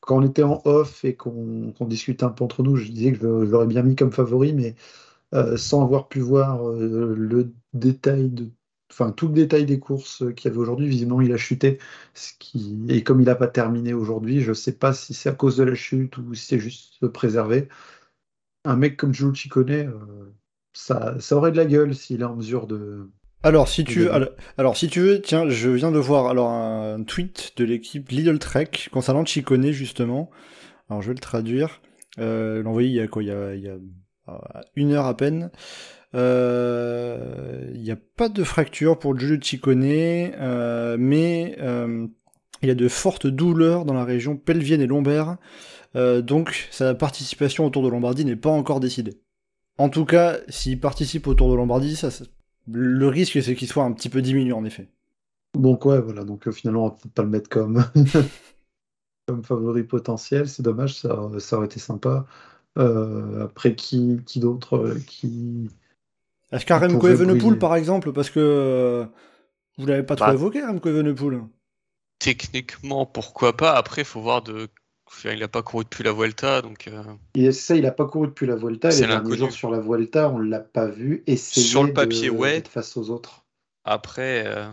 quand 0.00 0.18
on 0.18 0.22
était 0.22 0.42
en 0.42 0.62
off 0.64 1.04
et 1.04 1.14
qu'on 1.14 1.72
qu'on 1.76 1.84
discutait 1.86 2.24
un 2.24 2.30
peu 2.30 2.44
entre 2.44 2.62
nous, 2.62 2.76
je 2.76 2.90
disais 2.90 3.12
que 3.12 3.18
je, 3.18 3.46
je 3.46 3.50
l'aurais 3.50 3.66
bien 3.66 3.82
mis 3.82 3.96
comme 3.96 4.12
favori, 4.12 4.52
mais 4.54 4.74
euh, 5.34 5.56
sans 5.56 5.82
avoir 5.82 6.08
pu 6.08 6.20
voir 6.20 6.62
le 6.68 7.52
détail 7.74 8.30
de, 8.30 8.50
enfin, 8.92 9.10
tout 9.10 9.28
le 9.28 9.34
détail 9.34 9.64
des 9.64 9.78
courses 9.78 10.22
qu'il 10.36 10.50
y 10.50 10.52
avait 10.52 10.60
aujourd'hui, 10.60 10.86
visiblement 10.88 11.22
il 11.22 11.32
a 11.32 11.36
chuté. 11.38 11.78
Ce 12.14 12.32
qui, 12.38 12.78
et 12.88 13.02
comme 13.02 13.20
il 13.20 13.24
n'a 13.24 13.34
pas 13.34 13.48
terminé 13.48 13.94
aujourd'hui, 13.94 14.40
je 14.42 14.50
ne 14.50 14.54
sais 14.54 14.72
pas 14.72 14.92
si 14.92 15.14
c'est 15.14 15.30
à 15.30 15.32
cause 15.32 15.56
de 15.56 15.64
la 15.64 15.74
chute 15.74 16.18
ou 16.18 16.34
si 16.34 16.46
c'est 16.46 16.58
juste 16.58 16.94
se 17.00 17.06
préserver. 17.06 17.68
Un 18.64 18.76
mec 18.76 18.96
comme 18.96 19.14
Giulio 19.14 19.34
Ciccone, 19.34 19.70
euh, 19.70 20.34
ça, 20.72 21.16
ça 21.18 21.36
aurait 21.36 21.52
de 21.52 21.56
la 21.56 21.64
gueule 21.64 21.94
s'il 21.94 22.20
est 22.20 22.24
en 22.24 22.36
mesure 22.36 22.66
de. 22.66 23.10
Alors 23.42 23.68
si 23.68 23.82
tu 23.84 24.00
veux, 24.00 24.12
alors, 24.14 24.28
alors, 24.56 24.76
si 24.76 24.88
tu 24.88 25.00
veux, 25.00 25.20
tiens, 25.20 25.48
je 25.48 25.68
viens 25.70 25.90
de 25.90 25.98
voir 25.98 26.28
alors 26.28 26.50
un 26.50 27.02
tweet 27.02 27.54
de 27.56 27.64
l'équipe 27.64 28.08
Lidl 28.10 28.38
Trek 28.38 28.70
concernant 28.92 29.24
Chicone 29.24 29.72
justement. 29.72 30.30
Alors 30.88 31.02
je 31.02 31.08
vais 31.08 31.14
le 31.14 31.20
traduire. 31.20 31.80
Euh, 32.18 32.62
L'envoyer 32.62 32.88
il 32.88 32.94
y 32.94 33.00
a 33.00 33.08
quoi? 33.08 33.22
Il 33.22 33.28
y 33.28 33.32
a, 33.32 33.54
il 33.54 33.62
y 33.62 33.68
a 33.68 33.78
euh, 34.28 34.38
une 34.76 34.92
heure 34.92 35.06
à 35.06 35.16
peine. 35.16 35.50
Euh, 36.14 37.70
il 37.74 37.82
n'y 37.82 37.90
a 37.90 37.96
pas 38.16 38.28
de 38.28 38.44
fracture 38.44 38.98
pour 38.98 39.18
Giulio 39.18 39.40
Ciccone, 39.40 39.82
euh, 39.84 40.96
mais 40.98 41.56
euh, 41.60 42.06
il 42.62 42.68
y 42.68 42.72
a 42.72 42.74
de 42.74 42.88
fortes 42.88 43.26
douleurs 43.26 43.84
dans 43.84 43.94
la 43.94 44.04
région 44.04 44.36
pelvienne 44.36 44.80
et 44.80 44.86
lombaire. 44.86 45.36
Euh, 45.96 46.22
donc 46.22 46.68
sa 46.70 46.94
participation 46.94 47.66
au 47.66 47.70
Tour 47.70 47.82
de 47.82 47.88
Lombardie 47.88 48.24
n'est 48.24 48.36
pas 48.36 48.50
encore 48.50 48.80
décidée. 48.80 49.20
En 49.78 49.88
tout 49.88 50.04
cas, 50.04 50.38
s'il 50.48 50.80
participe 50.80 51.26
au 51.26 51.34
Tour 51.34 51.50
de 51.50 51.56
Lombardie, 51.56 51.98
le 52.70 53.08
risque 53.08 53.42
c'est 53.42 53.54
qu'il 53.54 53.68
soit 53.68 53.84
un 53.84 53.92
petit 53.92 54.08
peu 54.08 54.22
diminué 54.22 54.52
en 54.52 54.64
effet. 54.64 54.88
Donc 55.54 55.84
ouais, 55.84 56.00
voilà, 56.00 56.24
donc 56.24 56.48
euh, 56.48 56.52
finalement 56.52 56.84
on 56.84 56.88
va 56.88 56.94
peut-être 56.94 57.14
pas 57.14 57.22
le 57.22 57.28
mettre 57.28 57.50
comme, 57.50 57.84
comme 59.26 59.42
favori 59.44 59.82
potentiel, 59.84 60.48
c'est 60.48 60.62
dommage, 60.62 60.94
ça, 60.94 61.30
ça 61.38 61.56
aurait 61.56 61.66
été 61.66 61.78
sympa. 61.80 62.26
Euh, 62.78 63.44
après 63.44 63.74
qui, 63.74 64.20
qui 64.24 64.40
d'autre 64.40 64.76
euh, 64.78 64.98
qui... 65.06 65.68
Est-ce 66.52 66.66
qu'un 66.66 66.78
Remco 66.78 67.08
Evenepoel 67.08 67.58
par 67.58 67.74
exemple, 67.76 68.12
parce 68.12 68.30
que 68.30 68.38
euh, 68.40 69.06
vous 69.78 69.86
l'avez 69.86 70.02
pas 70.02 70.16
trop 70.16 70.26
Bah. 70.26 70.34
évoqué 70.34 70.62
Remco 70.62 70.88
Evenepoel 70.88 71.40
Techniquement, 72.18 73.06
pourquoi 73.06 73.56
pas. 73.56 73.72
Après, 73.72 74.02
il 74.02 74.04
faut 74.06 74.20
voir 74.20 74.42
de. 74.42 74.68
Enfin, 75.06 75.30
il 75.32 75.40
n'a 75.40 75.48
pas 75.48 75.62
couru 75.62 75.84
depuis 75.84 76.04
la 76.04 76.12
Vuelta, 76.12 76.62
donc. 76.62 76.88
euh, 76.88 77.02
Et 77.34 77.52
ça, 77.52 77.74
il 77.74 77.82
n'a 77.82 77.90
pas 77.90 78.06
couru 78.06 78.28
depuis 78.28 78.46
la 78.46 78.54
Vuelta. 78.54 78.90
C'est 78.90 79.02
Les 79.02 79.06
derniers 79.08 79.22
l'inconnu. 79.22 79.38
jours 79.38 79.52
sur 79.52 79.70
la 79.70 79.80
Vuelta, 79.80 80.30
on 80.30 80.38
ne 80.38 80.48
l'a 80.48 80.60
pas 80.60 80.86
vu. 80.86 81.22
Et 81.26 81.36
Sur 81.36 81.84
le 81.84 81.92
papier, 81.92 82.30
ouais. 82.30 82.62
face 82.68 82.96
aux 82.96 83.10
autres. 83.10 83.44
Après, 83.84 84.44
euh, 84.46 84.68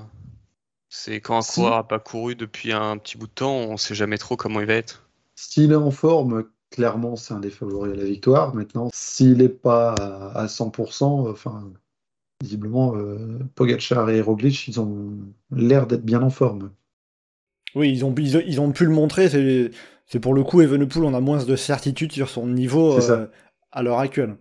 c'est 0.89 1.19
quand 1.21 1.37
un 1.37 1.41
Si. 1.41 1.55
coureur 1.55 1.77
n'a 1.77 1.83
pas 1.83 1.99
couru 1.99 2.35
depuis 2.35 2.71
un 2.71 2.97
petit 2.97 3.17
bout 3.17 3.27
de 3.27 3.31
temps, 3.33 3.51
on 3.55 3.77
sait 3.77 3.95
jamais 3.95 4.17
trop 4.17 4.37
comment 4.37 4.61
il 4.61 4.67
va 4.67 4.75
être. 4.75 5.09
S'il 5.35 5.71
est 5.71 5.75
en 5.75 5.91
forme, 5.91 6.45
clairement, 6.71 7.15
c'est 7.15 7.33
un 7.33 7.39
des 7.39 7.49
favoris 7.49 7.93
à 7.93 7.95
la 7.95 8.03
victoire. 8.05 8.55
Maintenant, 8.55 8.89
s'il 8.93 9.37
n'est 9.37 9.49
pas 9.49 9.93
à, 9.95 10.39
à 10.43 10.47
100%, 10.47 11.27
euh, 11.27 11.31
enfin, 11.31 11.71
visiblement, 12.41 12.95
euh, 12.95 13.39
Pogacar 13.55 14.09
et 14.09 14.21
Roglic, 14.21 14.67
ils 14.67 14.79
ont 14.79 15.17
l'air 15.51 15.87
d'être 15.87 16.05
bien 16.05 16.21
en 16.21 16.29
forme. 16.29 16.71
Oui, 17.75 17.91
ils 17.91 18.05
ont, 18.05 18.13
ils, 18.17 18.37
ont- 18.37 18.43
ils 18.45 18.61
ont 18.61 18.71
pu 18.71 18.85
le 18.85 18.91
montrer. 18.91 19.29
C'est 20.07 20.19
pour 20.19 20.33
le 20.33 20.43
coup, 20.43 20.61
Evenepoel, 20.61 21.03
on 21.05 21.13
a 21.13 21.19
moins 21.19 21.43
de 21.43 21.55
certitude 21.55 22.11
sur 22.11 22.29
son 22.29 22.47
niveau 22.47 22.93
euh, 23.11 23.27
à 23.71 23.83
l'heure 23.83 23.99
actuelle. 23.99 24.37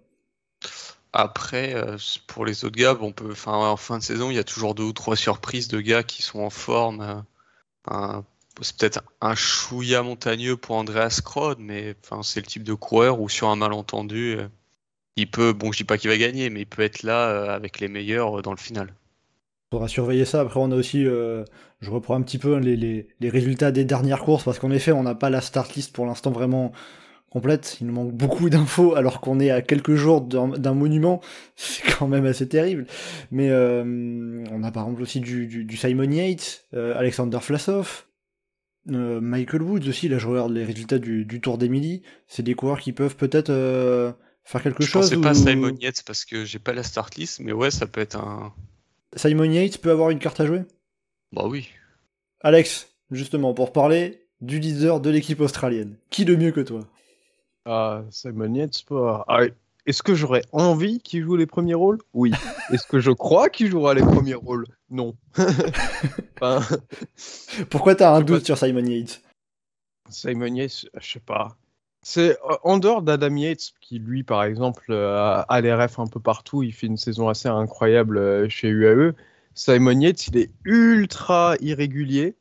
Après, 1.12 1.74
euh, 1.74 1.97
pour 2.26 2.45
les 2.45 2.64
autres 2.64 2.76
gars, 2.76 2.95
bon, 2.95 3.09
on 3.09 3.12
peut, 3.12 3.31
enfin, 3.33 3.53
en 3.53 3.76
fin 3.76 3.99
de 3.99 4.03
saison, 4.03 4.31
il 4.31 4.37
y 4.37 4.39
a 4.39 4.45
toujours 4.45 4.74
deux 4.74 4.85
ou 4.85 4.93
trois 4.93 5.16
surprises 5.16 5.68
de 5.68 5.81
gars 5.81 6.03
qui 6.03 6.22
sont 6.22 6.41
en 6.41 6.51
forme. 6.51 7.24
euh, 7.91 8.20
c'est 8.62 8.76
peut-être 8.76 9.02
un 9.20 9.34
chouïa 9.34 10.02
montagneux 10.02 10.56
pour 10.56 10.76
Andreas 10.76 11.20
Krod, 11.24 11.59
mais 11.61 11.94
enfin, 12.04 12.22
c'est 12.22 12.40
le 12.40 12.46
type 12.46 12.62
de 12.64 12.74
coureur 12.74 13.20
où 13.20 13.28
sur 13.28 13.48
un 13.48 13.56
malentendu, 13.56 14.36
euh, 14.38 14.48
il 15.16 15.30
peut, 15.30 15.52
bon, 15.54 15.72
je 15.72 15.78
dis 15.78 15.84
pas 15.84 15.98
qu'il 15.98 16.11
va 16.11 16.18
gagner, 16.18 16.50
mais 16.50 16.62
il 16.62 16.66
peut 16.66 16.82
être 16.82 17.02
là 17.04 17.30
euh, 17.30 17.50
avec 17.56 17.80
les 17.80 17.88
meilleurs 17.88 18.40
euh, 18.40 18.42
dans 18.42 18.52
le 18.52 18.59
final. 18.59 18.94
faudra 19.70 19.88
surveiller 19.88 20.24
ça. 20.24 20.40
Après, 20.40 20.61
on 20.61 20.70
a 20.70 20.76
aussi, 20.76 21.04
je 21.04 21.90
reprends 21.90 22.14
un 22.16 22.22
petit 22.22 22.38
peu 22.38 22.56
les, 22.59 22.76
les- 22.76 23.28
résultats 23.30 23.70
des 23.70 23.84
dernières 23.84 24.20
courses, 24.24 24.44
parce 24.44 24.59
qu'en 24.59 24.70
effet, 24.70 24.92
on 24.92 25.02
n'a 25.02 25.14
pas 25.14 25.30
la 25.30 25.40
start 25.40 25.74
list 25.74 25.92
pour 25.94 26.06
l'instant 26.06 26.30
vraiment 26.30 26.72
complète. 27.30 27.78
Il 27.80 27.88
nous 27.88 27.94
manque 27.94 28.12
beaucoup 28.12 28.50
d'infos, 28.50 28.96
alors 28.96 29.20
qu'on 29.20 29.40
est 29.40 29.50
à 29.50 29.62
quelques 29.62 29.94
jours 29.96 30.22
d'un 30.22 30.74
monument. 30.74 31.20
C'est 31.56 31.84
quand 31.98 32.09
même 32.09 32.26
assez 32.26 32.48
terrible. 32.48 32.86
Mais 33.32 33.50
on 33.52 34.62
a 34.64 34.72
par 34.72 34.84
exemple 34.84 35.02
aussi 35.02 35.20
du, 35.20 35.76
Simon 35.76 36.11
Yates, 36.11 36.66
Alexander 36.74 37.38
Vlasov, 37.46 38.06
euh, 38.91 39.20
Michael 39.20 39.62
Woods 39.62 39.89
aussi. 39.89 40.09
Là, 40.09 40.18
je 40.18 40.26
regarde 40.26 40.53
les 40.53 40.64
résultats 40.64 40.99
du, 40.99 41.24
du 41.24 41.41
Tour 41.41 41.59
d'Emily. 41.59 42.03
C'est 42.26 42.43
des 42.43 42.55
coureurs 42.55 42.80
qui 42.80 42.93
peuvent 42.93 43.16
peut-être 43.16 43.51
euh, 43.51 44.12
faire 44.45 44.62
quelque 44.62 44.82
Je 44.82 44.89
chose. 44.89 45.11
pensais 45.11 45.20
pas 45.20 45.30
à 45.30 45.34
Simon 45.34 45.74
Yates 45.80 46.03
parce 46.07 46.24
que 46.24 46.45
j'ai 46.45 46.59
pas 46.59 46.72
la 46.72 46.82
start 46.82 47.14
list, 47.16 47.41
mais 47.41 47.53
ouais, 47.53 47.70
ça 47.70 47.86
peut 47.86 48.01
être 48.01 48.16
un. 48.16 48.53
Simon 49.16 49.45
Yates 49.45 49.78
peut 49.78 49.91
avoir 49.91 50.11
une 50.11 50.18
carte 50.18 50.41
à 50.41 50.47
jouer? 50.47 50.62
Bah 51.32 51.47
oui. 51.47 51.68
Alex, 52.41 52.89
justement, 53.11 53.55
pour 53.55 53.72
parler 53.72 54.26
du 54.41 54.59
leader 54.61 55.01
de 55.01 55.11
l'équipe 55.11 55.41
australienne. 55.41 55.97
Qui 56.11 56.24
de 56.24 56.36
mieux 56.36 56.53
que 56.53 56.61
toi? 56.61 56.80
Ah, 57.64 58.05
Simon 58.11 58.55
Yates, 58.55 58.84
pas. 58.86 59.24
Ah, 59.28 59.43
Est-ce 59.89 60.03
que 60.03 60.14
j'aurais 60.14 60.43
envie 60.53 61.01
qu'il 61.01 61.22
joue 61.22 61.36
les 61.36 61.47
premiers 61.47 61.72
rôles? 61.72 61.97
Oui. 62.12 62.30
Est-ce 62.70 62.86
que 62.86 63.01
je 63.01 63.11
crois 63.11 63.49
qu'il 63.49 63.70
jouera 63.70 63.95
les 63.95 64.03
premiers 64.03 64.34
rôles? 64.34 64.66
Non. 64.91 65.16
Enfin, 66.41 66.61
Pourquoi 67.70 67.95
t'as 67.95 68.14
un 68.14 68.20
doute 68.20 68.41
pas. 68.41 68.45
sur 68.45 68.59
Simon 68.59 68.84
Yates? 68.84 69.22
Simon 70.11 70.55
Yates, 70.55 70.84
je 71.01 71.12
sais 71.12 71.20
pas. 71.20 71.57
C'est 72.03 72.32
euh, 72.32 72.57
en 72.64 72.76
dehors 72.76 73.01
d'Adam 73.01 73.34
Yates, 73.34 73.72
qui 73.80 73.99
lui, 73.99 74.24
par 74.24 74.45
exemple, 74.45 74.84
euh, 74.91 75.43
a 75.49 75.76
refs 75.76 75.99
un 75.99 76.07
peu 76.07 76.20
partout, 76.20 76.62
il 76.62 76.74
fait 76.74 76.86
une 76.86 76.99
saison 76.99 77.30
assez 77.30 77.49
incroyable 77.49 78.18
euh, 78.18 78.49
chez 78.51 78.68
UAE. 78.68 79.14
Simon 79.55 79.99
Yates, 79.99 80.28
il 80.28 80.36
est 80.36 80.51
ultra 80.64 81.57
irrégulier. 81.61 82.36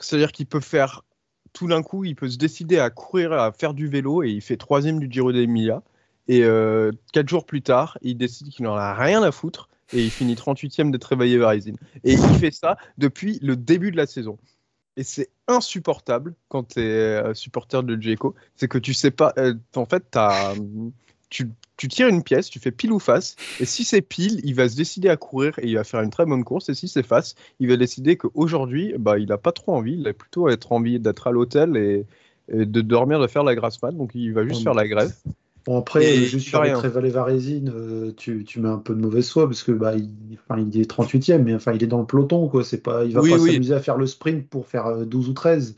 C'est-à-dire 0.00 0.30
qu'il 0.30 0.46
peut 0.46 0.60
faire 0.60 1.02
tout 1.52 1.66
d'un 1.66 1.82
coup, 1.82 2.04
il 2.04 2.14
peut 2.14 2.28
se 2.28 2.38
décider 2.38 2.78
à 2.78 2.88
courir, 2.90 3.32
à 3.32 3.50
faire 3.50 3.74
du 3.74 3.88
vélo, 3.88 4.22
et 4.22 4.30
il 4.30 4.40
fait 4.42 4.56
troisième 4.56 5.00
du 5.00 5.10
Giro 5.10 5.32
d'Emilia. 5.32 5.82
Et 6.28 6.44
euh, 6.44 6.92
quatre 7.12 7.28
jours 7.28 7.46
plus 7.46 7.62
tard, 7.62 7.98
il 8.02 8.16
décide 8.16 8.50
qu'il 8.50 8.64
n'en 8.64 8.76
a 8.76 8.94
rien 8.94 9.22
à 9.22 9.32
foutre, 9.32 9.68
et 9.94 10.04
il 10.04 10.10
finit 10.10 10.34
38e 10.34 10.90
des 10.90 10.98
Trevaillé 10.98 11.38
Varizine. 11.38 11.76
Et 12.04 12.12
il 12.12 12.38
fait 12.38 12.50
ça 12.50 12.76
depuis 12.98 13.38
le 13.42 13.56
début 13.56 13.90
de 13.90 13.96
la 13.96 14.06
saison. 14.06 14.38
Et 14.98 15.04
c'est 15.04 15.30
insupportable 15.46 16.34
quand 16.48 16.74
tu 16.74 16.80
es 16.80 17.34
supporter 17.34 17.82
de 17.82 17.96
Djeko, 18.00 18.34
c'est 18.56 18.68
que 18.68 18.78
tu 18.78 18.92
sais 18.92 19.10
pas, 19.10 19.32
euh, 19.38 19.54
en 19.76 19.86
fait, 19.86 20.04
t'as, 20.10 20.54
tu, 21.30 21.48
tu 21.76 21.88
tires 21.88 22.08
une 22.08 22.22
pièce, 22.22 22.50
tu 22.50 22.58
fais 22.58 22.72
pile 22.72 22.92
ou 22.92 22.98
face, 22.98 23.36
et 23.60 23.64
si 23.64 23.84
c'est 23.84 24.02
pile, 24.02 24.40
il 24.44 24.54
va 24.54 24.68
se 24.68 24.76
décider 24.76 25.08
à 25.08 25.16
courir 25.16 25.58
et 25.60 25.68
il 25.68 25.76
va 25.76 25.84
faire 25.84 26.00
une 26.00 26.10
très 26.10 26.26
bonne 26.26 26.44
course, 26.44 26.68
et 26.68 26.74
si 26.74 26.88
c'est 26.88 27.02
face, 27.02 27.36
il 27.60 27.68
va 27.68 27.76
décider 27.76 28.16
qu'aujourd'hui, 28.16 28.94
bah, 28.98 29.18
il 29.18 29.30
a 29.32 29.38
pas 29.38 29.52
trop 29.52 29.74
envie, 29.74 29.94
il 29.94 30.06
a 30.06 30.12
plutôt 30.12 30.48
être 30.48 30.72
envie 30.72 30.98
d'être 30.98 31.28
à 31.28 31.30
l'hôtel 31.30 31.76
et, 31.76 32.04
et 32.52 32.66
de 32.66 32.80
dormir, 32.80 33.20
de 33.20 33.26
faire 33.26 33.44
la 33.44 33.54
grasse 33.54 33.80
mat, 33.82 33.92
donc 33.92 34.10
il 34.14 34.32
va 34.32 34.42
juste 34.44 34.60
Oh, 34.60 34.64
faire 34.64 34.74
la 34.74 34.88
grève. 34.88 35.12
Bon, 35.68 35.76
après, 35.76 36.02
Et 36.02 36.18
euh, 36.20 36.24
juste 36.24 36.48
sur 36.48 36.62
les 36.62 36.70
rien. 36.70 36.78
Tréval 36.78 37.06
Varésine, 37.08 37.68
euh, 37.68 38.10
tu, 38.16 38.42
tu 38.44 38.58
mets 38.58 38.70
un 38.70 38.78
peu 38.78 38.94
de 38.94 39.00
mauvaise 39.02 39.28
foi 39.30 39.46
parce 39.46 39.62
que 39.62 39.70
bah, 39.72 39.96
il, 39.96 40.38
enfin, 40.48 40.58
il 40.58 40.80
est 40.80 40.90
38e, 40.90 41.42
mais 41.42 41.54
enfin, 41.54 41.74
il 41.74 41.82
est 41.84 41.86
dans 41.86 42.00
le 42.00 42.06
peloton. 42.06 42.48
Quoi. 42.48 42.64
C'est 42.64 42.82
pas, 42.82 43.04
il 43.04 43.12
va 43.12 43.20
Oui, 43.20 43.28
pas 43.28 43.36
oui. 43.36 43.52
s'amuser 43.52 43.74
à 43.74 43.80
faire 43.80 43.98
le 43.98 44.06
sprint 44.06 44.48
pour 44.48 44.66
faire 44.66 44.86
euh, 44.86 45.04
12 45.04 45.28
ou 45.28 45.32
13. 45.34 45.76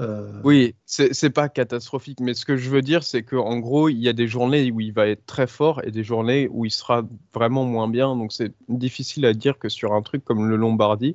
Euh, 0.00 0.28
Oui, 0.42 0.74
c'est 0.86 1.14
c'est 1.14 1.30
pas 1.30 1.48
catastrophique, 1.48 2.18
mais 2.18 2.34
ce 2.34 2.44
que 2.44 2.56
je 2.56 2.68
veux 2.68 2.82
dire, 2.82 3.04
c'est 3.04 3.22
qu'en 3.22 3.60
gros, 3.60 3.88
il 3.88 3.98
y 3.98 4.08
a 4.08 4.12
des 4.12 4.26
journées 4.26 4.72
où 4.72 4.80
il 4.80 4.92
va 4.92 5.06
être 5.06 5.24
très 5.24 5.46
fort 5.46 5.80
et 5.84 5.92
des 5.92 6.02
journées 6.02 6.48
où 6.50 6.64
il 6.64 6.72
sera 6.72 7.04
vraiment 7.32 7.64
moins 7.64 7.86
bien. 7.86 8.16
Donc 8.16 8.32
c'est 8.32 8.50
difficile 8.68 9.24
à 9.24 9.34
dire 9.34 9.56
que 9.60 9.68
sur 9.68 9.92
un 9.92 10.02
truc 10.02 10.24
comme 10.24 10.48
le 10.48 10.56
Lombardie, 10.56 11.14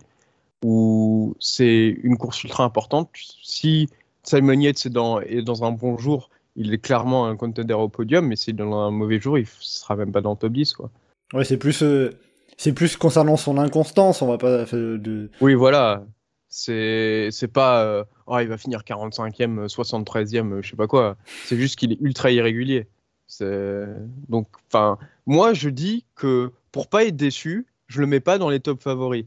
où 0.64 1.36
c'est 1.42 1.98
une 2.04 2.18
course 2.18 2.42
ultra 2.46 2.64
importante, 2.64 3.10
si 3.44 3.90
Simon 4.24 4.62
Yates 4.62 4.86
est 4.86 4.92
dans, 4.92 5.20
est 5.20 5.42
dans 5.42 5.66
un 5.66 5.72
bon 5.72 5.98
jour, 5.98 6.30
il 6.58 6.74
est 6.74 6.80
clairement 6.80 7.28
un 7.28 7.36
contender 7.38 7.74
au 7.74 7.88
podium, 7.88 8.28
mais 8.28 8.36
s'il 8.36 8.56
est 8.56 8.58
dans 8.58 8.74
un 8.80 8.92
mauvais 8.92 9.20
jour, 9.20 9.38
il 9.38 9.44
ne 9.44 9.48
sera 9.60 9.96
même 9.96 10.12
pas 10.12 10.22
dans 10.22 10.32
le 10.32 10.38
top 10.38 10.52
10. 10.52 10.74
Quoi. 10.74 10.90
Ouais, 11.34 11.46
c'est 11.46 11.58
plus, 11.58 11.82
euh, 11.84 12.12
c'est 12.58 12.74
plus 12.74 12.98
concernant 12.98 13.38
son 13.38 13.58
inconstance, 13.58 14.22
on 14.22 14.28
va 14.28 14.38
pas... 14.38 14.66
euh, 14.74 14.98
De... 14.98 15.30
Oui, 15.40 15.54
voilà. 15.54 16.04
C'est 16.50 17.30
pas 17.54 17.84
euh, 17.84 18.04
oh, 18.26 18.40
il 18.40 18.48
va 18.48 18.58
finir 18.58 18.82
45e, 18.82 19.68
73e, 19.68 20.52
euh, 20.54 20.62
je 20.62 20.70
sais 20.72 20.76
pas 20.76 20.88
quoi. 20.88 21.18
C'est 21.46 21.58
juste 21.58 21.78
qu'il 21.78 21.92
est 21.92 22.02
ultra 22.02 22.32
irrégulier. 22.32 22.88
C'est 23.28 23.86
donc 24.30 24.48
enfin 24.72 24.98
moi 25.26 25.54
je 25.54 25.70
dis 25.70 26.06
que 26.16 26.52
pour 26.72 26.88
pas 26.88 27.04
être 27.04 27.18
déçu, 27.18 27.68
je 27.88 28.00
le 28.00 28.08
mets 28.08 28.22
pas 28.22 28.38
dans 28.38 28.50
les 28.50 28.60
top 28.62 28.82
favoris. 28.82 29.26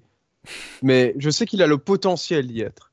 Mais 0.82 1.14
je 1.18 1.28
sais 1.30 1.44
qu'il 1.46 1.62
a 1.62 1.66
le 1.66 1.76
potentiel 1.78 2.46
d'y 2.46 2.62
être. 2.62 2.89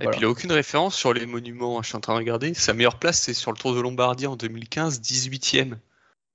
Et 0.00 0.04
Voilà. 0.04 0.10
puis 0.12 0.20
il 0.20 0.24
a 0.24 0.30
aucune 0.30 0.52
référence 0.52 0.94
sur 0.96 1.12
les 1.12 1.26
monuments, 1.26 1.78
hein, 1.78 1.82
je 1.82 1.88
suis 1.88 1.96
en 1.96 2.00
train 2.00 2.14
de 2.14 2.18
regarder. 2.18 2.54
Sa 2.54 2.72
meilleure 2.72 2.98
place, 2.98 3.20
c'est 3.20 3.34
sur 3.34 3.52
le 3.52 3.58
Tour 3.58 3.74
de 3.74 3.80
Lombardie 3.80 4.26
en 4.26 4.36
2015, 4.36 5.00
18ème. 5.00 5.76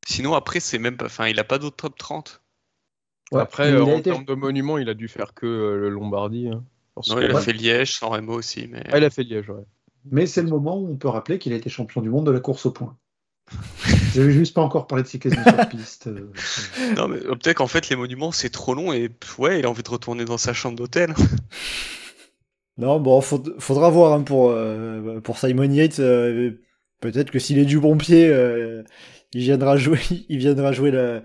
Sinon, 0.07 0.35
après, 0.35 0.59
c'est 0.59 0.77
même 0.77 0.95
pas. 0.95 1.05
Enfin, 1.05 1.27
il 1.27 1.39
a 1.39 1.43
pas 1.43 1.57
d'autre 1.57 1.75
top 1.77 1.97
30. 1.97 2.41
ouais. 3.31 3.41
Après 3.41 3.71
euh, 3.71 3.83
en 3.83 3.93
été- 3.97 4.11
termes 4.11 4.25
de 4.25 4.33
monuments, 4.35 4.77
il 4.77 4.87
a 4.89 4.93
dû 4.93 5.07
faire 5.07 5.33
que 5.33 5.45
euh, 5.47 5.75
le 5.77 5.89
Lombardie. 5.89 6.49
hein. 6.49 6.63
Non, 7.09 7.15
que- 7.15 7.21
il 7.23 7.31
a 7.31 7.35
Ouais. 7.35 7.41
fait 7.41 7.53
Liège, 7.53 7.93
San 7.97 8.09
Remo 8.09 8.33
aussi. 8.33 8.67
Mais... 8.71 8.83
Ah, 8.91 8.99
il 8.99 9.03
a 9.03 9.09
fait 9.09 9.23
Liège, 9.23 9.49
ouais. 9.49 9.63
Mais 10.09 10.25
c'est 10.27 10.41
le 10.43 10.49
moment 10.49 10.77
où 10.79 10.89
on 10.89 10.95
peut 10.95 11.09
rappeler 11.09 11.37
qu'il 11.39 11.51
a 11.51 11.55
été 11.55 11.69
champion 11.69 12.01
du 12.01 12.09
monde 12.09 12.25
de 12.27 12.31
la 12.31 12.39
course 12.39 12.65
au 12.67 12.71
point. 12.71 12.95
J'avais 14.13 14.31
juste 14.31 14.53
pas 14.53 14.61
encore 14.61 14.87
parlé 14.87 15.03
de 15.03 15.07
cyclisme 15.07 15.41
sur 15.43 15.69
piste. 15.69 16.07
euh, 16.07 16.31
Non, 16.95 17.07
mais 17.07 17.17
peut-être 17.19 17.57
qu'en 17.57 17.67
fait, 17.67 17.89
les 17.89 17.95
monuments, 17.95 18.31
c'est 18.31 18.49
trop 18.51 18.73
long 18.75 18.93
et 18.93 19.09
ouais, 19.39 19.59
il 19.59 19.65
a 19.65 19.69
envie 19.69 19.83
de 19.83 19.89
retourner 19.89 20.25
dans 20.25 20.37
sa 20.37 20.53
chambre 20.53 20.77
d'hôtel. 20.77 21.13
Non, 22.77 22.99
bon, 22.99 23.21
faud- 23.21 23.55
faudra 23.59 23.89
voir 23.89 24.13
hein, 24.13 24.21
pour, 24.23 24.49
euh, 24.51 25.19
pour 25.21 25.37
Simon 25.39 25.63
Yates. 25.71 25.99
euh, 25.99 26.51
Peut-être 26.99 27.31
que 27.31 27.39
s'il 27.39 27.59
est 27.59 27.65
du 27.65 27.79
bon 27.79 27.97
pied, 27.97 28.27
euh, 28.29 28.83
il 29.33 29.41
viendra 29.41 29.77
jouer, 29.77 29.99
il 30.29 30.37
viendra 30.39 30.71
jouer 30.71 30.91
la, 30.91 31.23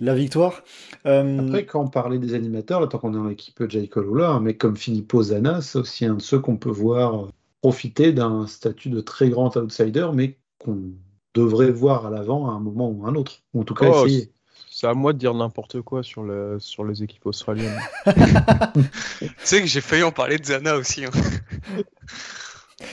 la 0.00 0.14
victoire. 0.14 0.62
Euh, 1.06 1.22
Après, 1.42 1.66
quand 1.66 1.82
on 1.84 1.88
parlait 1.88 2.18
des 2.18 2.34
animateurs, 2.34 2.80
là, 2.80 2.86
tant 2.88 2.98
qu'on 2.98 3.12
est 3.12 3.16
dans 3.16 3.26
l'équipe 3.28 3.62
Jay 3.68 3.88
Colola, 3.88 4.30
un 4.30 4.40
mec 4.40 4.58
comme 4.58 4.76
Filippo 4.76 5.22
Zana, 5.22 5.60
c'est 5.62 5.78
aussi 5.78 6.04
un 6.06 6.14
de 6.16 6.22
ceux 6.22 6.40
qu'on 6.40 6.56
peut 6.56 6.70
voir 6.70 7.28
profiter 7.62 8.12
d'un 8.12 8.46
statut 8.46 8.90
de 8.90 9.00
très 9.00 9.30
grand 9.30 9.56
outsider, 9.56 10.08
mais 10.14 10.38
qu'on 10.58 10.92
devrait 11.34 11.70
voir 11.72 12.06
à 12.06 12.10
l'avant 12.10 12.48
à 12.50 12.54
un 12.54 12.60
moment 12.60 12.90
ou 12.90 13.06
à 13.06 13.10
un 13.10 13.14
autre. 13.16 13.42
Ou 13.54 13.60
en 13.62 13.64
tout 13.64 13.74
cas, 13.74 13.86
Oh, 13.86 14.06
essayer. 14.06 14.32
C'est 14.76 14.88
à 14.88 14.94
moi 14.94 15.12
de 15.12 15.18
dire 15.18 15.34
n'importe 15.34 15.80
quoi 15.82 16.02
sur, 16.02 16.24
le, 16.24 16.58
sur 16.58 16.84
les 16.84 17.04
équipes 17.04 17.26
australiennes. 17.26 17.78
tu 18.06 19.22
sais 19.44 19.60
que 19.60 19.68
j'ai 19.68 19.80
failli 19.80 20.02
en 20.02 20.10
parler 20.10 20.36
de 20.36 20.44
Zana 20.46 20.76
aussi. 20.76 21.04
hein. 21.04 21.10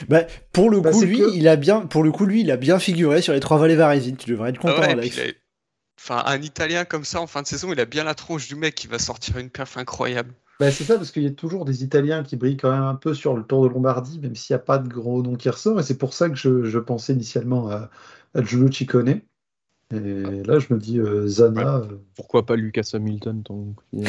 bah, 0.08 0.26
pour 0.52 0.70
le 0.70 0.80
Bah, 0.80 0.92
coup, 0.92 1.02
lui, 1.02 1.18
que- 1.18 1.34
il 1.36 1.48
a 1.48 1.56
bien, 1.56 1.82
pour 1.88 2.04
le 2.04 2.12
coup, 2.12 2.26
lui, 2.26 2.42
il 2.42 2.52
a 2.52 2.58
bien 2.58 2.78
figuré 2.78 3.24
sur 3.24 3.34
les 3.34 3.40
trois 3.40 3.58
vallées 3.58 3.76
varésines. 3.76 4.16
Tu 4.16 4.30
devrais 4.30 4.52
être 4.52 4.60
Ah 4.64 4.68
content, 4.74 4.82
ouais, 4.82 4.92
Alex. 4.92 5.18
a- 5.18 5.24
Enfin, 6.00 6.22
un 6.28 6.40
Italien 6.42 6.86
comme 6.86 7.04
ça 7.04 7.20
en 7.20 7.26
fin 7.28 7.42
de 7.42 7.48
saison, 7.48 7.72
il 7.74 7.80
a 7.80 7.86
bien 7.86 8.04
la 8.04 8.14
tronche 8.14 8.48
du 8.48 8.56
mec 8.56 8.76
qui 8.76 8.86
va 8.88 9.00
sortir 9.00 9.38
une 9.40 9.50
perf 9.50 9.76
incroyable. 9.78 10.34
Bah, 10.60 10.70
c'est 10.72 10.84
ça, 10.84 10.98
parce 10.98 11.10
qu'il 11.12 11.24
y 11.24 11.28
a 11.28 11.32
toujours 11.32 11.66
des 11.66 11.84
Italiens 11.84 12.22
qui 12.24 12.36
brillent 12.36 12.58
quand 12.58 12.72
même 12.72 12.84
un 12.84 12.94
peu 12.96 13.16
sur 13.16 13.36
le 13.36 13.42
Tour 13.44 13.64
de 13.68 13.70
Lombardie, 13.74 14.20
même 14.20 14.36
s'il 14.36 14.54
n'y 14.54 14.60
a 14.62 14.64
pas 14.64 14.78
de 14.78 14.88
gros 14.88 15.24
nom 15.24 15.36
qui 15.36 15.50
ressort. 15.50 15.80
Et 15.80 15.84
c'est 15.84 15.98
pour 15.98 16.14
ça 16.14 16.30
que 16.30 16.36
je, 16.36 16.64
je 16.64 16.78
pensais 16.78 17.14
initialement 17.14 17.70
à, 17.72 17.90
à 18.36 18.44
Giulio 18.44 18.72
Ciccone. 18.72 19.22
Et 19.94 20.44
là, 20.44 20.60
je 20.60 20.74
me 20.74 20.80
dis, 20.80 21.00
euh, 21.00 21.28
Zana, 21.28 21.78
euh, 21.78 21.98
Pourquoi 22.16 22.46
pas 22.46 22.56
Lucas 22.56 22.90
Hamilton 22.94 23.44
qu'il- 23.44 24.04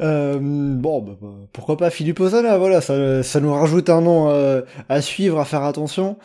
Euh, 0.00 0.38
bon, 0.40 1.02
bah, 1.02 1.16
bah, 1.20 1.28
pourquoi 1.52 1.76
pas 1.76 1.88
Philippe 1.88 2.18
Ozana, 2.20 2.58
voilà, 2.58 2.80
ça, 2.80 3.22
ça 3.22 3.40
nous 3.40 3.52
rajoute 3.52 3.88
un 3.90 4.00
nom 4.00 4.28
euh, 4.28 4.62
à 4.88 5.00
suivre, 5.00 5.38
à 5.38 5.44
faire 5.44 5.62
attention. 5.62 6.18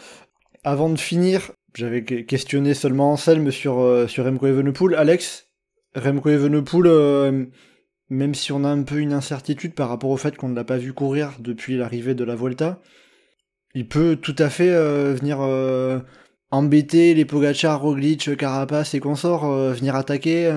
Avant 0.63 0.89
de 0.89 0.97
finir, 0.97 1.51
j'avais 1.75 2.03
questionné 2.03 2.73
seulement 2.73 3.11
Anselme 3.11 3.51
sur, 3.51 3.79
euh, 3.79 4.07
sur 4.07 4.25
Remco 4.25 4.47
Evenepoel. 4.47 4.95
Alex, 4.95 5.45
Remco 5.95 6.29
Evenepoel, 6.29 6.87
euh, 6.87 7.45
même 8.09 8.33
si 8.33 8.51
on 8.51 8.63
a 8.63 8.69
un 8.69 8.81
peu 8.81 8.97
une 8.97 9.13
incertitude 9.13 9.75
par 9.75 9.87
rapport 9.89 10.09
au 10.09 10.17
fait 10.17 10.35
qu'on 10.35 10.49
ne 10.49 10.55
l'a 10.55 10.63
pas 10.63 10.77
vu 10.77 10.93
courir 10.93 11.33
depuis 11.39 11.77
l'arrivée 11.77 12.15
de 12.15 12.23
la 12.23 12.35
Volta, 12.35 12.81
il 13.75 13.87
peut 13.87 14.15
tout 14.15 14.35
à 14.37 14.49
fait 14.49 14.69
euh, 14.69 15.13
venir 15.13 15.39
embêter 16.51 17.13
les 17.13 17.25
Pogacar, 17.25 17.81
Roglic, 17.81 18.35
Carapace 18.37 18.93
et 18.93 18.99
consorts, 18.99 19.49
venir 19.51 19.95
attaquer. 19.95 20.55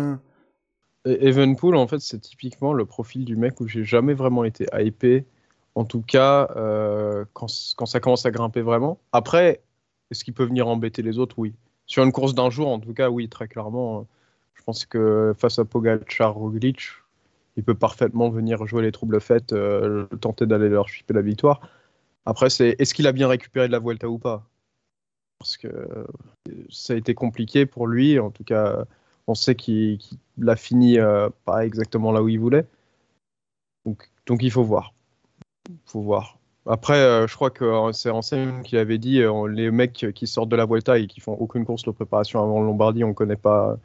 Evenpool, 1.05 1.77
en 1.77 1.87
fait, 1.87 2.01
c'est 2.01 2.21
typiquement 2.21 2.73
le 2.73 2.87
profil 2.87 3.25
du 3.25 3.37
mec 3.37 3.61
où 3.61 3.69
j'ai 3.69 3.85
jamais 3.85 4.15
vraiment 4.15 4.45
été 4.45 4.67
hypé. 4.79 5.25
En 5.75 5.85
tout 5.85 6.03
cas, 6.03 6.49
quand, 7.35 7.49
quand, 7.77 7.87
ça 7.87 8.01
commence 8.01 8.25
à 8.25 8.31
grimper 8.31 8.63
vraiment. 8.63 8.99
Après, 9.13 9.61
est-ce 10.13 10.25
qu'il 10.25 10.35
peut 10.35 10.45
venir 10.45 10.69
embêter 10.69 11.01
les 11.03 11.19
autres? 11.19 11.39
Oui. 11.39 11.55
Sur 11.87 12.05
une 12.05 12.13
course 12.13 12.35
d'un 12.35 12.51
jour, 12.51 12.69
en 12.69 12.79
tout 12.79 12.93
cas, 12.93 13.09
oui, 13.09 13.29
très 13.29 13.49
clairement. 13.49 14.01
Euh, 14.01 14.03
je 14.55 14.63
pense 14.63 14.85
que 14.85 15.35
face 15.39 15.59
à 15.59 15.65
Pogacar 15.65 16.35
Roglic, 16.35 16.81
il 17.57 17.65
peut 17.65 17.75
parfaitement 17.75 18.29
venir 18.29 18.67
jouer 18.67 18.83
les 18.83 18.93
troubles 18.93 19.21
faits, 19.21 19.53
euh, 19.53 20.05
tenter 20.21 20.47
d'aller 20.47 20.69
leur 20.69 20.89
chipper 20.89 21.15
la 21.15 21.23
victoire. 21.23 21.61
Après, 22.25 22.51
c'est 22.51 22.77
est-ce 22.79 22.95
qu'il 22.95 23.07
a 23.07 23.13
bien 23.13 23.29
récupéré 23.29 23.67
de 23.67 23.73
la 23.73 23.79
Vuelta 23.79 24.09
ou 24.09 24.19
pas? 24.19 24.49
Parce 25.39 25.57
que 25.57 25.69
euh, 25.69 26.07
ça 26.71 26.95
a 26.95 26.97
été 26.97 27.15
compliqué 27.15 27.67
pour 27.67 27.87
lui. 27.87 28.19
En 28.19 28.31
tout 28.31 28.45
cas, 28.45 28.85
on 29.27 29.35
sait 29.35 29.57
qu'il 29.57 29.99
a 30.47 30.57
fini 30.57 30.99
pas 31.45 31.65
exactement 31.65 32.13
là 32.13 32.23
où 32.23 32.29
il 32.29 32.39
voulait. 32.39 32.67
Donc, 33.85 34.11
donc 34.27 34.43
il 34.43 34.51
faut 34.51 34.65
voir. 34.65 34.95
Faut 35.87 36.03
voir. 36.03 36.39
Après, 36.67 36.99
euh, 36.99 37.27
je 37.27 37.35
crois 37.35 37.51
que 37.51 37.65
euh, 37.65 37.93
c'est 37.93 38.11
Anselme 38.11 38.63
qui 38.63 38.77
avait 38.77 38.99
dit 38.99 39.21
euh, 39.21 39.49
les 39.49 39.71
mecs 39.71 40.07
qui 40.15 40.27
sortent 40.27 40.49
de 40.49 40.57
la 40.57 40.67
Vuelta 40.67 40.99
et 40.99 41.07
qui 41.09 41.21
font 41.21 41.33
aucune 41.33 41.65
course 41.65 41.85
de 41.85 41.91
préparation 41.91 42.41
avant 42.41 42.61
Lombardie, 42.61 43.03
on 43.03 43.15
connaît 43.15 43.37
pas, 43.37 43.77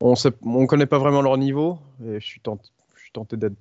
on 0.00 0.14
on 0.42 0.66
connaît 0.66 0.86
pas 0.86 0.98
vraiment 0.98 1.22
leur 1.22 1.38
niveau. 1.38 1.78
Et 2.04 2.18
je 2.18 2.26
suis 2.26 2.40
tenté, 2.40 2.70
tenté 3.12 3.36
d'être 3.36 3.56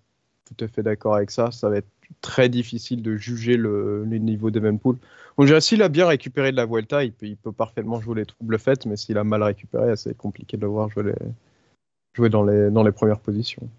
tout 0.48 0.66
à 0.66 0.68
fait 0.68 0.84
d'accord 0.84 1.16
avec 1.16 1.32
ça. 1.32 1.52
Ça 1.52 1.70
va 1.70 1.78
être 1.78 1.90
très 2.22 2.50
difficile 2.50 3.02
de 3.02 3.16
juger 3.16 3.58
le, 3.58 4.06
les 4.06 4.20
niveaux 4.20 4.52
d'Evenpool. 4.52 4.98
On 5.38 5.46
dirait 5.46 5.62
s'il 5.62 5.84
a 5.84 5.90
bien 5.90 6.08
récupéré 6.08 6.52
de 6.52 6.58
la 6.58 6.66
Vuelta, 6.66 7.04
il 7.04 7.14
peut, 7.14 7.52
parfaitement 7.52 8.02
jouer 8.02 8.16
les 8.16 8.26
troubles 8.26 8.58
faits, 8.58 8.86
mais 8.86 8.98
s'il 8.98 9.18
a 9.18 9.24
mal 9.24 9.44
récupéré, 9.44 9.96
c'est 9.96 10.18
compliqué 10.18 10.58
de 10.58 10.64
le 10.64 10.68
voir 10.68 10.90
jouer, 10.90 12.30
dans, 12.30 12.44
les, 12.44 12.92
premières 12.92 13.20
positions. 13.20 13.70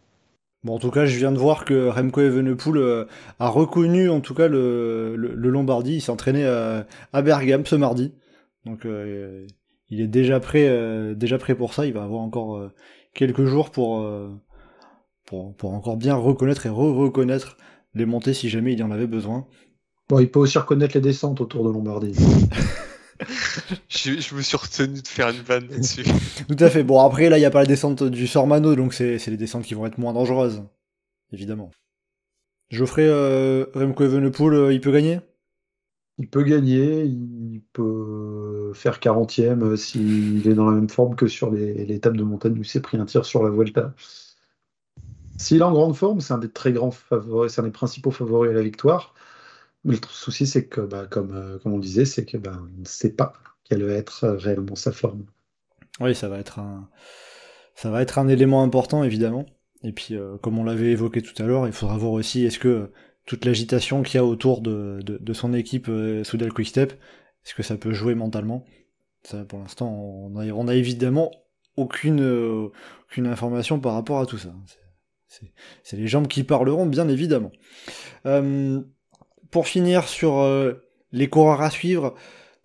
Bon, 0.62 0.76
en 0.76 0.78
tout 0.78 0.90
cas, 0.90 1.06
je 1.06 1.16
viens 1.16 1.32
de 1.32 1.38
voir 1.38 1.64
que 1.64 1.88
Remco 1.88 2.20
Evenepoel 2.20 2.76
euh, 2.76 3.04
a 3.40 3.48
reconnu 3.48 4.08
en 4.08 4.20
tout 4.20 4.34
cas 4.34 4.46
le, 4.46 5.16
Lombardie. 5.16 5.96
Il 5.96 6.00
s'est 6.00 6.12
entraîné 6.12 6.46
à, 6.46 6.86
à, 7.12 7.22
Bergame 7.22 7.66
ce 7.66 7.74
mardi. 7.74 8.12
Donc, 8.64 8.84
euh, 8.84 9.46
il 9.88 10.00
est 10.00 10.08
déjà 10.08 10.38
prêt, 10.38 10.68
euh, 10.68 11.14
déjà 11.14 11.38
prêt 11.38 11.56
pour 11.56 11.74
ça. 11.74 11.86
Il 11.86 11.92
va 11.92 12.04
avoir 12.04 12.20
encore 12.20 12.70
quelques 13.14 13.46
jours 13.46 13.70
pour, 13.70 14.08
pour, 15.28 15.54
pour, 15.54 15.74
encore 15.74 15.98
bien 15.98 16.14
reconnaître 16.14 16.64
et 16.64 16.70
re-reconnaître 16.70 17.58
les 17.94 18.06
montées 18.06 18.32
si 18.32 18.48
jamais 18.48 18.72
il 18.72 18.78
y 18.78 18.82
en 18.82 18.90
avait 18.90 19.06
besoin. 19.06 19.46
Bon, 20.08 20.20
il 20.20 20.30
peut 20.30 20.40
aussi 20.40 20.56
reconnaître 20.56 20.94
les 20.94 21.02
descentes 21.02 21.42
autour 21.42 21.64
de 21.66 21.70
Lombardie. 21.70 22.14
je, 23.88 24.34
me 24.34 24.40
suis 24.40 24.56
retenu 24.56 25.02
de 25.02 25.06
faire 25.06 25.28
une 25.28 25.42
vanne 25.42 25.68
là-dessus. 25.68 26.04
Tout 26.48 26.56
à 26.58 26.70
fait. 26.70 26.82
Bon, 26.82 27.00
après, 27.00 27.28
là, 27.28 27.36
il 27.36 27.40
n'y 27.40 27.46
a 27.46 27.50
pas 27.50 27.60
la 27.60 27.66
descente 27.66 28.02
du 28.02 28.26
Sormano, 28.26 28.74
donc 28.74 28.94
c'est 28.94 29.18
les 29.26 29.36
descentes 29.36 29.64
qui 29.64 29.74
vont 29.74 29.84
être 29.84 29.98
moins 29.98 30.14
dangereuses. 30.14 30.62
Évidemment. 31.30 31.70
Geoffrey 32.70 33.06
euh, 33.06 33.66
Remco 33.74 34.04
Evenepoel, 34.04 34.54
euh, 34.54 34.72
il 34.72 34.80
peut 34.80 34.92
gagner? 34.92 35.20
Il 36.16 36.28
peut 36.28 36.42
gagner, 36.42 37.04
il 37.04 37.62
peut 37.72 38.72
faire 38.74 38.98
40ème 38.98 39.62
euh, 39.62 39.76
s'il 39.76 40.48
est 40.48 40.54
dans 40.54 40.68
la 40.68 40.74
même 40.74 40.88
forme 40.88 41.16
que 41.16 41.28
sur 41.28 41.50
l'étape 41.50 42.16
de 42.16 42.24
montagne 42.24 42.54
où 42.54 42.62
il 42.62 42.66
s'est 42.66 42.80
pris 42.80 42.96
un 42.96 43.04
tir 43.04 43.26
sur 43.26 43.42
la 43.42 43.50
Vuelta. 43.50 43.94
S'il 45.38 45.58
est 45.58 45.62
en 45.62 45.72
grande 45.72 45.94
forme, 45.94 46.20
c'est 46.20 46.34
un 46.34 46.38
des 46.38 46.50
très 46.50 46.72
grands 46.72 46.90
favoris, 46.90 47.52
c'est 47.52 47.60
un 47.60 47.64
des 47.64 47.70
principaux 47.70 48.10
favoris 48.10 48.50
à 48.50 48.54
la 48.54 48.62
victoire. 48.62 49.14
Mais 49.84 49.94
le 49.94 50.00
souci, 50.10 50.46
c'est 50.46 50.66
que, 50.66 50.80
bah, 50.80 51.06
comme, 51.08 51.32
euh, 51.34 51.58
comme 51.58 51.72
on 51.72 51.78
disait, 51.78 52.04
c'est 52.04 52.24
que 52.24 52.36
bah, 52.36 52.58
on 52.60 52.80
ne 52.80 52.84
sait 52.84 53.12
pas 53.12 53.32
quelle 53.64 53.84
va 53.84 53.92
être 53.92 54.24
euh, 54.24 54.36
réellement 54.36 54.74
sa 54.74 54.92
forme. 54.92 55.24
Oui, 56.00 56.14
ça 56.14 56.28
va 56.28 56.38
être 56.38 56.58
un, 56.58 56.88
ça 57.74 57.90
va 57.90 58.02
être 58.02 58.18
un 58.18 58.28
élément 58.28 58.62
important, 58.62 59.04
évidemment. 59.04 59.46
Et 59.84 59.92
puis, 59.92 60.16
euh, 60.16 60.36
comme 60.38 60.58
on 60.58 60.64
l'avait 60.64 60.90
évoqué 60.90 61.22
tout 61.22 61.40
à 61.40 61.46
l'heure, 61.46 61.66
il 61.66 61.72
faudra 61.72 61.96
voir 61.96 62.12
aussi 62.12 62.44
est-ce 62.44 62.58
que 62.58 62.90
toute 63.24 63.44
l'agitation 63.44 64.02
qu'il 64.02 64.16
y 64.16 64.18
a 64.18 64.24
autour 64.24 64.60
de, 64.60 65.00
de, 65.04 65.32
son 65.32 65.52
équipe 65.52 65.90
Soudal 66.24 66.52
Quickstep, 66.52 66.92
est-ce 67.44 67.54
que 67.54 67.62
ça 67.62 67.76
peut 67.76 67.92
jouer 67.92 68.14
mentalement? 68.14 68.64
Ça, 69.22 69.44
Pour 69.44 69.58
l'instant, 69.58 69.90
on 69.92 70.36
a, 70.38 70.46
on 70.46 70.66
a 70.66 70.74
évidemment 70.74 71.30
aucune, 71.76 72.70
aucune 73.04 73.26
information 73.26 73.80
par 73.80 73.92
rapport 73.92 74.20
à 74.20 74.26
tout 74.26 74.38
ça. 74.38 74.54
Les 75.92 76.06
jambes 76.06 76.28
qui 76.28 76.44
parleront, 76.44 76.86
bien 76.86 77.08
évidemment. 77.08 77.52
Euh, 78.26 78.80
pour 79.50 79.66
finir 79.66 80.08
sur 80.08 80.38
euh, 80.38 80.74
les 81.12 81.28
coureurs 81.28 81.62
à 81.62 81.70
suivre, 81.70 82.14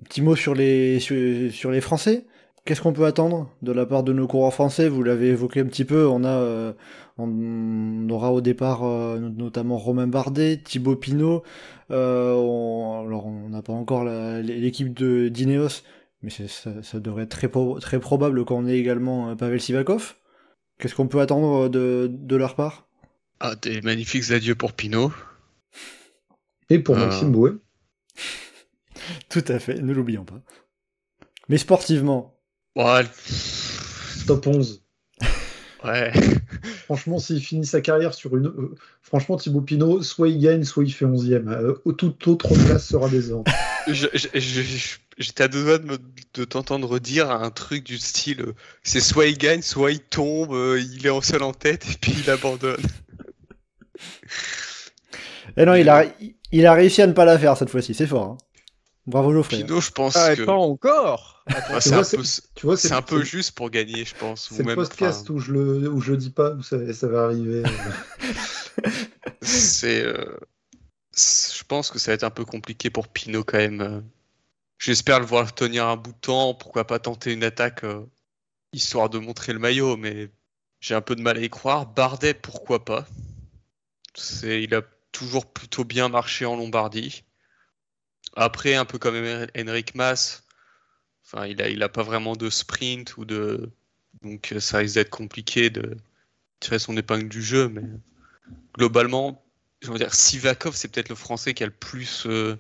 petit 0.03 0.21
mot 0.21 0.35
sur 0.35 0.53
les, 0.53 0.99
sur, 0.99 1.71
les 1.71 1.81
Français. 1.81 2.25
Qu'est-ce 2.65 2.81
qu'on 2.81 2.93
peut 2.93 3.05
attendre 3.05 3.49
de 3.61 3.73
la 3.73 3.85
part 3.85 4.03
de 4.03 4.13
nos 4.13 4.25
coureurs 4.25 4.53
français? 4.53 4.87
Vous 4.87 5.03
l'avez 5.03 5.29
évoqué 5.29 5.59
un 5.59 5.65
petit 5.65 5.83
peu. 5.83 6.07
On 6.07 6.23
a, 6.23 6.29
euh, 6.29 6.73
on 7.17 8.09
aura 8.09 8.31
au 8.31 8.39
départ 8.39 8.83
notamment 9.19 9.77
Romain 9.77 10.07
Bardet, 10.07 10.57
Thibaut 10.63 10.95
Pinot. 10.95 11.43
On, 11.89 13.03
alors 13.05 13.25
on 13.25 13.49
n'a 13.49 13.61
pas 13.61 13.73
encore 13.73 14.05
l'équipe 14.05 14.93
de 14.93 15.27
d'Ineos, 15.27 15.83
mais 16.21 16.29
ça, 16.29 16.99
devrait 16.99 17.23
être 17.23 17.29
très, 17.29 17.49
très 17.81 17.99
probable 17.99 18.45
qu'on 18.45 18.65
ait 18.65 18.77
également 18.77 19.35
Pavel 19.35 19.59
Sivakov. 19.59 20.15
Qu'est-ce 20.83 20.95
qu'on 20.95 21.07
peut 21.07 21.21
attendre 21.21 21.69
de, 21.69 22.09
de 22.11 22.35
leur 22.35 22.55
part? 22.55 22.89
Ah, 23.39 23.55
des 23.55 23.79
magnifiques 23.79 24.31
adieux 24.31 24.55
pour 24.55 24.73
Pinot. 24.73 25.13
Et 26.69 26.77
pour 26.77 26.97
ah. 26.97 27.05
Maxime 27.05 27.31
Bouet. 27.31 27.53
Tout 29.29 29.45
à 29.47 29.59
fait, 29.59 29.75
ne 29.81 29.93
l'oublions 29.93 30.25
pas. 30.25 30.41
Mais 31.47 31.57
sportivement. 31.57 32.37
Ouais. 32.75 33.05
Top 34.27 34.45
11. 34.45 34.82
Ouais. 35.83 36.11
Franchement, 36.85 37.19
s'il 37.19 37.41
finit 37.41 37.65
sa 37.65 37.81
carrière 37.81 38.13
sur 38.13 38.35
une. 38.37 38.47
Euh, 38.47 38.75
franchement, 39.01 39.37
Thibaut 39.37 39.61
Pinot, 39.61 40.01
soit 40.01 40.29
il 40.29 40.39
gagne, 40.39 40.63
soit 40.63 40.83
il 40.83 40.91
fait 40.91 41.05
11ème. 41.05 41.49
Euh, 41.49 41.73
toute 41.93 42.27
autre 42.27 42.53
place 42.65 42.87
sera 42.87 43.09
décevante. 43.09 43.47
J'étais 45.17 45.43
à 45.43 45.47
deux 45.47 45.63
doigts 45.63 45.77
de, 45.77 45.99
de 46.33 46.43
t'entendre 46.45 46.99
dire 46.99 47.29
un 47.29 47.51
truc 47.51 47.83
du 47.83 47.99
style 47.99 48.41
euh, 48.41 48.53
c'est 48.81 48.99
soit 48.99 49.27
il 49.27 49.37
gagne, 49.37 49.61
soit 49.61 49.91
il 49.91 49.99
tombe, 49.99 50.57
il 50.79 51.05
est 51.05 51.11
en 51.11 51.21
seul 51.21 51.43
en 51.43 51.53
tête 51.53 51.85
et 51.91 51.97
puis 51.99 52.15
il 52.17 52.29
abandonne. 52.29 52.81
Et 55.57 55.65
non, 55.65 55.75
il 55.75 55.87
a, 55.89 56.05
il 56.51 56.65
a 56.65 56.73
réussi 56.73 57.01
à 57.03 57.07
ne 57.07 57.13
pas 57.13 57.25
la 57.25 57.37
faire 57.37 57.55
cette 57.57 57.69
fois-ci, 57.69 57.93
c'est 57.93 58.07
fort. 58.07 58.23
Hein. 58.23 58.37
Bravo 59.05 59.33
Geoffrey. 59.33 59.57
Pino, 59.57 59.81
je 59.81 59.91
pense 59.91 60.15
ah, 60.15 60.35
que... 60.35 60.43
Pas 60.43 60.53
encore 60.53 61.32
C'est 61.81 61.93
un, 61.93 62.03
peu, 62.03 62.23
tu 62.55 62.65
vois, 62.65 62.77
c'est 62.77 62.93
un 62.93 63.01
peu 63.01 63.23
juste 63.23 63.51
pour 63.51 63.69
gagner, 63.69 64.05
je 64.05 64.15
pense. 64.15 64.49
C'est 64.49 64.63
le 64.63 64.75
podcast 64.75 65.29
où, 65.29 65.39
je 65.39 65.51
le, 65.51 65.89
où 65.89 65.99
je 65.99 66.11
le 66.11 66.17
dis 66.17 66.29
pas, 66.29 66.51
où 66.51 66.63
ça, 66.63 66.93
ça 66.93 67.07
va 67.07 67.25
arriver. 67.25 67.63
c'est... 69.41 70.03
Euh, 70.03 70.37
je 71.15 71.63
pense 71.65 71.91
que 71.91 71.99
ça 71.99 72.11
va 72.11 72.15
être 72.15 72.23
un 72.23 72.29
peu 72.29 72.45
compliqué 72.45 72.89
pour 72.89 73.07
Pinot 73.07 73.43
quand 73.43 73.57
même. 73.57 73.81
Euh. 73.81 74.01
J'espère 74.79 75.19
le 75.19 75.25
voir 75.25 75.53
tenir 75.53 75.85
un 75.85 75.97
bout 75.97 76.13
de 76.13 76.17
temps, 76.17 76.53
pourquoi 76.53 76.87
pas 76.87 76.99
tenter 76.99 77.33
une 77.33 77.43
attaque, 77.43 77.83
euh, 77.83 78.05
histoire 78.71 79.09
de 79.09 79.19
montrer 79.19 79.53
le 79.53 79.59
maillot, 79.59 79.97
mais 79.97 80.29
j'ai 80.79 80.95
un 80.95 81.01
peu 81.01 81.15
de 81.15 81.21
mal 81.21 81.37
à 81.37 81.41
y 81.41 81.49
croire. 81.49 81.85
Bardet, 81.85 82.33
pourquoi 82.33 82.83
pas? 82.83 83.05
C'est, 84.15 84.63
Il 84.63 84.73
a 84.75 84.81
toujours 85.11 85.45
plutôt 85.45 85.83
bien 85.83 86.09
marché 86.09 86.45
en 86.45 86.55
Lombardie. 86.55 87.23
Après, 88.35 88.75
un 88.75 88.85
peu 88.85 88.97
comme 88.97 89.15
Henrik 89.55 89.95
Mas, 89.95 90.43
il 91.47 91.79
n'a 91.79 91.85
a 91.85 91.89
pas 91.89 92.03
vraiment 92.03 92.35
de 92.35 92.49
sprint 92.49 93.17
ou 93.17 93.25
de. 93.25 93.71
Donc 94.21 94.53
ça 94.59 94.77
risque 94.77 94.95
d'être 94.95 95.09
compliqué 95.09 95.69
de 95.69 95.97
tirer 96.59 96.79
son 96.79 96.95
épingle 96.95 97.27
du 97.27 97.41
jeu, 97.41 97.69
mais 97.69 97.83
globalement, 98.75 99.43
je 99.81 99.91
veux 99.91 99.97
dire, 99.97 100.13
Sivakov, 100.13 100.75
c'est 100.75 100.87
peut-être 100.87 101.09
le 101.09 101.15
français 101.15 101.53
qui 101.53 101.63
a 101.63 101.65
le 101.65 101.73
plus 101.73 102.25
euh, 102.25 102.55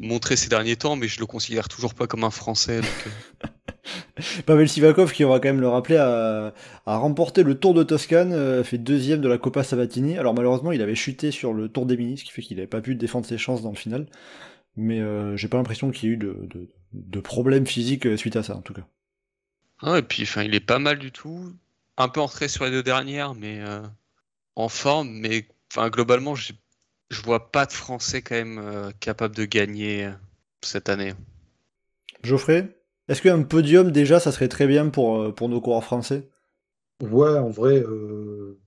montré 0.00 0.36
ces 0.36 0.48
derniers 0.48 0.76
temps, 0.76 0.96
mais 0.96 1.08
je 1.08 1.20
le 1.20 1.26
considère 1.26 1.68
toujours 1.68 1.94
pas 1.94 2.06
comme 2.06 2.24
un 2.24 2.30
français. 2.30 2.80
Euh. 2.82 3.46
Pavel 4.46 4.68
Sivakov, 4.68 5.12
qui 5.12 5.24
on 5.24 5.30
va 5.30 5.40
quand 5.40 5.48
même 5.48 5.60
le 5.60 5.68
rappeler, 5.68 5.96
a, 5.96 6.52
remporté 6.84 7.42
le 7.42 7.58
Tour 7.58 7.74
de 7.74 7.82
Toscane, 7.82 8.32
euh, 8.32 8.64
fait 8.64 8.78
deuxième 8.78 9.20
de 9.20 9.28
la 9.28 9.38
Coppa 9.38 9.62
Sabatini. 9.62 10.18
Alors 10.18 10.34
malheureusement, 10.34 10.72
il 10.72 10.82
avait 10.82 10.94
chuté 10.94 11.30
sur 11.30 11.54
le 11.54 11.68
Tour 11.68 11.86
des 11.86 11.96
Mini, 11.96 12.18
ce 12.18 12.24
qui 12.24 12.32
fait 12.32 12.42
qu'il 12.42 12.56
n'avait 12.56 12.66
pas 12.66 12.80
pu 12.80 12.94
défendre 12.94 13.26
ses 13.26 13.38
chances 13.38 13.62
dans 13.62 13.70
le 13.70 13.76
final. 13.76 14.06
Mais 14.76 15.00
euh, 15.00 15.36
j'ai 15.36 15.48
pas 15.48 15.56
l'impression 15.56 15.90
qu'il 15.90 16.08
y 16.08 16.12
ait 16.12 16.14
eu 16.14 16.18
de, 16.18 16.68
problèmes 17.22 17.66
physiques 17.66 18.06
euh, 18.06 18.16
suite 18.16 18.36
à 18.36 18.42
ça, 18.42 18.56
en 18.56 18.62
tout 18.62 18.74
cas. 18.74 18.86
Ah, 19.80 19.98
et 19.98 20.02
puis 20.02 20.22
enfin, 20.22 20.42
il 20.42 20.54
est 20.54 20.60
pas 20.60 20.78
mal 20.78 20.98
du 20.98 21.12
tout. 21.12 21.52
Un 21.96 22.08
peu 22.08 22.20
entré 22.20 22.48
sur 22.48 22.64
les 22.64 22.70
deux 22.70 22.82
dernières, 22.82 23.34
mais 23.34 23.62
en 24.54 24.68
forme, 24.68 25.10
mais 25.10 25.48
enfin, 25.70 25.88
globalement, 25.88 26.34
je 26.34 26.52
je 27.10 27.22
vois 27.22 27.50
pas 27.52 27.66
de 27.66 27.72
Français 27.72 28.22
quand 28.22 28.34
même 28.34 28.58
euh, 28.58 28.90
capable 29.00 29.36
de 29.36 29.44
gagner 29.44 30.06
euh, 30.06 30.12
cette 30.62 30.88
année. 30.88 31.14
Geoffrey 32.22 32.76
Est-ce 33.08 33.22
qu'un 33.22 33.42
podium, 33.42 33.90
déjà, 33.92 34.20
ça 34.20 34.32
serait 34.32 34.48
très 34.48 34.66
bien 34.66 34.88
pour, 34.88 35.20
euh, 35.22 35.32
pour 35.32 35.48
nos 35.48 35.60
coureurs 35.60 35.84
français? 35.84 36.28
Ouais, 37.02 37.38
en 37.38 37.50
vrai, 37.50 37.80
euh, 37.80 38.58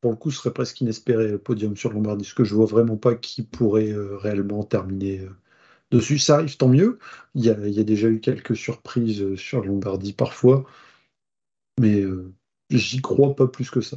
pour 0.00 0.10
le 0.10 0.16
coup, 0.16 0.30
ce 0.30 0.38
serait 0.38 0.52
presque 0.52 0.80
inespéré 0.80 1.28
le 1.28 1.38
podium 1.38 1.76
sur 1.76 1.92
Lombardie, 1.92 2.24
parce 2.24 2.34
que 2.34 2.44
je 2.44 2.54
vois 2.54 2.66
vraiment 2.66 2.96
pas 2.96 3.14
qui 3.14 3.42
pourrait 3.42 3.92
euh, 3.92 4.16
réellement 4.16 4.64
terminer 4.64 5.20
euh, 5.20 5.36
dessus. 5.90 6.18
Ça 6.18 6.36
arrive, 6.36 6.56
tant 6.56 6.68
mieux. 6.68 6.98
Il 7.34 7.44
y 7.44 7.50
a, 7.50 7.56
il 7.66 7.72
y 7.74 7.80
a 7.80 7.84
déjà 7.84 8.08
eu 8.08 8.20
quelques 8.20 8.56
surprises 8.56 9.22
euh, 9.22 9.36
sur 9.36 9.64
Lombardie 9.64 10.12
parfois, 10.12 10.64
mais 11.80 12.00
euh, 12.00 12.32
j'y 12.70 13.00
crois 13.00 13.34
pas 13.34 13.46
plus 13.48 13.70
que 13.70 13.80
ça. 13.80 13.96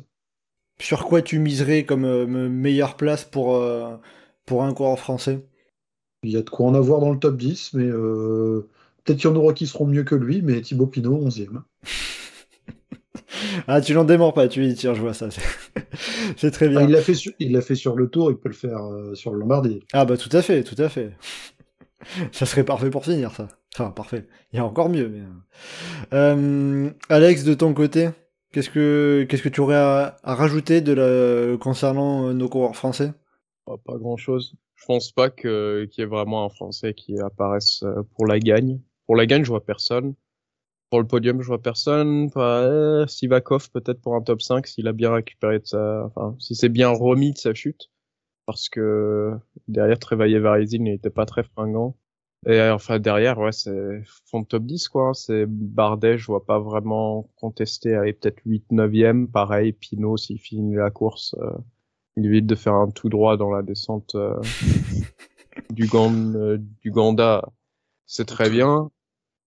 Sur 0.80 1.06
quoi 1.06 1.22
tu 1.22 1.40
miserais 1.40 1.86
comme 1.86 2.06
euh, 2.06 2.26
me- 2.26 2.50
meilleure 2.50 2.98
place 2.98 3.26
pour, 3.26 3.56
euh, 3.56 3.96
pour 4.46 4.64
un 4.64 4.74
coureur 4.74 5.00
français? 5.00 5.46
Il 6.24 6.32
y 6.32 6.38
a 6.38 6.42
de 6.42 6.50
quoi 6.50 6.68
en 6.68 6.74
avoir 6.76 7.00
dans 7.02 7.12
le 7.12 7.20
top 7.20 7.38
10, 7.38 7.74
mais 7.74 7.90
peut-être 7.90 9.18
qu'il 9.20 9.30
y 9.30 9.34
en 9.34 9.36
aura 9.36 9.54
qui 9.54 9.68
seront 9.68 9.86
mieux 9.86 10.04
que 10.04 10.16
lui, 10.16 10.42
mais 10.42 10.62
Thibaut 10.62 10.88
Pinot, 10.88 11.16
11e. 11.18 11.64
Ah, 13.68 13.82
tu 13.82 13.94
n'en 13.94 14.04
démords 14.04 14.34
pas, 14.34 14.48
tu 14.48 14.66
y 14.66 14.74
tiens, 14.76 14.94
je 14.94 15.02
vois 15.02 15.14
ça. 15.14 15.30
C'est 16.38 16.52
très 16.52 16.70
bien. 16.70 16.80
Ah, 16.80 16.84
il 16.84 16.92
l'a 16.92 17.02
fait, 17.02 17.14
sur- 17.14 17.34
il 17.40 17.52
l'a 17.52 17.62
fait 17.62 17.76
sur 17.76 17.96
le 17.96 18.08
tour, 18.10 18.32
il 18.32 18.38
peut 18.38 18.50
le 18.50 18.56
faire 18.56 18.84
euh, 18.86 19.16
sur 19.16 19.32
le 19.34 19.40
Lombardie. 19.40 19.82
Ah 19.94 20.06
bah 20.06 20.18
tout 20.18 20.30
à 20.36 20.42
fait, 20.42 20.64
tout 20.64 20.82
à 20.82 20.90
fait. 20.90 21.12
Ça 22.32 22.46
serait 22.46 22.64
parfait 22.64 22.90
pour 22.90 23.06
finir 23.06 23.32
ça. 23.32 23.48
Enfin 23.76 23.92
parfait. 23.92 24.28
Il 24.52 24.58
y 24.58 24.60
a 24.60 24.66
encore 24.66 24.90
mieux. 24.90 25.10
Mais... 25.10 25.22
Euh, 26.14 26.90
Alex, 27.10 27.44
de 27.44 27.54
ton 27.54 27.74
côté, 27.74 28.10
qu'est-ce 28.52 28.70
que 28.70 29.26
qu'est-ce 29.30 29.44
que 29.44 29.50
tu 29.50 29.62
aurais 29.62 29.76
à, 29.76 30.18
rajouter 30.24 30.82
de 30.82 30.94
la... 30.94 31.58
concernant 31.58 32.28
euh, 32.28 32.34
nos 32.34 32.50
coureurs 32.50 32.76
français? 32.76 33.14
Pas, 33.66 33.98
grand-chose. 33.98 34.56
Je 34.76 34.86
pense 34.86 35.12
pas 35.12 35.30
que 35.30 35.86
qu'il 35.92 36.02
y 36.02 36.04
ait 36.04 36.10
vraiment 36.10 36.46
un 36.46 36.50
Français 36.50 36.94
qui 36.94 37.18
apparaisse 37.20 37.84
euh, 37.84 38.04
pour 38.16 38.26
la 38.28 38.40
gagne. 38.40 38.82
Pour 39.06 39.16
la 39.16 39.26
gagne, 39.26 39.44
je 39.44 39.50
vois 39.50 39.66
personne. 39.66 40.16
Pour 40.90 41.00
le 41.00 41.08
podium, 41.08 41.42
je 41.42 41.48
vois 41.48 41.62
personne. 41.62 42.30
Euh, 42.36 43.08
Sivakov 43.08 43.72
peut-être 43.72 44.02
pour 44.02 44.16
un 44.16 44.22
top 44.22 44.42
5 44.42 44.68
s'il 44.68 44.88
a 44.88 44.94
bien 44.94 45.14
récupéré 45.14 45.60
de 45.60 45.66
sa, 45.66 46.06
enfin, 46.06 46.36
si 46.40 46.56
c'est 46.56 46.70
bien 46.70 46.90
remis 46.90 47.34
de 47.34 47.38
sa 47.38 47.54
chute. 47.54 47.90
Parce 48.46 48.70
que 48.70 49.32
derrière 49.68 50.00
Trevaillé 50.00 50.40
Varizil 50.40 50.84
n'était 50.84 51.10
pas 51.10 51.26
très 51.26 51.44
fringant. 51.44 51.96
Et 52.46 52.60
euh, 52.60 52.76
enfin 52.76 53.00
derrière, 53.00 53.40
ouais, 53.40 53.54
c'est 53.54 54.04
fond 54.26 54.42
de 54.42 54.46
top 54.48 54.66
10 54.66 54.90
quoi. 54.90 55.14
C'est 55.14 55.46
Bardet, 55.48 56.18
je 56.18 56.26
vois 56.28 56.46
pas 56.46 56.60
vraiment 56.60 57.30
contester. 57.38 57.96
Allez, 57.96 58.14
peut-être 58.14 58.42
8 58.46 58.66
9e. 58.72 59.28
Pareil, 59.32 59.72
Pinot 59.74 60.18
s'il 60.18 60.40
finit 60.40 60.76
la 60.76 60.92
course. 60.92 61.36
euh, 61.40 61.52
il 62.16 62.26
évite 62.26 62.46
de 62.46 62.56
faire 62.56 62.74
un 62.74 62.90
tout 62.92 63.10
droit 63.10 63.38
dans 63.38 63.50
la 63.50 63.64
descente 63.64 64.16
euh, 64.16 64.40
du, 65.72 65.88
euh, 65.94 66.58
du 66.82 66.92
Ganda. 66.92 67.50
C'est 68.06 68.26
très 68.26 68.50
bien. 68.50 68.92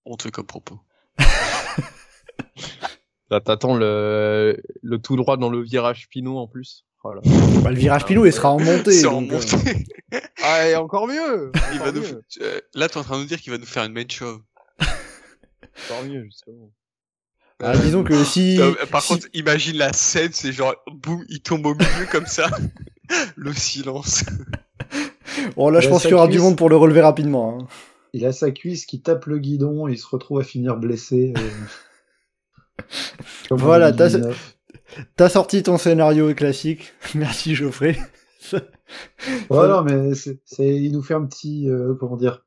Honteux 0.05 0.31
comme 0.31 0.47
propos. 0.47 0.79
Là, 3.31 3.41
t'attends 3.41 3.77
le, 3.77 4.63
le 4.83 4.99
tout 4.99 5.17
droit 5.17 5.37
dans 5.37 5.51
le 5.51 5.61
virage 5.61 6.09
Pinot 6.09 6.39
en 6.39 6.47
plus. 6.47 6.87
Voilà. 7.07 7.21
bah, 7.63 7.71
Le 7.71 7.77
virage 7.77 8.05
Pinot, 8.05 8.27
il 8.27 8.33
sera 8.33 8.51
en 8.51 8.59
montée. 8.61 8.93
C'est 8.93 9.07
en 9.07 9.23
euh, 9.23 9.27
montée. 9.27 9.87
Ah, 10.43 10.69
et 10.69 10.77
encore 10.77 11.09
mieux 11.09 11.51
Il 11.73 11.79
va 11.81 11.87
Encore 11.89 11.95
nous... 11.95 12.01
mieux, 12.01 12.23
euh, 12.43 12.61
Là, 12.75 12.89
t'es 12.89 12.97
en 12.99 13.03
train 13.03 13.17
de 13.17 13.23
nous 13.23 13.27
dire 13.27 13.41
qu'il 13.41 13.51
va 13.53 13.59
nous 13.59 13.67
faire 13.67 13.83
une 13.85 13.93
main 13.93 14.05
show. 14.09 14.41
encore 14.81 16.05
mieux, 16.05 16.25
justement. 16.25 16.71
ah, 17.63 17.77
disons 17.77 18.05
que 18.05 18.23
si. 18.25 18.59
Par 18.93 19.03
si- 19.03 19.09
contre, 19.15 19.27
imagine 19.35 19.77
la 19.77 19.93
scène, 19.93 20.31
c'est 20.33 20.53
genre, 20.53 20.75
boum, 20.93 21.25
il 21.29 21.41
tombe 21.43 21.67
au 21.67 21.75
milieu 21.75 22.07
comme 22.11 22.27
ça. 22.27 22.49
Le 23.37 23.53
silence. 23.53 24.25
Bon, 25.57 25.69
là, 25.71 25.81
je 25.81 25.89
pense 25.89 26.03
qu'il 26.03 26.13
y 26.13 26.15
aura 26.15 26.29
du 26.29 26.39
monde 26.39 26.57
pour 26.57 26.69
le 26.71 26.77
relever 26.77 27.01
rapidement. 27.01 27.59
hein. 27.61 27.67
Il 28.13 28.25
a 28.25 28.33
sa 28.33 28.51
cuisse 28.53 28.87
qui 28.87 29.01
tape 29.03 29.27
le 29.27 29.39
guidon 29.39 29.89
et 29.89 29.93
il 29.93 29.99
se 29.99 30.07
retrouve 30.07 30.41
à 30.41 30.45
finir 30.45 30.77
blessé. 30.77 31.35
euh, 31.37 32.83
Voilà, 33.51 33.93
t'as- 33.93 34.09
2019. 34.09 34.56
T'as 35.17 35.29
sorti 35.29 35.63
ton 35.63 35.79
scénario 35.79 36.33
classique. 36.35 36.93
Merci 37.15 37.55
Geoffrey. 37.55 37.99
Voilà, 39.51 39.83
mais 39.83 40.15
c'est, 40.15 40.39
il 40.59 40.93
nous 40.93 41.03
fait 41.03 41.15
un 41.15 41.25
petit, 41.27 41.69
euh, 41.69 41.95
comment 41.99 42.17
dire, 42.17 42.45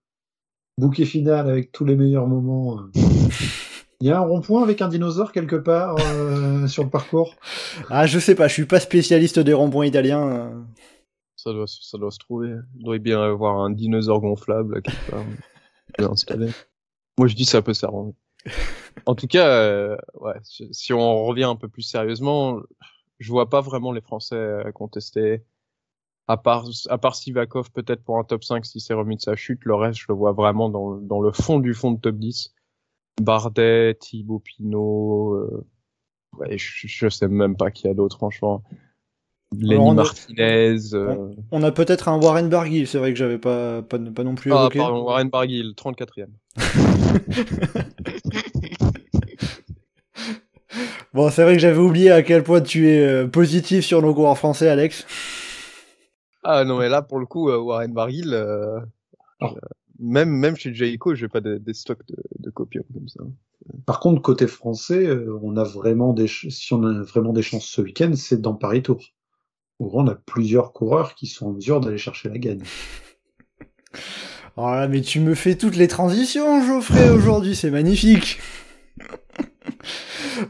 bouquet 0.78 1.04
final 1.04 1.50
avec 1.50 1.74
tous 1.74 1.84
les 1.84 1.96
meilleurs 1.98 2.28
moments. 2.28 2.80
euh. 2.80 2.92
Il 4.02 4.08
y 4.08 4.12
a 4.12 4.18
un 4.18 4.22
rond-point 4.22 4.64
avec 4.64 4.82
un 4.82 4.88
dinosaure 4.88 5.34
quelque 5.34 5.58
part 5.58 5.98
euh, 6.00 6.68
sur 6.68 6.86
le 6.86 6.90
parcours? 6.90 7.36
Ah, 7.90 8.08
je 8.08 8.18
sais 8.18 8.34
pas, 8.34 8.48
je 8.48 8.54
suis 8.54 8.66
pas 8.66 8.80
spécialiste 8.80 9.40
des 9.40 9.54
ronds-points 9.54 9.88
italiens. 9.88 10.66
Ça 11.36 11.52
doit, 11.52 11.68
se- 11.68 11.84
ça 11.84 11.98
doit 11.98 12.12
se 12.12 12.20
trouver. 12.20 12.56
Il 12.78 12.86
doit 12.86 12.98
bien 13.00 13.20
y 13.20 13.30
avoir 13.30 13.58
un 13.60 13.70
dinosaure 13.72 14.22
gonflable 14.22 14.82
quelque 14.82 15.12
part. 15.12 15.26
Moi, 17.18 17.28
je 17.28 17.36
dis 17.36 17.44
ça 17.44 17.62
peut 17.62 17.74
s'arranger. 17.74 18.14
En 19.06 19.16
tout 19.16 19.28
cas, 19.28 19.47
euh, 19.47 19.97
ouais, 20.16 20.34
si 20.43 20.68
si 20.72 20.93
on 20.93 21.26
revient 21.26 21.43
un 21.45 21.56
peu 21.56 21.68
plus 21.68 21.82
sérieusement, 21.84 22.60
je 23.20 23.32
vois 23.32 23.50
pas 23.50 23.62
vraiment 23.62 23.91
les 23.91 24.02
Français 24.02 24.36
euh, 24.36 24.72
contester. 24.72 25.43
À 26.28 26.38
part, 26.38 26.66
à 26.89 26.97
part 27.00 27.16
Sivakov, 27.16 27.72
peut-être 27.72 28.04
pour 28.04 28.20
un 28.20 28.24
top 28.24 28.43
5 28.43 28.64
s'il 28.66 28.82
s'est 28.82 28.93
remis 28.93 29.16
de 29.16 29.22
sa 29.22 29.36
chute, 29.36 29.62
le 29.66 29.74
reste, 29.76 30.00
je 30.00 30.06
le 30.10 30.14
vois 30.14 30.32
vraiment 30.34 30.70
dans, 30.70 30.91
le- 30.91 31.02
dans 31.02 31.22
le 31.22 31.32
fond 31.32 31.60
du 31.60 31.74
fond 31.74 31.91
de 31.91 32.00
top 32.00 32.16
10. 32.18 32.54
Bardet, 33.20 33.95
Thibaut 34.00 34.39
Pinot, 34.39 35.34
euh, 35.34 35.66
ouais, 36.38 36.56
je, 36.58 36.88
je 36.88 37.10
sais 37.10 37.28
même 37.28 37.58
pas 37.58 37.72
qui 37.72 37.88
y 37.88 37.89
a 37.89 37.95
d'autre, 37.95 38.18
franchement. 38.18 38.64
Lenny 39.58 39.89
a- 39.89 39.93
Martinez, 39.95 40.93
euh, 40.93 41.34
On 41.52 41.64
a 41.64 41.72
peut-être 41.72 42.08
un 42.10 42.22
Warren 42.22 42.47
Barguil, 42.50 42.86
c'est 42.86 43.00
vrai 43.00 43.12
que 43.12 43.18
j'avais 43.18 43.39
pas, 43.39 43.82
pas, 43.82 43.97
pas 43.97 44.24
non 44.24 44.36
plus 44.36 44.54
Ah, 44.54 44.60
évoqué. 44.62 44.78
pardon, 44.78 45.02
Warren 45.04 45.30
Barguil, 45.30 45.74
34e. 45.76 46.30
Bon, 51.14 51.30
c'est 51.32 51.43
vrai 51.43 51.53
que 51.55 51.60
j'avais 51.60 51.80
oublié 51.80 52.12
à 52.12 52.22
quel 52.22 52.43
point 52.43 52.62
tu 52.62 52.88
es 52.89 52.99
euh, 52.99 53.28
positif 53.28 53.84
sur 53.86 54.01
nos 54.01 54.14
coureurs 54.14 54.38
français, 54.38 54.70
Alex. 54.70 55.05
Ah 56.43 56.64
non, 56.64 56.78
mais 56.78 56.88
là, 56.89 57.01
pour 57.01 57.20
le 57.20 57.26
coup, 57.26 57.49
euh, 57.49 57.57
Warren 57.57 57.91
Barguil, 57.93 58.34
euh, 58.34 58.80
euh, 59.41 59.47
même, 59.99 60.30
même 60.30 60.55
chez 60.55 60.74
Jayco, 60.74 61.16
j'ai 61.16 61.28
pas 61.28 61.41
de- 61.41 61.57
des 61.57 61.74
stocks 61.74 62.05
de, 62.07 62.16
de 62.39 62.49
copium 62.51 62.84
comme 62.93 63.07
ça. 63.07 63.22
Par 63.86 63.99
contre, 63.99 64.22
côté 64.22 64.47
français, 64.47 65.05
euh, 65.05 65.38
on 65.41 65.57
a 65.57 65.64
vraiment 65.64 66.14
des, 66.14 66.28
si 66.28 66.74
on 66.74 66.84
a 66.84 67.01
vraiment 67.01 67.34
des 67.34 67.41
chances 67.41 67.66
ce 67.66 67.82
week-end, 67.82 68.12
c'est 68.16 68.39
dans 68.41 68.53
Paris 68.53 68.84
Tour. 68.84 69.01
Où 69.80 69.89
on 69.93 70.07
a 70.07 70.16
plusieurs 70.16 70.74
coureurs 70.74 71.16
qui 71.16 71.26
sont 71.26 71.47
en 71.47 71.51
mesure 71.53 71.80
d'aller 71.80 71.97
chercher 71.97 72.28
la 72.30 72.38
gagne. 72.38 72.64
Oh 74.57 74.66
là, 74.72 74.88
mais 74.89 74.99
tu 75.01 75.22
me 75.22 75.36
fais 75.36 75.55
toutes 75.55 75.78
les 75.78 75.88
transitions, 75.88 76.62
Geoffrey, 76.66 77.10
aujourd'hui, 77.10 77.55
c'est 77.55 77.72
magnifique. 77.72 78.39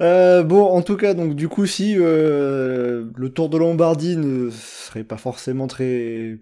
Euh, 0.02 0.44
bon, 0.44 0.66
en 0.66 0.82
tout 0.82 0.98
cas, 0.98 1.14
donc 1.14 1.36
du 1.36 1.48
coup, 1.48 1.66
si 1.66 1.96
euh, 1.98 3.06
le 3.16 3.30
Tour 3.30 3.50
de 3.50 3.58
Lombardie 3.58 4.18
ne 4.18 4.50
serait 4.50 5.04
pas 5.04 5.18
forcément 5.18 5.68
très 5.68 6.38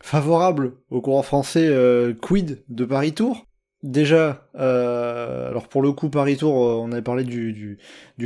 favorable 0.00 0.72
au 0.90 1.00
coureur 1.00 1.24
français, 1.24 1.66
euh, 1.68 2.14
quid 2.14 2.62
de 2.68 2.84
Paris 2.84 3.12
Tour? 3.12 3.46
Déjà, 3.84 4.48
alors 4.54 5.68
pour 5.68 5.82
le 5.82 5.92
coup, 5.92 6.08
Paris 6.08 6.36
Tour, 6.36 6.54
on 6.54 6.90
avait 6.90 7.00
parlé 7.00 7.22
du 7.22 7.78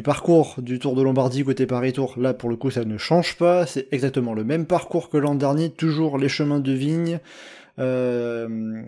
parcours 0.03 0.55
du 0.59 0.79
Tour 0.79 0.95
de 0.95 1.03
Lombardie 1.03 1.45
côté 1.45 1.67
Paris 1.67 1.93
Tour. 1.93 2.15
Là, 2.17 2.33
pour 2.33 2.49
le 2.49 2.57
coup, 2.57 2.71
ça 2.71 2.87
ne 2.87 2.97
change 2.97 3.37
pas. 3.37 3.67
C'est 3.67 3.87
exactement 3.93 4.33
le 4.33 4.45
même 4.45 4.65
parcours 4.65 5.11
que 5.11 5.19
l'an 5.19 5.35
dernier, 5.35 5.69
toujours 5.69 6.17
les 6.17 6.31
chemins 6.31 6.61
de 6.61 6.73
vigne. 6.73 7.21
Euh, 7.79 8.83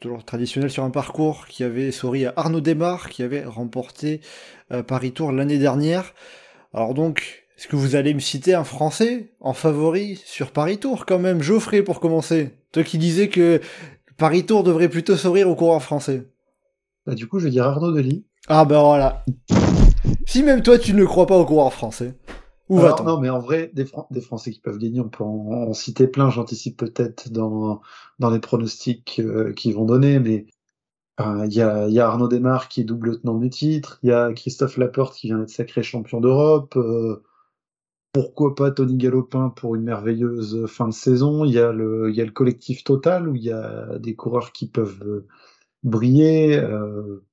toujours 0.00 0.24
traditionnel 0.24 0.70
sur 0.70 0.84
un 0.84 0.90
parcours 0.90 1.46
qui 1.46 1.64
avait 1.64 1.92
souri 1.92 2.26
à 2.26 2.32
Arnaud 2.36 2.60
Desmar, 2.60 3.08
qui 3.08 3.22
avait 3.22 3.44
remporté 3.44 4.20
euh, 4.72 4.82
Paris 4.82 5.12
Tour 5.12 5.32
l'année 5.32 5.58
dernière. 5.58 6.14
Alors 6.74 6.94
donc, 6.94 7.46
est-ce 7.56 7.68
que 7.68 7.76
vous 7.76 7.96
allez 7.96 8.14
me 8.14 8.20
citer 8.20 8.54
un 8.54 8.64
Français 8.64 9.32
en 9.40 9.52
favori 9.52 10.20
sur 10.24 10.50
Paris 10.50 10.78
Tour 10.78 11.06
quand 11.06 11.18
même 11.18 11.42
Geoffrey 11.42 11.82
pour 11.82 12.00
commencer? 12.00 12.54
Toi 12.72 12.82
qui 12.82 12.98
disais 12.98 13.28
que 13.28 13.60
Paris 14.16 14.44
Tour 14.44 14.64
devrait 14.64 14.88
plutôt 14.88 15.16
sourire 15.16 15.48
aux 15.48 15.56
coureurs 15.56 15.82
français. 15.82 16.28
Bah, 17.06 17.14
du 17.14 17.26
coup, 17.26 17.38
je 17.38 17.44
vais 17.44 17.50
dire 17.50 17.64
Arnaud 17.64 17.92
Delis. 17.92 18.26
Ah 18.48 18.64
ben 18.64 18.80
voilà. 18.80 19.24
Si 20.26 20.42
même 20.42 20.62
toi 20.62 20.78
tu 20.78 20.94
ne 20.94 21.04
crois 21.04 21.26
pas 21.26 21.36
aux 21.36 21.46
coureurs 21.46 21.72
français, 21.72 22.14
où 22.68 22.78
Alors, 22.78 22.80
va-t-on? 22.80 23.04
non, 23.04 23.20
mais 23.20 23.28
en 23.30 23.40
vrai, 23.40 23.70
des, 23.74 23.84
Fran- 23.84 24.06
des 24.10 24.20
Français 24.20 24.52
qui 24.52 24.60
peuvent 24.60 24.78
gagner, 24.78 25.00
on 25.00 25.08
peut 25.08 25.24
en, 25.24 25.68
en 25.68 25.74
citer 25.74 26.06
plein. 26.08 26.30
J'anticipe 26.30 26.76
peut-être 26.78 27.30
dans, 27.30 27.80
dans 28.20 28.30
les 28.30 28.38
pronostics 28.40 29.20
euh, 29.20 29.52
qu'ils 29.52 29.74
vont 29.74 29.84
donner, 29.84 30.18
mais 30.20 30.46
euh, 31.20 31.46
il 31.46 31.54
y, 31.54 31.62
a, 31.62 31.88
y 31.88 32.00
a 32.00 32.08
Arnaud 32.08 32.28
Desmar 32.28 32.68
qui 32.68 32.82
est 32.82 32.84
double 32.84 33.20
tenant 33.20 33.38
du 33.38 33.50
titre, 33.50 34.00
il 34.04 34.10
y 34.10 34.12
a 34.12 34.32
Christophe 34.34 34.78
Laporte 34.78 35.16
qui 35.16 35.28
vient 35.28 35.38
d'être 35.38 35.50
sacré 35.50 35.82
champion 35.84 36.20
d'Europe. 36.20 36.76
euh, 36.76 37.22
pourquoi 38.12 38.54
pas 38.54 38.70
Tony 38.70 38.96
Galopin 38.96 39.50
pour 39.50 39.74
une 39.76 39.82
merveilleuse 39.84 40.66
fin 40.66 40.88
de 40.88 40.94
saison 40.94 41.44
Il 41.44 41.52
y 41.52 41.58
a 41.58 41.72
le, 41.72 42.10
il 42.10 42.16
y 42.16 42.20
a 42.20 42.24
le 42.24 42.32
collectif 42.32 42.84
total 42.84 43.28
où 43.28 43.36
il 43.36 43.42
y 43.44 43.52
a 43.52 43.98
des 43.98 44.14
coureurs 44.16 44.52
qui 44.52 44.68
peuvent 44.68 45.02
euh, 45.04 45.26
briller. 45.84 46.58
euh, 46.58 47.24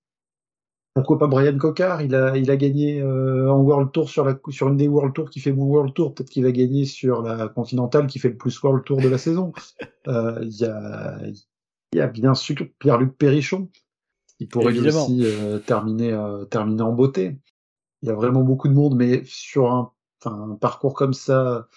Pourquoi 0.95 1.19
pas 1.19 1.27
Brian 1.27 1.57
Cocard? 1.57 2.01
Il 2.03 2.15
a, 2.15 2.37
il 2.37 2.49
a 2.49 2.55
gagné 2.55 3.01
euh, 3.01 3.51
en 3.51 3.59
World 3.61 3.91
Tour 3.91 4.09
sur, 4.09 4.23
la, 4.23 4.39
sur 4.49 4.69
une 4.69 4.77
des 4.77 4.87
World 4.87 5.13
Tour 5.13 5.29
qui 5.29 5.41
fait 5.41 5.51
moins 5.51 5.67
World 5.67 5.93
Tour. 5.93 6.13
Peut-être 6.15 6.29
qu'il 6.29 6.43
va 6.45 6.53
gagner 6.53 6.85
sur 6.85 7.21
la 7.21 7.49
Continentale 7.49 8.07
qui 8.07 8.17
fait 8.19 8.29
le 8.29 8.37
plus 8.37 8.61
World 8.63 8.85
Tour 8.85 9.01
de 9.01 9.09
la 9.09 9.17
saison. 9.17 9.51
Euh, 10.07 10.39
Il 10.43 10.55
y, 10.61 10.65
a, 10.65 11.17
y 11.93 11.99
a 12.01 12.07
bien 12.07 12.35
sûr 12.35 12.55
Pierre-Luc 12.79 13.17
Perrichon. 13.17 13.69
Il 14.39 14.49
pourrait 14.49 14.73
lui 14.73 14.81
aussi 14.81 15.25
euh, 15.25 15.59
terminer, 15.59 16.13
euh, 16.13 16.45
terminer 16.45 16.83
en 16.83 16.93
beauté. 16.93 17.39
Il 18.01 18.09
y 18.09 18.11
a 18.11 18.15
vraiment 18.15 18.43
beaucoup 18.43 18.67
de 18.69 18.73
monde, 18.73 18.95
mais 18.97 19.23
sur 19.25 19.71
un, 19.71 19.93
un 20.25 20.55
parcours 20.61 20.95
comme 20.95 21.13
ça, 21.13 21.67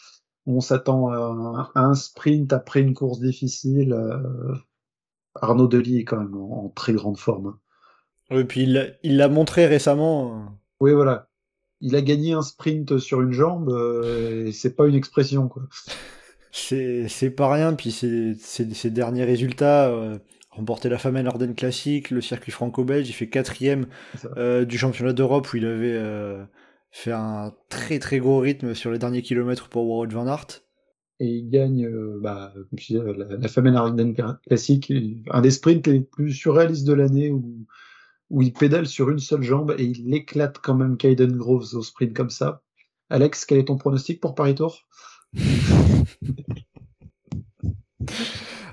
on 0.47 0.61
s'attend 0.61 1.09
à, 1.09 1.17
un- 1.19 1.71
à 1.75 1.87
un 1.87 1.95
sprint 1.95 2.53
après 2.53 2.81
une 2.83 2.95
course 2.95 3.21
difficile. 3.21 3.93
euh, 3.95 4.55
Arnaud 5.37 5.69
Delis 5.69 5.99
est 6.01 6.05
quand 6.05 6.19
même 6.21 6.35
en, 6.37 6.67
en 6.67 6.69
très 6.71 6.93
grande 6.93 7.19
forme. 7.19 7.59
Hein. 8.31 8.39
Et 8.39 8.45
puis 8.45 8.63
il 8.63 9.17
l'a- 9.17 9.29
montré 9.29 9.67
récemment. 9.67 10.37
euh, 10.37 10.45
Oui, 10.81 10.93
voilà. 10.93 11.29
Il 11.81 11.95
a 11.95 12.03
gagné 12.03 12.33
un 12.33 12.43
sprint 12.43 12.99
sur 12.99 13.21
une 13.21 13.33
jambe, 13.33 13.71
euh, 13.71 14.51
c'est 14.53 14.75
pas 14.75 14.87
une 14.87 14.95
expression, 14.97 15.49
quoi. 15.49 15.63
C'est 16.51 17.31
pas 17.37 17.53
rien, 17.53 17.75
puis 17.75 17.93
ses, 17.93 18.91
derniers 18.91 19.25
résultats, 19.25 19.89
euh, 19.91 20.19
remporter 20.51 20.89
la 20.89 20.99
Famenne 20.99 21.27
Ardennes 21.27 21.55
Classique, 21.55 22.11
le 22.11 22.21
circuit 22.21 22.51
franco-belge, 22.51 23.09
il 23.09 23.13
fait 23.13 23.29
quatrième 23.29 23.87
euh, 24.37 24.65
du 24.65 24.77
championnat 24.79 25.13
d'Europe 25.13 25.53
où 25.53 25.57
il 25.59 25.67
avait 25.67 25.93
euh, 25.93 26.43
fait 26.91 27.13
un 27.13 27.55
très 27.69 27.99
très 27.99 28.19
gros 28.19 28.39
rythme 28.41 28.75
sur 28.75 28.91
les 28.91 28.99
derniers 28.99 29.23
kilomètres 29.23 29.69
pour 29.69 29.87
Wout 29.89 30.09
van 30.11 30.27
Aert. 30.27 30.63
Et 31.21 31.27
il 31.27 31.51
gagne, 31.51 31.85
euh, 31.85 32.19
bah, 32.21 32.53
la, 32.91 33.37
la 33.37 33.49
Famenne 33.49 33.77
Ardennes 33.77 34.17
classique, 34.47 34.93
un 35.31 35.41
des 35.43 35.51
sprints 35.51 35.87
les 35.87 36.01
plus 36.01 36.33
surréalistes 36.33 36.87
de 36.87 36.95
l'année 36.95 37.31
où, 37.31 37.67
où 38.31 38.43
il 38.43 38.53
pédale 38.53 38.87
sur 38.87 39.11
une 39.11 39.19
seule 39.19 39.43
jambe 39.43 39.75
et 39.79 39.85
il 39.85 40.15
éclate 40.15 40.59
quand 40.59 40.75
même 40.75 40.97
Kaiden 40.97 41.37
Groves 41.37 41.75
au 41.75 41.83
sprint 41.83 42.15
comme 42.15 42.31
ça. 42.31 42.63
Alex, 43.11 43.45
quel 43.47 43.59
est 43.59 43.65
ton 43.67 43.77
pronostic 43.77 44.21
pour 44.21 44.35
Paris 44.35 44.55
Tour? 44.55 44.87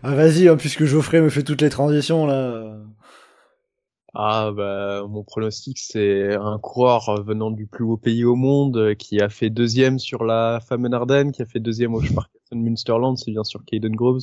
Ah 0.08 0.14
vas-y, 0.14 0.47
hein, 0.47 0.56
puisque 0.56 0.86
Geoffrey 0.86 1.20
me 1.20 1.30
fait 1.30 1.41
toutes 1.41 1.64
les 1.64 1.70
transitions 1.72 2.28
là. 2.28 2.78
Ah 4.14 4.51
bah 4.56 5.03
mon 5.10 5.24
pronostic 5.24 5.80
c'est 5.80 6.36
un 6.36 6.60
coureur 6.60 7.22
venant 7.24 7.49
du 7.51 7.66
plus 7.66 7.84
haut 7.84 7.97
pays 7.97 8.24
au 8.24 8.36
monde 8.36 8.78
euh, 8.78 8.93
qui 8.93 9.20
a 9.20 9.30
fait 9.30 9.49
deuxième 9.49 9.97
sur 9.97 10.24
la 10.24 10.62
Famenne 10.66 10.93
Ardennes, 10.93 11.32
qui 11.32 11.41
a 11.41 11.45
fait 11.45 11.60
deuxième 11.60 11.95
au 11.95 12.01
Sparkassen 12.01 12.62
Münsterland, 12.62 13.18
c'est 13.18 13.32
bien 13.32 13.43
sûr 13.43 13.66
Caden 13.66 13.95
Groves, 13.95 14.22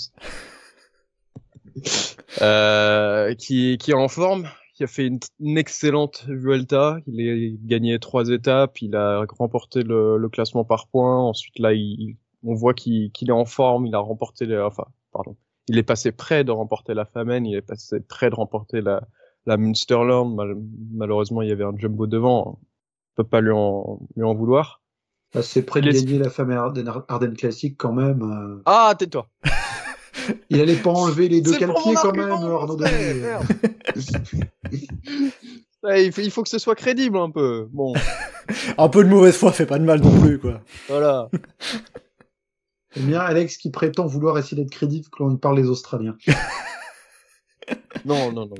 euh, 2.42 3.34
qui 3.34 3.76
qui 3.76 3.90
est 3.90 3.94
en 3.94 4.08
forme, 4.08 4.48
qui 4.82 4.84
a 4.84 4.88
fait 4.88 5.06
une, 5.06 5.20
une 5.38 5.58
excellente 5.58 6.24
Vuelta, 6.28 6.98
il 7.06 7.20
a 7.20 7.56
gagné 7.64 7.98
trois 8.00 8.28
étapes, 8.30 8.82
il 8.82 8.96
a 8.96 9.24
remporté 9.30 9.82
le, 9.84 10.16
le 10.16 10.28
classement 10.28 10.64
par 10.64 10.88
points, 10.88 11.18
ensuite 11.20 11.58
là 11.60 11.72
il, 11.72 12.16
on 12.42 12.54
voit 12.54 12.74
qu'il 12.74 13.12
est 13.28 13.30
en 13.30 13.44
forme, 13.44 13.86
il 13.86 13.94
a 13.94 13.98
remporté, 14.00 14.46
les, 14.46 14.58
enfin 14.58 14.86
pardon, 15.12 15.36
il 15.68 15.78
est 15.78 15.84
passé 15.84 16.10
près 16.10 16.42
de 16.42 16.50
remporter 16.50 16.94
la 16.94 17.04
Famenne, 17.04 17.46
il 17.46 17.54
est 17.54 17.62
passé 17.62 18.00
près 18.00 18.28
de 18.30 18.34
remporter 18.34 18.80
la 18.80 19.06
la 19.44 19.56
Münsterland, 19.56 20.36
mal- 20.36 20.56
malheureusement, 20.92 21.42
il 21.42 21.48
y 21.48 21.52
avait 21.52 21.64
un 21.64 21.76
jumbo 21.76 22.06
devant. 22.06 22.60
On 22.60 22.66
peut 23.16 23.28
pas 23.28 23.40
lui 23.40 23.50
en, 23.50 23.98
lui 24.14 24.22
en 24.24 24.34
vouloir. 24.34 24.82
Bah, 25.34 25.42
C'est 25.42 25.64
près 25.64 25.80
de 25.80 25.90
gagner 25.90 26.18
la 26.18 26.30
Famenne 26.30 26.58
Ardennes, 26.58 26.92
Ardennes 27.08 27.36
classique 27.36 27.76
quand 27.76 27.92
même. 27.92 28.22
euh. 28.22 28.62
Ah, 28.66 28.94
tais-toi. 28.96 29.26
Il 30.50 30.60
allait 30.60 30.76
pas 30.76 30.90
enlever 30.90 31.28
les 31.28 31.40
deux 31.40 31.52
mon 31.66 31.72
quand 31.94 32.14
même, 32.16 32.30
Arnaud 32.30 32.76
ouais. 32.78 33.22
Ouais, 35.82 36.04
il, 36.06 36.12
faut, 36.12 36.20
il 36.20 36.30
faut 36.30 36.42
que 36.44 36.48
ce 36.48 36.58
soit 36.58 36.76
crédible 36.76 37.16
un 37.18 37.30
peu. 37.30 37.66
Bon, 37.72 37.92
Un 38.78 38.88
peu 38.88 39.02
de 39.02 39.08
mauvaise 39.08 39.36
foi 39.36 39.50
fait 39.52 39.66
pas 39.66 39.78
de 39.80 39.84
mal 39.84 40.00
non 40.00 40.20
plus 40.20 40.38
quoi. 40.38 40.60
voilà. 40.88 41.28
J'aime 42.94 43.06
bien 43.06 43.20
Alex 43.20 43.56
qui 43.56 43.70
prétend 43.70 44.06
vouloir 44.06 44.38
essayer 44.38 44.62
d'être 44.62 44.70
crédible 44.70 45.06
quand 45.10 45.28
il 45.30 45.38
parle 45.38 45.56
des 45.60 45.68
Australiens. 45.68 46.16
Non, 48.04 48.32
non, 48.32 48.46
non. 48.46 48.54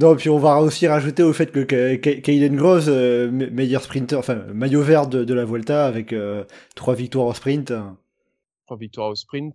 Non, 0.00 0.16
puis 0.16 0.30
on 0.30 0.38
va 0.38 0.56
aussi 0.62 0.88
rajouter 0.88 1.22
au 1.22 1.34
fait 1.34 1.52
que 1.52 1.62
Ka- 1.64 1.98
Ka- 1.98 2.20
Kaden 2.22 2.56
Gross, 2.56 2.86
euh, 2.88 3.30
me- 3.30 3.50
meilleur 3.50 3.82
sprinter, 3.82 4.16
enfin 4.18 4.36
maillot 4.54 4.80
vert 4.80 5.06
de, 5.06 5.22
de 5.24 5.34
la 5.34 5.44
Vuelta 5.44 5.84
avec 5.86 6.14
euh, 6.14 6.44
trois 6.74 6.94
victoires 6.94 7.26
au 7.26 7.34
sprint. 7.34 7.74
Trois 8.64 8.78
victoires 8.78 9.08
au 9.10 9.14
sprint, 9.14 9.54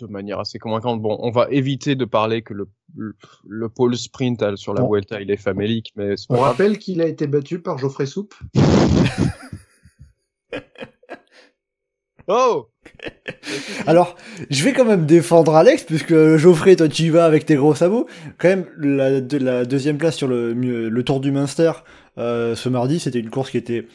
de 0.00 0.06
manière 0.06 0.40
assez 0.40 0.58
convaincante. 0.58 1.00
Bon, 1.02 1.16
on 1.20 1.30
va 1.30 1.46
éviter 1.50 1.94
de 1.94 2.04
parler 2.04 2.42
que 2.42 2.54
le, 2.54 2.68
le, 2.96 3.14
le 3.46 3.68
pôle 3.68 3.96
sprint 3.96 4.42
euh, 4.42 4.56
sur 4.56 4.74
la 4.74 4.82
Bon. 4.82 4.90
Vuelta, 4.90 5.20
il 5.20 5.30
est 5.30 5.36
famélique, 5.36 5.92
mais 5.96 6.16
c'est 6.16 6.28
pas 6.28 6.34
On 6.34 6.38
grave. 6.38 6.50
rappelle 6.52 6.78
qu'il 6.78 7.00
a 7.00 7.06
été 7.06 7.26
battu 7.26 7.60
par 7.60 7.78
Geoffrey 7.78 8.06
Soupe. 8.06 8.34
Oh 12.28 12.68
Alors, 13.86 14.14
je 14.48 14.62
vais 14.62 14.72
quand 14.72 14.84
même 14.84 15.06
défendre 15.06 15.56
Alex, 15.56 15.82
puisque 15.82 16.14
Geoffrey, 16.36 16.76
toi 16.76 16.88
tu 16.88 17.02
y 17.04 17.08
vas 17.10 17.24
avec 17.24 17.44
tes 17.46 17.56
gros 17.56 17.74
sabots. 17.74 18.06
Quand 18.38 18.48
même, 18.48 18.66
la, 18.78 19.20
de- 19.20 19.38
la 19.38 19.64
deuxième 19.64 19.98
place 19.98 20.16
sur 20.16 20.28
le, 20.28 20.52
le 20.54 21.02
Tour 21.04 21.18
du 21.20 21.32
Munster 21.32 21.72
euh, 22.18 22.54
ce 22.54 22.68
mardi, 22.68 23.00
c'était 23.00 23.18
une 23.18 23.30
course 23.30 23.50
qui 23.50 23.56
était 23.56 23.88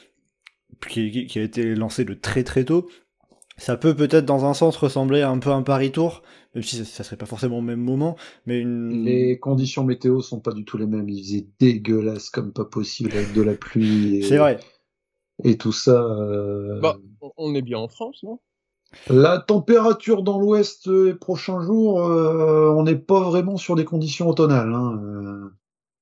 qui, 0.89 1.09
qui- 1.09 1.25
qui 1.27 1.39
a 1.39 1.43
été 1.43 1.73
lancée 1.73 2.03
de 2.03 2.13
très 2.13 2.43
très 2.43 2.65
tôt. 2.65 2.89
Ça 3.57 3.75
peut 3.75 3.95
peut-être 3.95 4.25
dans 4.25 4.45
un 4.45 4.53
sens 4.53 4.77
ressembler 4.77 5.21
un 5.23 5.39
peu 5.39 5.49
à 5.49 5.55
un 5.55 5.63
Paris 5.63 5.91
Tour, 5.91 6.21
même 6.53 6.63
si 6.63 6.77
ça, 6.77 6.85
ça 6.85 7.03
serait 7.03 7.17
pas 7.17 7.25
forcément 7.25 7.57
au 7.57 7.61
même 7.61 7.79
moment, 7.81 8.15
mais 8.45 8.59
une... 8.59 9.03
Les 9.03 9.39
conditions 9.39 9.83
météo 9.83 10.21
sont 10.21 10.39
pas 10.39 10.51
du 10.53 10.63
tout 10.63 10.77
les 10.77 10.85
mêmes. 10.85 11.09
Il 11.09 11.23
faisait 11.23 11.47
dégueulasse 11.59 12.29
comme 12.29 12.53
pas 12.53 12.65
possible 12.65 13.11
avec 13.15 13.33
de 13.33 13.41
la 13.41 13.55
pluie 13.55 14.17
et, 14.17 14.23
C'est 14.23 14.37
vrai. 14.37 14.59
et 15.43 15.57
tout 15.57 15.71
ça. 15.71 16.03
euh, 16.03 16.79
Bah, 16.81 16.97
on- 17.37 17.55
est 17.55 17.61
bien 17.63 17.79
en 17.79 17.87
France, 17.87 18.21
non? 18.23 18.39
La 19.09 19.39
température 19.39 20.23
dans 20.23 20.39
l'ouest 20.39 20.87
euh, 20.87 21.07
les 21.07 21.15
prochains 21.15 21.61
jours, 21.61 22.05
euh, 22.05 22.71
on 22.77 22.83
n'est 22.83 22.95
pas 22.95 23.21
vraiment 23.21 23.57
sur 23.57 23.75
des 23.75 23.85
conditions 23.85 24.29
automnales. 24.29 24.73
Hein. 24.73 24.99
euh. 25.03 25.49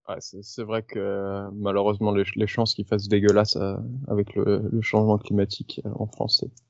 Ouais, 0.07 0.17
c'est 0.19 0.43
c'est 0.43 0.63
vrai 0.63 0.83
que 0.83 1.49
malheureusement 1.53 2.11
les, 2.11 2.23
les 2.35 2.47
chances 2.47 2.75
qu'il 2.75 2.85
fasse 2.85 3.07
dégueulasse 3.07 3.55
euh, 3.55 3.75
avec 4.07 4.35
le, 4.35 4.61
le 4.71 4.81
changement 4.81 5.17
climatique 5.17 5.81
euh, 5.85 5.89
en 5.95 6.05
France 6.05 6.41
c'est- 6.41 6.64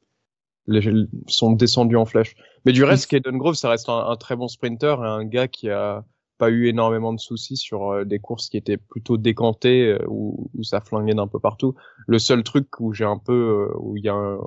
les, 0.67 1.07
sont 1.27 1.51
descendus 1.51 1.95
en 1.97 2.05
flèche. 2.05 2.35
Mais 2.65 2.71
du 2.73 2.83
reste, 2.83 3.07
Caden 3.07 3.37
Grove, 3.37 3.55
ça 3.55 3.69
reste 3.69 3.89
un, 3.89 4.07
un 4.07 4.15
très 4.15 4.35
bon 4.35 4.47
sprinter 4.47 4.97
et 5.03 5.07
un 5.07 5.25
gars 5.25 5.47
qui 5.47 5.69
a 5.69 6.03
pas 6.37 6.49
eu 6.49 6.67
énormément 6.67 7.13
de 7.13 7.19
soucis 7.19 7.55
sur 7.57 7.91
euh, 7.91 8.03
des 8.05 8.19
courses 8.19 8.49
qui 8.49 8.57
étaient 8.57 8.77
plutôt 8.77 9.17
décantées 9.17 9.93
euh, 9.93 10.05
où, 10.07 10.49
où 10.53 10.63
ça 10.63 10.81
flinguait 10.81 11.13
d'un 11.13 11.27
peu 11.27 11.39
partout. 11.39 11.75
Le 12.07 12.19
seul 12.19 12.43
truc 12.43 12.79
où 12.79 12.93
j'ai 12.93 13.05
un 13.05 13.17
peu 13.17 13.69
euh, 13.71 13.77
où 13.77 13.95
il 13.97 14.03
y 14.03 14.09
a 14.09 14.13
un, 14.15 14.39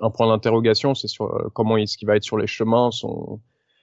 un 0.00 0.10
point 0.10 0.28
d'interrogation, 0.28 0.94
c'est 0.94 1.08
sur 1.08 1.34
euh, 1.34 1.48
comment 1.52 1.76
est-ce 1.76 1.98
qu'il 1.98 2.08
va 2.08 2.16
être 2.16 2.24
sur 2.24 2.38
les 2.38 2.46
chemins, 2.46 2.90
son 2.90 3.40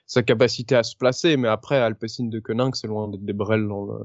sa 0.07 0.23
capacité 0.23 0.75
à 0.75 0.83
se 0.83 0.95
placer. 0.95 1.37
Mais 1.37 1.49
après, 1.49 1.77
Alpecin 1.77 2.25
de 2.25 2.39
Koenig, 2.39 2.75
c'est 2.75 2.87
loin 2.87 3.07
d'être 3.09 3.25
des 3.25 3.33
brels 3.33 3.67
dans 3.67 3.85
le 3.85 3.99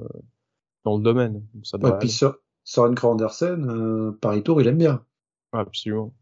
dans 0.84 0.96
le 0.96 1.02
domaine. 1.02 1.44
Donc 1.54 1.66
ça 1.66 1.78
Ouais, 1.78 1.90
doit 1.90 1.98
puis. 1.98 2.08
Sø- 2.08 2.34
Søren 2.64 2.94
Kragh 2.94 3.12
Andersen, 3.12 4.16
Paris 4.20 4.42
Tour, 4.42 4.60
il 4.60 4.68
aime 4.68 4.78
bien. 4.78 5.04
Absolument. 5.52 6.12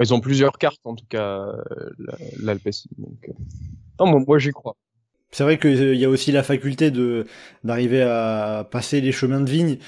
Ils 0.00 0.12
ont 0.12 0.20
plusieurs 0.20 0.58
cartes, 0.58 0.80
en 0.84 0.94
tout 0.94 1.06
cas, 1.08 1.22
euh, 1.40 1.62
la- 1.98 2.16
l'Alpecin. 2.40 2.88
Euh, 3.00 3.32
non, 4.00 4.20
moi, 4.26 4.38
j'y 4.38 4.50
crois. 4.50 4.76
C'est 5.32 5.44
vrai 5.44 5.58
qu'il 5.58 5.96
y 5.96 6.04
a 6.04 6.10
aussi 6.10 6.32
la 6.32 6.42
faculté 6.42 6.90
d'arriver 7.64 8.02
à 8.02 8.68
passer 8.70 9.00
les 9.00 9.12
chemins 9.12 9.40
de 9.40 9.50
vigne 9.50 9.78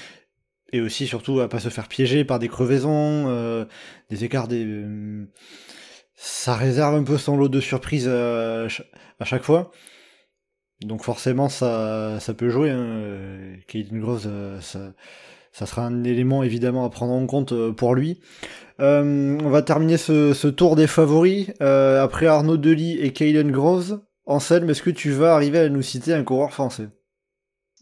et 0.73 0.81
aussi 0.81 1.07
surtout 1.07 1.39
à 1.41 1.49
pas 1.49 1.59
se 1.59 1.69
faire 1.69 1.87
piéger 1.89 2.25
par 2.25 2.39
des 2.39 2.49
crevaisons, 2.49 3.25
euh, 3.29 3.65
des 4.09 4.25
écarts 4.25 4.47
des 4.49 4.65
euh, 4.65 5.25
ça 6.15 6.55
réserve 6.55 6.95
un 6.95 7.03
peu 7.03 7.17
son 7.17 7.37
lot 7.37 7.49
de 7.49 7.61
surprises 7.61 8.07
à, 8.09 8.69
ch- 8.69 8.83
à 9.19 9.25
chaque 9.25 9.43
fois. 9.43 9.71
Donc 10.81 11.03
forcément 11.03 11.49
ça 11.49 12.19
ça 12.19 12.33
peut 12.35 12.49
jouer 12.49 12.69
hein. 12.69 12.77
euh, 12.77 13.55
Caden 13.67 13.99
Gross 13.99 14.23
euh, 14.27 14.61
ça 14.61 14.93
ça 15.57 15.65
sera 15.65 15.83
un 15.87 16.03
élément 16.03 16.43
évidemment 16.43 16.85
à 16.85 16.89
prendre 16.91 17.13
en 17.13 17.25
compte 17.25 17.51
euh, 17.51 17.71
pour 17.71 17.95
lui. 17.95 18.19
Euh, 18.79 19.39
on 19.41 19.49
va 19.49 19.63
terminer 19.63 19.97
ce, 19.97 20.35
ce 20.35 20.47
tour 20.47 20.75
des 20.75 20.85
favoris. 20.85 21.51
Euh, 21.61 22.03
après 22.03 22.27
Arnaud 22.27 22.57
Delis 22.57 22.99
et 22.99 23.11
Caden 23.11 23.51
Groves, 23.51 23.99
Anselme, 24.27 24.69
est-ce 24.69 24.83
que 24.83 24.91
tu 24.91 25.09
vas 25.11 25.33
arriver 25.33 25.57
à 25.57 25.69
nous 25.69 25.81
citer 25.81 26.13
un 26.13 26.23
coureur 26.23 26.53
français? 26.53 26.89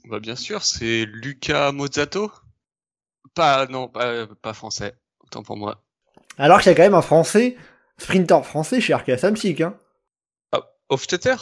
Bah 0.09 0.21
bien 0.21 0.37
sûr, 0.37 0.63
c'est 0.63 1.03
Luca 1.05 1.73
Mozzato. 1.73 2.31
Pas 3.33 3.67
non, 3.67 3.89
pas, 3.89 4.25
pas 4.41 4.53
français. 4.53 4.93
Autant 5.19 5.43
pour 5.43 5.57
moi. 5.57 5.83
Alors 6.37 6.61
qu'il 6.61 6.71
y 6.71 6.73
a 6.73 6.77
quand 6.77 6.83
même 6.83 6.93
un 6.93 7.01
français, 7.01 7.57
sprinter 7.97 8.45
français 8.45 8.79
chez 8.79 8.93
Arkea 8.93 9.17
Samsic. 9.17 9.59
Hein. 9.59 9.75
Hofstetter? 10.87 11.35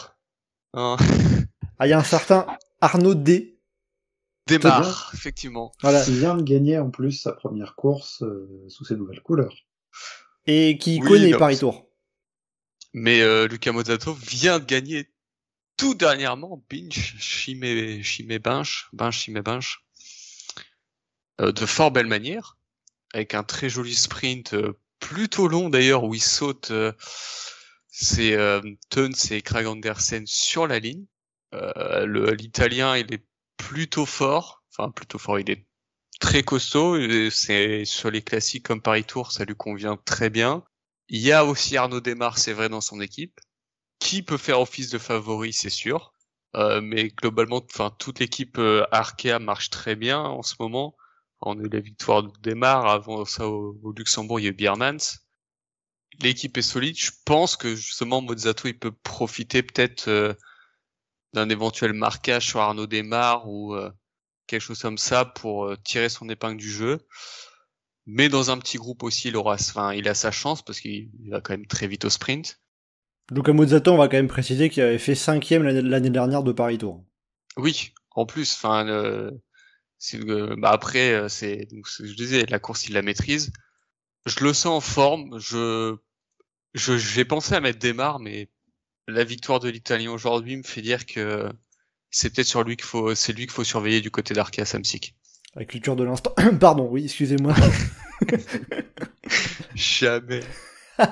Hein, 0.74 0.98
Ah, 1.78 1.86
il 1.86 1.92
y 1.92 1.94
a 1.94 2.00
un 2.00 2.04
certain 2.04 2.48
Arnaud 2.82 3.14
D. 3.14 3.53
Démarre, 4.48 5.12
effectivement. 5.14 5.72
Voilà. 5.82 6.04
Il 6.08 6.16
vient 6.20 6.36
de 6.36 6.44
gagner 6.44 6.78
en 6.78 6.90
plus 6.90 7.14
sa 7.14 7.32
première 7.32 7.76
course 7.76 8.22
euh, 8.24 8.48
sous 8.68 8.84
ses 8.86 8.96
nouvelles 8.96 9.22
couleurs. 9.22 9.56
Et 10.46 10.78
qui 10.78 11.00
Oui, 11.02 11.08
connaît 11.08 11.38
Paris 11.38 11.58
Tour. 11.60 11.88
Mais 12.94 13.22
euh, 13.22 13.48
Luca 13.48 13.72
Mozzato 13.72 14.14
vient 14.14 14.60
de 14.60 14.66
gagner 14.66 15.10
tout 15.78 15.96
dernièrement 15.96 16.64
Binge, 16.70 17.16
Chimé, 17.20 18.04
Chimé 18.04 18.38
Binge, 18.40 18.90
Binge, 18.94 19.18
Chimé 19.18 19.42
Binge. 19.42 19.80
euh, 21.42 21.52
de 21.52 21.66
fort 21.66 21.92
belle 21.92 22.08
manière, 22.08 22.58
avec 23.14 23.34
un 23.34 23.44
très 23.44 23.70
joli 23.70 23.96
sprint 23.96 24.54
euh, 24.54 24.74
plutôt 25.00 25.48
long 25.48 25.70
d'ailleurs 25.70 26.04
où 26.04 26.14
il 26.14 26.22
saute 26.22 26.70
euh, 26.72 26.92
c'est 27.90 28.34
euh, 28.36 28.62
Tuns 28.90 29.12
et 29.32 29.42
Craig 29.42 29.66
Andersen 29.68 30.26
sur 30.28 30.68
la 30.68 30.80
ligne. 30.80 31.06
Euh, 31.54 32.06
le- 32.06 32.32
L'italien 32.34 32.96
il 32.98 33.12
est 33.14 33.24
plutôt 33.68 34.06
fort, 34.06 34.64
enfin 34.72 34.92
plutôt 34.92 35.18
fort, 35.18 35.40
il 35.40 35.50
est 35.50 35.66
très 36.20 36.44
costaud. 36.44 36.98
C'est 37.32 37.86
sur 37.86 38.12
les 38.12 38.22
classiques 38.22 38.66
comme 38.66 38.82
Paris 38.82 39.06
Tour, 39.06 39.32
ça 39.32 39.46
lui 39.46 39.56
convient 39.56 39.98
très 39.98 40.30
bien. 40.30 40.64
Il 41.10 41.20
y 41.20 41.32
a 41.32 41.46
aussi 41.46 41.78
Arnaud 41.78 42.02
Desmar, 42.02 42.38
c'est 42.38 42.54
vrai, 42.54 42.70
dans 42.70 42.82
son 42.82 43.02
équipe, 43.02 43.40
qui 44.00 44.24
peut 44.24 44.38
faire 44.38 44.60
office 44.60 44.90
de 44.90 44.98
favori, 44.98 45.54
c'est 45.54 45.70
sûr. 45.70 46.14
Euh, 46.56 46.82
mais 46.82 47.10
globalement, 47.10 47.62
enfin 47.66 47.96
toute 47.98 48.20
l'équipe 48.20 48.58
euh, 48.60 48.86
Arkea 48.92 49.40
marche 49.40 49.70
très 49.70 49.96
bien 49.96 50.20
en 50.20 50.44
ce 50.44 50.56
moment. 50.60 50.96
On 51.42 51.60
a 51.60 51.64
eu 51.64 51.70
la 51.70 51.80
victoire 51.80 52.24
de 52.24 52.32
Desmar, 52.42 52.86
avant 52.88 53.26
ça 53.26 53.48
au, 53.48 53.78
au 53.84 53.92
Luxembourg, 53.92 54.40
il 54.40 54.44
y 54.44 54.48
a 54.48 54.52
eu 54.52 54.54
Biermans. 54.54 55.20
L'équipe 56.22 56.58
est 56.58 56.62
solide. 56.62 56.98
Je 56.98 57.12
pense 57.26 57.56
que 57.56 57.76
justement 57.76 58.22
Mozzato 58.22 58.68
il 58.68 58.78
peut 58.78 58.92
profiter 58.92 59.64
peut-être 59.64 60.08
euh, 60.10 60.34
d'un 61.34 61.50
éventuel 61.50 61.94
marquage 61.94 62.48
sur 62.48 62.60
Arnaud 62.60 62.88
Desmar 62.88 63.50
ou 63.50 63.74
euh, 63.74 63.92
quelque 64.48 64.62
chose 64.62 64.82
comme 64.82 64.98
ça 64.98 65.26
pour 65.26 65.66
euh, 65.66 65.78
tirer 65.84 66.10
son 66.10 66.30
épingle 66.30 66.58
du 66.58 66.70
jeu. 66.70 67.00
Mais 68.06 68.30
dans 68.30 68.52
un 68.52 68.58
petit 68.58 68.78
groupe 68.78 69.04
aussi, 69.04 69.30
il 69.30 69.38
aura, 69.38 69.54
enfin, 69.54 69.94
il 69.94 70.08
a 70.10 70.14
sa 70.14 70.32
chance 70.32 70.62
parce 70.62 70.80
qu'il 70.80 71.10
il 71.24 71.30
va 71.32 71.42
quand 71.42 71.54
même 71.54 71.68
très 71.68 71.88
vite 71.88 72.06
au 72.06 72.10
sprint. 72.10 72.60
Luca 73.32 73.54
Mozzato, 73.54 73.92
on 73.92 73.98
va 73.98 74.08
quand 74.08 74.18
même 74.18 74.28
préciser 74.28 74.70
qu'il 74.70 74.84
avait 74.84 74.98
fait 74.98 75.16
cinquième 75.16 75.64
l'année 75.64 76.10
dernière 76.10 76.44
de 76.44 76.52
Paris 76.52 76.78
Tour. 76.78 77.06
Oui, 77.56 77.94
en 78.12 78.26
plus, 78.26 78.54
enfin, 78.56 78.88
euh, 78.88 79.32
bah 80.58 80.72
après, 80.72 81.14
euh, 81.14 81.30
c'est, 81.30 81.68
je 81.72 82.14
disais, 82.14 82.46
la 82.50 82.60
course, 82.60 82.88
il 82.88 82.94
la 82.94 83.02
maîtrise. 83.02 83.54
Je 84.26 84.44
le 84.44 84.54
sens 84.54 84.66
en 84.66 84.82
forme. 84.82 85.40
Je, 85.40 85.96
je, 86.74 86.98
j'ai 86.98 87.26
pensé 87.26 87.56
à 87.56 87.62
mettre 87.62 87.80
Desmar, 87.80 88.20
mais 88.20 88.50
la 89.08 89.24
victoire 89.24 89.60
de 89.60 89.70
l'Italien 89.70 90.12
aujourd'hui 90.12 90.58
me 90.58 90.64
fait 90.64 90.82
dire 90.82 91.06
que 91.06 91.50
c'est 92.12 92.34
peut-être 92.34 92.48
sur 92.48 92.64
lui 92.64 92.76
qu'il 92.76 92.86
faut, 92.86 93.16
c'est 93.16 93.34
lui 93.34 93.44
qu'il 93.44 93.52
faut 93.52 93.64
surveiller 93.64 94.02
du 94.02 94.12
côté 94.12 94.34
d'Arkea 94.34 94.66
Samsic. 94.66 95.16
La 95.56 95.66
culture 95.66 95.96
de 95.96 96.04
l'instant. 96.04 96.34
Pardon, 96.60 96.88
oui, 96.90 97.06
excusez-moi. 97.06 97.54
Jamais. 99.76 100.42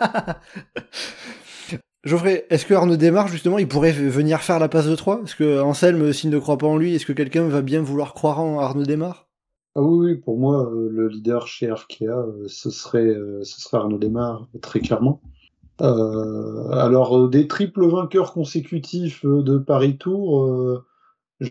Geoffrey, 2.03 2.47
est-ce 2.49 2.65
que 2.65 2.73
Arnaud 2.73 2.97
Desmar, 2.97 3.27
justement, 3.27 3.59
il 3.59 3.67
pourrait 3.67 3.91
venir 3.91 4.41
faire 4.41 4.57
la 4.57 4.67
passe 4.69 4.87
de 4.87 4.95
3 4.95 5.21
Est-ce 5.23 5.35
que 5.35 5.61
Anselme, 5.61 6.11
s'il 6.13 6.31
ne 6.31 6.39
croit 6.39 6.57
pas 6.57 6.65
en 6.65 6.77
lui, 6.77 6.95
est-ce 6.95 7.05
que 7.05 7.13
quelqu'un 7.13 7.47
va 7.47 7.61
bien 7.61 7.83
vouloir 7.83 8.15
croire 8.15 8.39
en 8.39 8.59
Arnaud 8.59 8.85
Desmar? 8.85 9.27
Ah 9.75 9.81
oui, 9.83 10.11
oui, 10.11 10.17
pour 10.17 10.39
moi, 10.39 10.67
euh, 10.71 10.89
le 10.91 11.07
leader 11.07 11.47
chez 11.47 11.69
Arkea, 11.69 12.05
euh, 12.07 12.47
ce 12.47 12.71
serait, 12.71 13.05
euh, 13.05 13.43
ce 13.43 13.61
serait 13.61 13.77
Arnaud 13.77 13.99
Desmar, 13.99 14.47
très 14.61 14.79
clairement. 14.79 15.21
Euh, 15.81 16.69
alors, 16.71 17.17
euh, 17.17 17.29
des 17.29 17.47
triples 17.47 17.85
vainqueurs 17.87 18.33
consécutifs 18.33 19.25
euh, 19.25 19.41
de 19.41 19.57
Paris 19.57 19.97
Tour, 19.97 20.43
euh, 20.45 20.85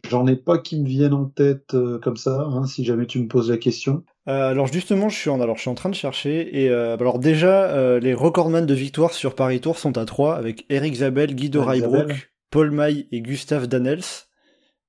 j'en 0.09 0.27
ai 0.27 0.37
pas 0.37 0.59
qui 0.59 0.81
me 0.81 0.87
viennent 0.87 1.15
en 1.15 1.25
tête 1.25 1.75
euh, 1.75 1.99
comme 1.99 2.17
ça, 2.17 2.43
hein, 2.43 2.65
si 2.67 2.85
jamais 2.85 3.07
tu 3.07 3.21
me 3.21 3.27
poses 3.29 3.51
la 3.51 3.59
question. 3.59 4.05
Euh, 4.29 4.51
alors 4.51 4.67
justement, 4.69 5.09
je 5.09 5.17
suis 5.17 5.31
en, 5.31 5.41
alors 5.41 5.57
je 5.57 5.63
suis 5.63 5.71
en 5.71 5.75
train 5.75 5.89
de 5.89 5.95
chercher 5.95 6.63
et 6.63 6.71
euh, 6.71 6.97
alors 6.97 7.19
déjà 7.19 7.65
euh, 7.71 7.99
les 7.99 8.15
recordman 8.15 8.67
de 8.67 8.75
victoire 8.75 9.13
sur 9.13 9.35
Paris 9.35 9.61
Tour 9.61 9.79
sont 9.79 9.99
à 9.99 10.05
3 10.05 10.37
avec 10.37 10.67
Eric 10.69 10.95
Zabel, 10.97 11.35
Guido 11.35 11.61
Zabel. 11.65 11.83
Raibrock, 11.83 12.31
Paul 12.51 12.71
May 12.71 13.09
et 13.11 13.21
Gustave 13.23 13.67
Danels. 13.67 14.01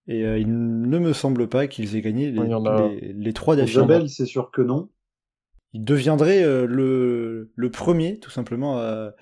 Et 0.07 0.23
euh, 0.25 0.37
il 0.37 0.47
ne 0.51 0.99
me 0.99 1.13
semble 1.13 1.47
pas 1.47 1.67
qu'ils 1.67 1.95
aient 1.95 2.01
gagné 2.01 2.31
les, 2.31 2.41
Il 2.41 2.49
y 2.49 2.53
en 2.53 2.65
a- 2.65 2.89
les, 2.89 3.13
les 3.13 3.33
trois 3.33 3.55
d'affilée. 3.55 3.73
Isabelle, 3.73 4.09
c'est 4.09 4.25
sûr 4.25 4.51
que 4.51 4.61
non. 4.61 4.89
Il 5.73 5.85
deviendrait 5.85 6.43
euh, 6.43 6.65
le, 6.67 7.71
premier, 7.71 8.19
tout 8.19 8.31
simplement, 8.31 8.77
à, 8.77 9.13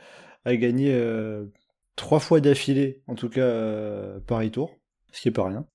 gagner 0.45 0.91
euh, 0.93 1.45
trois 1.95 2.19
fois 2.19 2.39
d'affilée, 2.39 3.03
en 3.07 3.15
tout 3.15 3.29
cas 3.29 3.41
euh, 3.41 4.19
Paris 4.25 4.51
Tour, 4.51 4.79
ce 5.11 5.21
qui 5.21 5.27
est 5.27 5.31
pas 5.31 5.47
rien. 5.47 5.65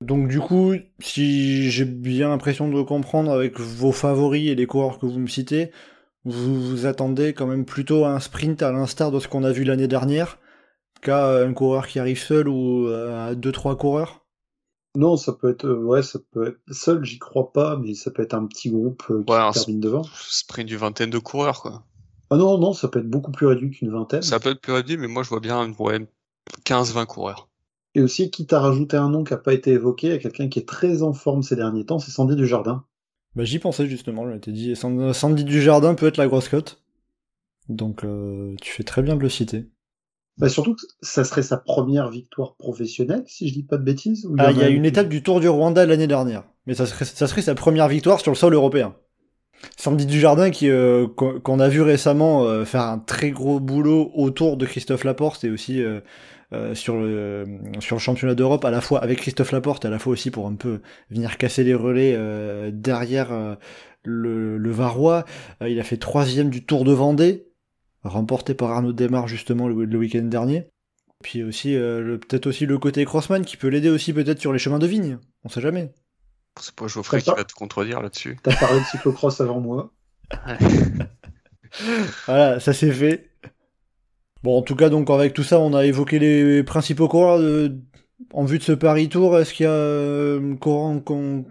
Donc 0.00 0.28
du 0.28 0.40
coup, 0.40 0.74
si 1.00 1.70
j'ai 1.70 1.84
bien 1.84 2.28
l'impression 2.28 2.68
de 2.68 2.82
comprendre 2.82 3.30
avec 3.30 3.58
vos 3.60 3.92
favoris 3.92 4.50
et 4.50 4.54
les 4.54 4.66
coureurs 4.66 4.98
que 4.98 5.06
vous 5.06 5.18
me 5.18 5.26
citez, 5.26 5.70
vous 6.24 6.62
vous 6.62 6.86
attendez 6.86 7.34
quand 7.34 7.46
même 7.46 7.64
plutôt 7.64 8.04
à 8.04 8.10
un 8.10 8.20
sprint 8.20 8.62
à 8.62 8.72
l'instar 8.72 9.10
de 9.10 9.20
ce 9.20 9.28
qu'on 9.28 9.44
a 9.44 9.52
vu 9.52 9.64
l'année 9.64 9.88
dernière, 9.88 10.38
qu'à 11.02 11.40
un 11.42 11.52
coureur 11.52 11.86
qui 11.86 11.98
arrive 11.98 12.18
seul 12.18 12.48
ou 12.48 12.88
à 12.88 13.34
deux 13.34 13.52
trois 13.52 13.76
coureurs. 13.76 14.23
Non, 14.96 15.16
ça 15.16 15.32
peut 15.32 15.50
être, 15.50 15.66
euh, 15.66 15.76
ouais, 15.82 16.02
ça 16.02 16.18
peut 16.32 16.48
être 16.48 16.60
seul, 16.72 17.04
j'y 17.04 17.18
crois 17.18 17.52
pas, 17.52 17.76
mais 17.76 17.94
ça 17.94 18.10
peut 18.10 18.22
être 18.22 18.34
un 18.34 18.46
petit 18.46 18.70
groupe 18.70 19.04
euh, 19.10 19.22
qui 19.24 19.32
Ouais, 19.32 19.38
un 19.38 19.52
termine 19.52 19.80
devant. 19.80 20.02
Sprint 20.02 20.66
du 20.68 20.76
vingtaine 20.76 21.10
de 21.10 21.18
coureurs, 21.18 21.60
quoi. 21.62 21.84
Ah 22.30 22.36
non, 22.36 22.58
non, 22.58 22.72
ça 22.74 22.88
peut 22.88 22.98
être 22.98 23.08
beaucoup 23.08 23.32
plus 23.32 23.46
réduit 23.46 23.70
qu'une 23.70 23.90
vingtaine. 23.90 24.20
Ça 24.20 24.40
peut 24.40 24.50
être 24.50 24.60
plus 24.60 24.72
réduit, 24.72 24.96
mais 24.96 25.08
moi, 25.08 25.22
je 25.22 25.28
vois 25.30 25.40
bien, 25.40 25.70
ouais, 25.78 26.00
15-20 26.64 27.06
coureurs. 27.06 27.48
Et 27.96 28.00
aussi, 28.02 28.30
quitte 28.30 28.52
à 28.52 28.60
rajouter 28.60 28.96
un 28.96 29.08
nom 29.08 29.24
qui 29.24 29.32
n'a 29.32 29.36
pas 29.38 29.52
été 29.52 29.72
évoqué, 29.72 30.06
il 30.06 30.10
y 30.10 30.14
a 30.14 30.18
quelqu'un 30.18 30.48
qui 30.48 30.60
est 30.60 30.68
très 30.68 31.02
en 31.02 31.12
forme 31.12 31.42
ces 31.42 31.56
derniers 31.56 31.84
temps, 31.84 31.98
c'est 31.98 32.12
Sandy 32.12 32.36
Dujardin. 32.36 32.84
Bah, 33.36 33.44
j'y 33.44 33.60
pensais 33.60 33.86
justement, 33.86 34.26
je 34.26 34.32
m'étais 34.32 34.50
dit, 34.50 34.74
Sand- 34.74 35.12
Sandy 35.12 35.44
Dujardin 35.44 35.94
peut 35.94 36.06
être 36.06 36.16
la 36.16 36.26
grosse 36.26 36.48
cote. 36.48 36.82
Donc 37.68 38.04
euh, 38.04 38.56
tu 38.62 38.72
fais 38.72 38.84
très 38.84 39.02
bien 39.02 39.16
de 39.16 39.22
le 39.22 39.28
citer. 39.30 39.66
Bah, 40.38 40.48
surtout 40.48 40.74
que 40.74 40.82
ça 41.00 41.22
serait 41.22 41.42
sa 41.42 41.56
première 41.56 42.10
victoire 42.10 42.56
professionnelle, 42.56 43.22
si 43.26 43.48
je 43.48 43.54
dis 43.54 43.62
pas 43.62 43.76
de 43.76 43.84
bêtises. 43.84 44.26
ou 44.26 44.34
Ah, 44.38 44.50
il 44.50 44.58
y 44.58 44.64
a 44.64 44.68
une 44.68 44.84
étape 44.84 45.08
du 45.08 45.22
Tour 45.22 45.40
du 45.40 45.48
Rwanda 45.48 45.86
l'année 45.86 46.08
dernière. 46.08 46.44
Mais 46.66 46.74
ça 46.74 46.86
serait, 46.86 47.04
ça 47.04 47.26
serait 47.26 47.42
sa 47.42 47.54
première 47.54 47.88
victoire 47.88 48.20
sur 48.20 48.32
le 48.32 48.36
sol 48.36 48.54
européen. 48.54 48.94
Sandy 49.76 50.06
Dujardin 50.06 50.50
qui 50.50 50.68
euh, 50.68 51.06
qu'on 51.06 51.60
a 51.60 51.68
vu 51.68 51.80
récemment 51.80 52.44
euh, 52.44 52.64
faire 52.64 52.82
un 52.82 52.98
très 52.98 53.30
gros 53.30 53.60
boulot 53.60 54.10
autour 54.14 54.56
de 54.56 54.66
Christophe 54.66 55.04
Laporte 55.04 55.44
et 55.44 55.50
aussi 55.50 55.82
euh, 55.82 56.00
sur 56.74 56.96
le 56.96 57.46
sur 57.80 57.96
le 57.96 58.00
championnat 58.00 58.34
d'Europe 58.34 58.64
à 58.64 58.70
la 58.70 58.80
fois 58.80 59.02
avec 59.02 59.18
Christophe 59.18 59.52
Laporte 59.52 59.84
à 59.84 59.90
la 59.90 59.98
fois 59.98 60.12
aussi 60.12 60.30
pour 60.30 60.46
un 60.46 60.54
peu 60.54 60.80
venir 61.10 61.36
casser 61.36 61.64
les 61.64 61.74
relais 61.74 62.16
derrière 62.72 63.56
le, 64.04 64.56
le 64.56 64.70
Varois. 64.70 65.24
Il 65.66 65.80
a 65.80 65.82
fait 65.82 65.96
troisième 65.96 66.50
du 66.50 66.64
Tour 66.64 66.84
de 66.84 66.92
Vendée, 66.92 67.46
remporté 68.04 68.54
par 68.54 68.70
Arnaud 68.70 68.92
Desmar 68.92 69.26
justement 69.28 69.68
le, 69.68 69.84
le 69.84 69.98
week-end 69.98 70.22
dernier. 70.22 70.68
Puis 71.22 71.42
aussi 71.42 71.74
euh, 71.74 72.18
peut-être 72.18 72.46
aussi 72.46 72.66
le 72.66 72.78
côté 72.78 73.04
crossman 73.04 73.44
qui 73.44 73.56
peut 73.56 73.68
l'aider 73.68 73.88
aussi 73.88 74.12
peut-être 74.12 74.40
sur 74.40 74.52
les 74.52 74.58
chemins 74.58 74.78
de 74.78 74.86
vigne. 74.86 75.18
On 75.44 75.48
sait 75.48 75.60
jamais. 75.62 75.92
C'est 76.60 76.74
pas 76.74 76.86
Geoffrey 76.86 77.20
qui 77.20 77.30
va 77.30 77.44
te 77.44 77.52
contredire 77.54 78.00
là-dessus. 78.00 78.36
T'as 78.42 78.54
parlé 78.56 78.80
de 78.80 78.84
cyclocross 78.84 79.40
avant 79.40 79.60
moi. 79.60 79.90
Voilà, 82.26 82.60
ça 82.60 82.72
c'est 82.72 82.92
fait. 82.92 83.30
Bon, 84.42 84.58
en 84.58 84.62
tout 84.62 84.76
cas, 84.76 84.90
donc 84.90 85.10
avec 85.10 85.32
tout 85.34 85.42
ça, 85.42 85.58
on 85.58 85.74
a 85.74 85.84
évoqué 85.86 86.18
les 86.18 86.62
principaux 86.62 87.08
coureurs 87.08 87.38
de- 87.38 87.76
en 88.32 88.44
vue 88.44 88.58
de 88.58 88.62
ce 88.62 88.72
Paris 88.72 89.08
Tour. 89.08 89.38
Est-ce 89.38 89.52
qu'il 89.54 89.64
y 89.64 89.66
a 89.66 89.72
euh, 89.72 90.54
courant 90.56 91.00
qu'on- 91.00 91.44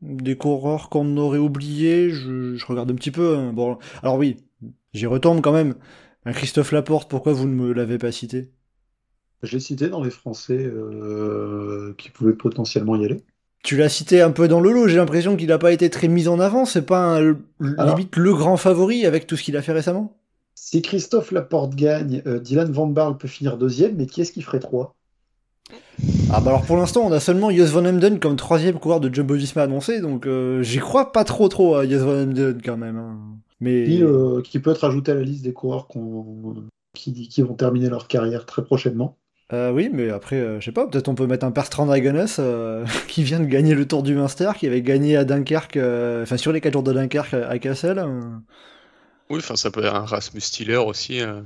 des 0.00 0.36
coureurs 0.36 0.88
qu'on 0.88 1.16
aurait 1.16 1.38
oubliés? 1.38 2.10
Je, 2.10 2.54
je 2.56 2.66
regarde 2.66 2.90
un 2.90 2.94
petit 2.94 3.10
peu. 3.10 3.36
hein. 3.36 3.52
Bon, 3.52 3.78
alors 4.02 4.16
oui, 4.16 4.36
j'y 4.96 5.06
retombe 5.06 5.40
quand 5.40 5.52
même. 5.52 5.74
Un 6.24 6.32
Christophe 6.32 6.72
Laporte, 6.72 7.08
pourquoi 7.08 7.32
vous 7.32 7.46
ne 7.46 7.54
me 7.54 7.72
l'avez 7.72 7.98
pas 7.98 8.10
cité? 8.12 8.50
J'ai 9.42 9.60
cité 9.60 9.88
dans 9.88 10.02
les 10.02 10.10
Français 10.10 10.58
euh, 10.58 11.94
qui 11.98 12.10
pouvaient 12.10 12.32
potentiellement 12.32 12.96
y 12.96 13.04
aller. 13.04 13.22
Tu 13.62 13.76
l'as 13.76 13.88
cité 13.88 14.22
un 14.22 14.30
peu 14.30 14.48
dans 14.48 14.60
le 14.60 14.72
lot. 14.72 14.88
J'ai 14.88 14.96
l'impression 14.96 15.36
qu'il 15.36 15.48
n'a 15.48 15.58
pas 15.58 15.72
été 15.72 15.90
très 15.90 16.08
mis 16.08 16.26
en 16.28 16.40
avant. 16.40 16.64
C'est 16.64 16.86
pas 16.86 17.18
un- 17.20 17.36
Alors- 17.78 17.96
limite 17.96 18.16
le 18.16 18.32
grand 18.34 18.56
favori 18.56 19.04
avec 19.06 19.26
tout 19.26 19.36
ce 19.36 19.42
qu'il 19.42 19.56
a 19.56 19.62
fait 19.62 19.72
récemment? 19.72 20.16
Si 20.54 20.80
Christophe 20.82 21.32
Laporte 21.32 21.74
gagne, 21.74 22.22
euh, 22.26 22.40
Dylan 22.40 22.72
Van 22.72 22.86
Barle 22.86 23.18
peut 23.18 23.28
finir 23.28 23.58
deuxième, 23.58 23.96
mais 23.96 24.06
qui 24.06 24.22
est-ce 24.22 24.32
qui 24.32 24.40
ferait 24.42 24.60
trois? 24.60 24.94
Ah 26.30 26.40
bah 26.40 26.50
alors 26.50 26.62
pour 26.64 26.76
l'instant 26.76 27.02
on 27.04 27.12
a 27.12 27.20
seulement 27.20 27.50
Jos 27.50 27.66
Van 27.66 27.84
Emden 27.84 28.18
comme 28.20 28.36
troisième 28.36 28.78
coureur 28.78 29.00
de 29.00 29.12
Jumbo 29.12 29.34
Visma 29.34 29.62
annoncé, 29.62 30.00
donc 30.00 30.26
euh, 30.26 30.62
j'y 30.62 30.78
crois 30.78 31.10
pas 31.12 31.24
trop 31.24 31.48
trop 31.48 31.74
à 31.76 31.86
Jos 31.88 32.04
Van 32.04 32.22
Emden 32.22 32.60
quand 32.62 32.76
même. 32.76 32.96
hein. 32.96 33.35
Mais 33.60 33.84
qui, 33.84 34.02
euh, 34.02 34.42
qui 34.42 34.58
peut 34.60 34.70
être 34.70 34.84
ajouté 34.84 35.12
à 35.12 35.14
la 35.14 35.22
liste 35.22 35.44
des 35.44 35.52
coureurs 35.52 35.88
qui, 36.94 37.28
qui 37.28 37.42
vont 37.42 37.54
terminer 37.54 37.88
leur 37.88 38.08
carrière 38.08 38.46
très 38.46 38.64
prochainement. 38.64 39.18
euh, 39.52 39.70
oui, 39.70 39.90
mais 39.92 40.10
après 40.10 40.36
euh, 40.36 40.58
je 40.60 40.64
sais 40.66 40.72
pas, 40.72 40.86
peut-être 40.88 41.08
on 41.08 41.14
peut 41.14 41.26
mettre 41.26 41.46
un 41.46 41.50
Bertrand 41.50 41.86
Dragones 41.86 42.26
euh, 42.40 42.84
qui 43.08 43.22
vient 43.22 43.38
de 43.40 43.44
gagner 43.46 43.74
le 43.74 43.86
Tour 43.86 44.02
du 44.02 44.14
Munster, 44.14 44.50
qui 44.58 44.66
avait 44.66 44.82
gagné 44.82 45.16
à 45.16 45.24
Dunkerque, 45.24 45.76
euh, 45.76 46.22
enfin 46.24 46.36
sur 46.36 46.52
les 46.52 46.60
4 46.60 46.72
jours 46.72 46.82
de 46.82 46.92
Dunkerque 46.92 47.34
à 47.34 47.52
euh, 47.52 48.20
Oui, 49.30 49.38
enfin, 49.38 49.56
ça 49.56 49.70
peut 49.70 49.84
être 49.84 49.94
un 49.94 50.04
Rasmus 50.04 50.40
Stiller 50.40 50.76
aussi. 50.76 51.20
euh. 51.20 51.42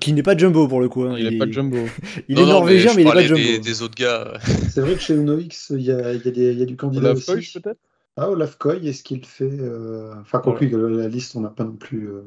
qui 0.00 0.12
n'est 0.12 0.22
pas 0.22 0.36
Jumbo 0.36 0.68
pour 0.68 0.80
le 0.80 0.88
coup. 0.88 1.04
hein. 1.04 1.16
Il 1.18 1.26
est 1.26 1.38
pas 1.38 1.50
jumbo. 1.50 1.78
il 2.28 2.36
Non, 2.36 2.42
est 2.42 2.46
non, 2.46 2.52
norvégien 2.52 2.94
mais, 2.94 3.02
il 3.02 3.08
est 3.08 3.12
pas 3.12 3.22
Jumbo. 3.22 3.36
Des, 3.36 3.58
des 3.58 3.82
autres 3.82 3.94
gars. 3.96 4.38
C'est 4.66 4.80
vrai 4.80 4.94
que 4.94 5.00
chez 5.00 5.14
Uno 5.14 5.38
X, 5.38 5.70
il 5.76 5.82
y 5.82 5.90
a, 5.92 6.12
il 6.12 6.24
y 6.24 6.28
a 6.28 6.30
des- 6.30 6.52
il 6.52 6.58
y 6.58 6.62
a 6.62 6.66
du 6.66 6.76
candidat 6.76 7.10
Olaf 7.10 7.28
aussi. 7.28 7.52
Peut-être? 7.52 7.78
Ah, 8.16 8.30
Olaf 8.30 8.56
Koy, 8.58 8.86
est-ce 8.86 9.02
qu'il 9.02 9.24
fait 9.24 9.50
euh, 9.50 10.14
Enfin, 10.20 10.38
compris 10.38 10.70
que 10.70 10.76
la 10.76 11.08
liste, 11.08 11.34
on 11.36 11.40
n'a 11.40 11.50
pas 11.50 11.64
non 11.64 11.76
plus. 11.76 12.08
euh, 12.08 12.22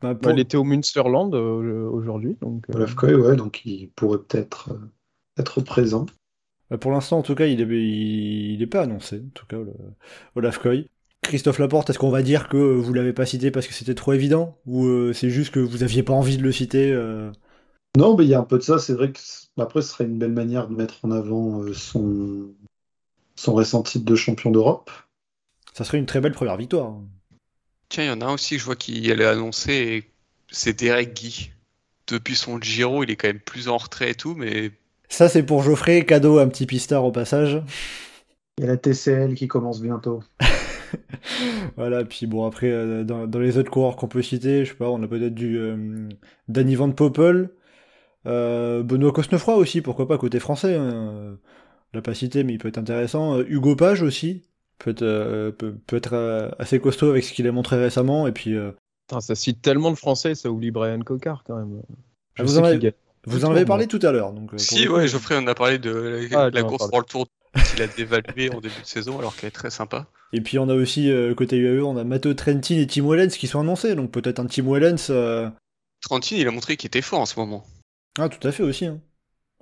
Bah, 0.00 0.14
Bah, 0.14 0.32
Il 0.32 0.38
était 0.38 0.56
au 0.56 0.64
Münsterland 0.64 1.34
euh, 1.34 1.88
aujourd'hui. 1.88 2.36
Donc, 2.40 2.64
euh, 2.70 2.74
Olaf 2.76 2.94
Koy, 2.94 3.14
ouais, 3.14 3.36
donc 3.36 3.64
il 3.64 3.90
pourrait 3.90 4.18
peut-être 4.18 4.70
euh, 4.72 4.78
être 5.38 5.60
présent. 5.60 6.06
Bah, 6.70 6.78
pour 6.78 6.92
l'instant, 6.92 7.18
en 7.18 7.22
tout 7.22 7.34
cas, 7.34 7.46
il 7.46 7.60
est, 7.60 7.64
il, 7.64 8.62
est 8.62 8.66
pas 8.66 8.82
annoncé, 8.82 9.16
en 9.16 9.30
tout 9.34 9.46
cas, 9.46 9.56
au 10.36 10.40
LAFCOI. 10.40 10.86
Christophe 11.22 11.58
Laporte, 11.58 11.90
est-ce 11.90 11.98
qu'on 11.98 12.10
va 12.10 12.22
dire 12.22 12.48
que 12.48 12.56
vous 12.56 12.92
l'avez 12.94 13.12
pas 13.12 13.26
cité 13.26 13.50
parce 13.50 13.66
que 13.66 13.74
c'était 13.74 13.94
trop 13.94 14.12
évident 14.12 14.58
Ou 14.66 14.86
euh, 14.86 15.12
c'est 15.12 15.30
juste 15.30 15.52
que 15.52 15.60
vous 15.60 15.82
aviez 15.82 16.02
pas 16.02 16.12
envie 16.12 16.38
de 16.38 16.42
le 16.42 16.52
citer 16.52 16.92
euh? 16.92 17.30
Non, 17.96 18.16
mais 18.16 18.24
il 18.24 18.30
y 18.30 18.34
a 18.34 18.40
un 18.40 18.44
peu 18.44 18.56
de 18.56 18.62
ça. 18.62 18.78
C'est 18.78 18.94
vrai 18.94 19.12
que 19.12 19.20
après, 19.58 19.82
ce 19.82 19.88
serait 19.90 20.04
une 20.04 20.18
belle 20.18 20.32
manière 20.32 20.68
de 20.68 20.74
mettre 20.74 21.04
en 21.04 21.10
avant 21.10 21.62
euh, 21.62 21.74
son, 21.74 22.54
son 23.40 23.54
récent 23.54 23.82
titre 23.82 24.04
de 24.04 24.14
champion 24.14 24.50
d'Europe. 24.50 24.90
Ça 25.72 25.84
serait 25.84 25.98
une 25.98 26.06
très 26.06 26.20
belle 26.20 26.32
première 26.32 26.58
victoire. 26.58 26.94
Tiens, 27.88 28.04
il 28.04 28.06
y 28.08 28.10
en 28.10 28.20
a 28.20 28.26
un 28.26 28.34
aussi 28.34 28.56
que 28.56 28.60
je 28.60 28.66
vois 28.66 28.76
qui 28.76 29.10
allait 29.10 29.24
annoncer, 29.24 30.10
c'est 30.50 30.78
Derek 30.78 31.14
Guy. 31.14 31.50
Depuis 32.06 32.36
son 32.36 32.60
Giro, 32.60 33.02
il 33.02 33.10
est 33.10 33.16
quand 33.16 33.28
même 33.28 33.40
plus 33.40 33.68
en 33.68 33.78
retrait 33.78 34.10
et 34.10 34.14
tout, 34.14 34.34
mais. 34.34 34.72
Ça, 35.08 35.28
c'est 35.28 35.42
pour 35.42 35.62
Geoffrey, 35.62 36.04
cadeau, 36.04 36.38
un 36.38 36.48
petit 36.48 36.66
pistard 36.66 37.04
au 37.04 37.12
passage. 37.12 37.62
Il 38.58 38.64
y 38.64 38.68
a 38.68 38.70
la 38.70 38.76
TCL 38.76 39.34
qui 39.34 39.48
commence 39.48 39.80
bientôt. 39.80 40.22
voilà, 41.76 42.04
puis 42.04 42.26
bon, 42.26 42.46
après, 42.46 42.70
euh, 42.70 43.04
dans, 43.04 43.38
les 43.38 43.56
autres 43.56 43.70
coureurs 43.70 43.96
qu'on 43.96 44.08
peut 44.08 44.22
citer, 44.22 44.66
je 44.66 44.70
sais 44.70 44.76
pas, 44.76 44.90
on 44.90 45.02
a 45.02 45.08
peut-être 45.08 45.34
du 45.34 45.58
euh, 45.58 46.08
Danny 46.48 46.74
Van 46.74 46.90
Poppel, 46.90 47.50
euh, 48.26 48.82
Benoît 48.82 49.12
Cosnefroy 49.12 49.54
aussi, 49.54 49.80
pourquoi 49.80 50.06
pas, 50.06 50.18
côté 50.18 50.40
français. 50.40 50.74
Hein. 50.74 51.38
L'a 51.94 52.02
pas 52.02 52.14
cité, 52.14 52.44
mais 52.44 52.54
il 52.54 52.58
peut 52.58 52.68
être 52.68 52.78
intéressant. 52.78 53.40
Hugo 53.40 53.76
Page 53.76 54.02
aussi, 54.02 54.42
peut 54.78 54.90
être, 54.90 55.50
peut, 55.50 55.96
être 55.96 56.54
assez 56.58 56.80
costaud 56.80 57.10
avec 57.10 57.24
ce 57.24 57.32
qu'il 57.32 57.46
a 57.46 57.52
montré 57.52 57.76
récemment, 57.76 58.26
et 58.26 58.32
puis. 58.32 58.54
ça 59.20 59.34
cite 59.34 59.62
tellement 59.62 59.90
de 59.90 59.96
français, 59.96 60.34
ça 60.34 60.50
oublie 60.50 60.70
Brian 60.70 61.00
Cocard 61.00 61.42
quand 61.44 61.56
même. 61.56 61.82
vous 62.38 62.58
en, 62.58 62.64
avez, 62.64 62.94
vous 63.24 63.44
en 63.44 63.50
avez 63.50 63.64
parlé 63.64 63.86
tout 63.86 64.00
à 64.02 64.12
l'heure. 64.12 64.32
Donc, 64.32 64.52
si, 64.56 64.88
ouais, 64.88 65.08
Geoffrey, 65.08 65.36
on 65.38 65.46
a 65.46 65.54
parlé 65.54 65.78
de 65.78 66.28
la, 66.30 66.50
ah, 66.54 66.62
course 66.62 66.88
pour 66.88 67.00
le 67.00 67.06
tour 67.06 67.26
qu'il 67.70 67.82
a 67.82 67.86
dévalué 67.86 68.50
en 68.54 68.60
début 68.60 68.80
de 68.80 68.86
saison 68.86 69.18
alors 69.18 69.36
qu'elle 69.36 69.48
est 69.48 69.52
très 69.52 69.70
sympa. 69.70 70.06
Et 70.32 70.40
puis 70.40 70.58
on 70.58 70.68
a 70.68 70.74
aussi 70.74 71.10
euh, 71.10 71.34
côté 71.34 71.56
UAE, 71.56 71.82
on 71.82 71.96
a 71.96 72.04
Matteo 72.04 72.34
Trentin 72.34 72.76
et 72.76 72.86
Tim 72.86 73.08
Wellens 73.08 73.30
qui 73.30 73.48
sont 73.48 73.60
annoncés, 73.60 73.94
donc 73.94 74.10
peut-être 74.10 74.38
un 74.38 74.46
Tim 74.46 74.70
Wellens. 74.70 75.10
Euh... 75.10 75.48
Trentin, 76.02 76.36
il 76.36 76.46
a 76.46 76.50
montré 76.50 76.76
qu'il 76.76 76.86
était 76.86 77.02
fort 77.02 77.20
en 77.20 77.26
ce 77.26 77.38
moment. 77.38 77.64
Ah, 78.18 78.28
tout 78.28 78.46
à 78.46 78.52
fait 78.52 78.62
aussi. 78.62 78.86
Hein. 78.86 79.00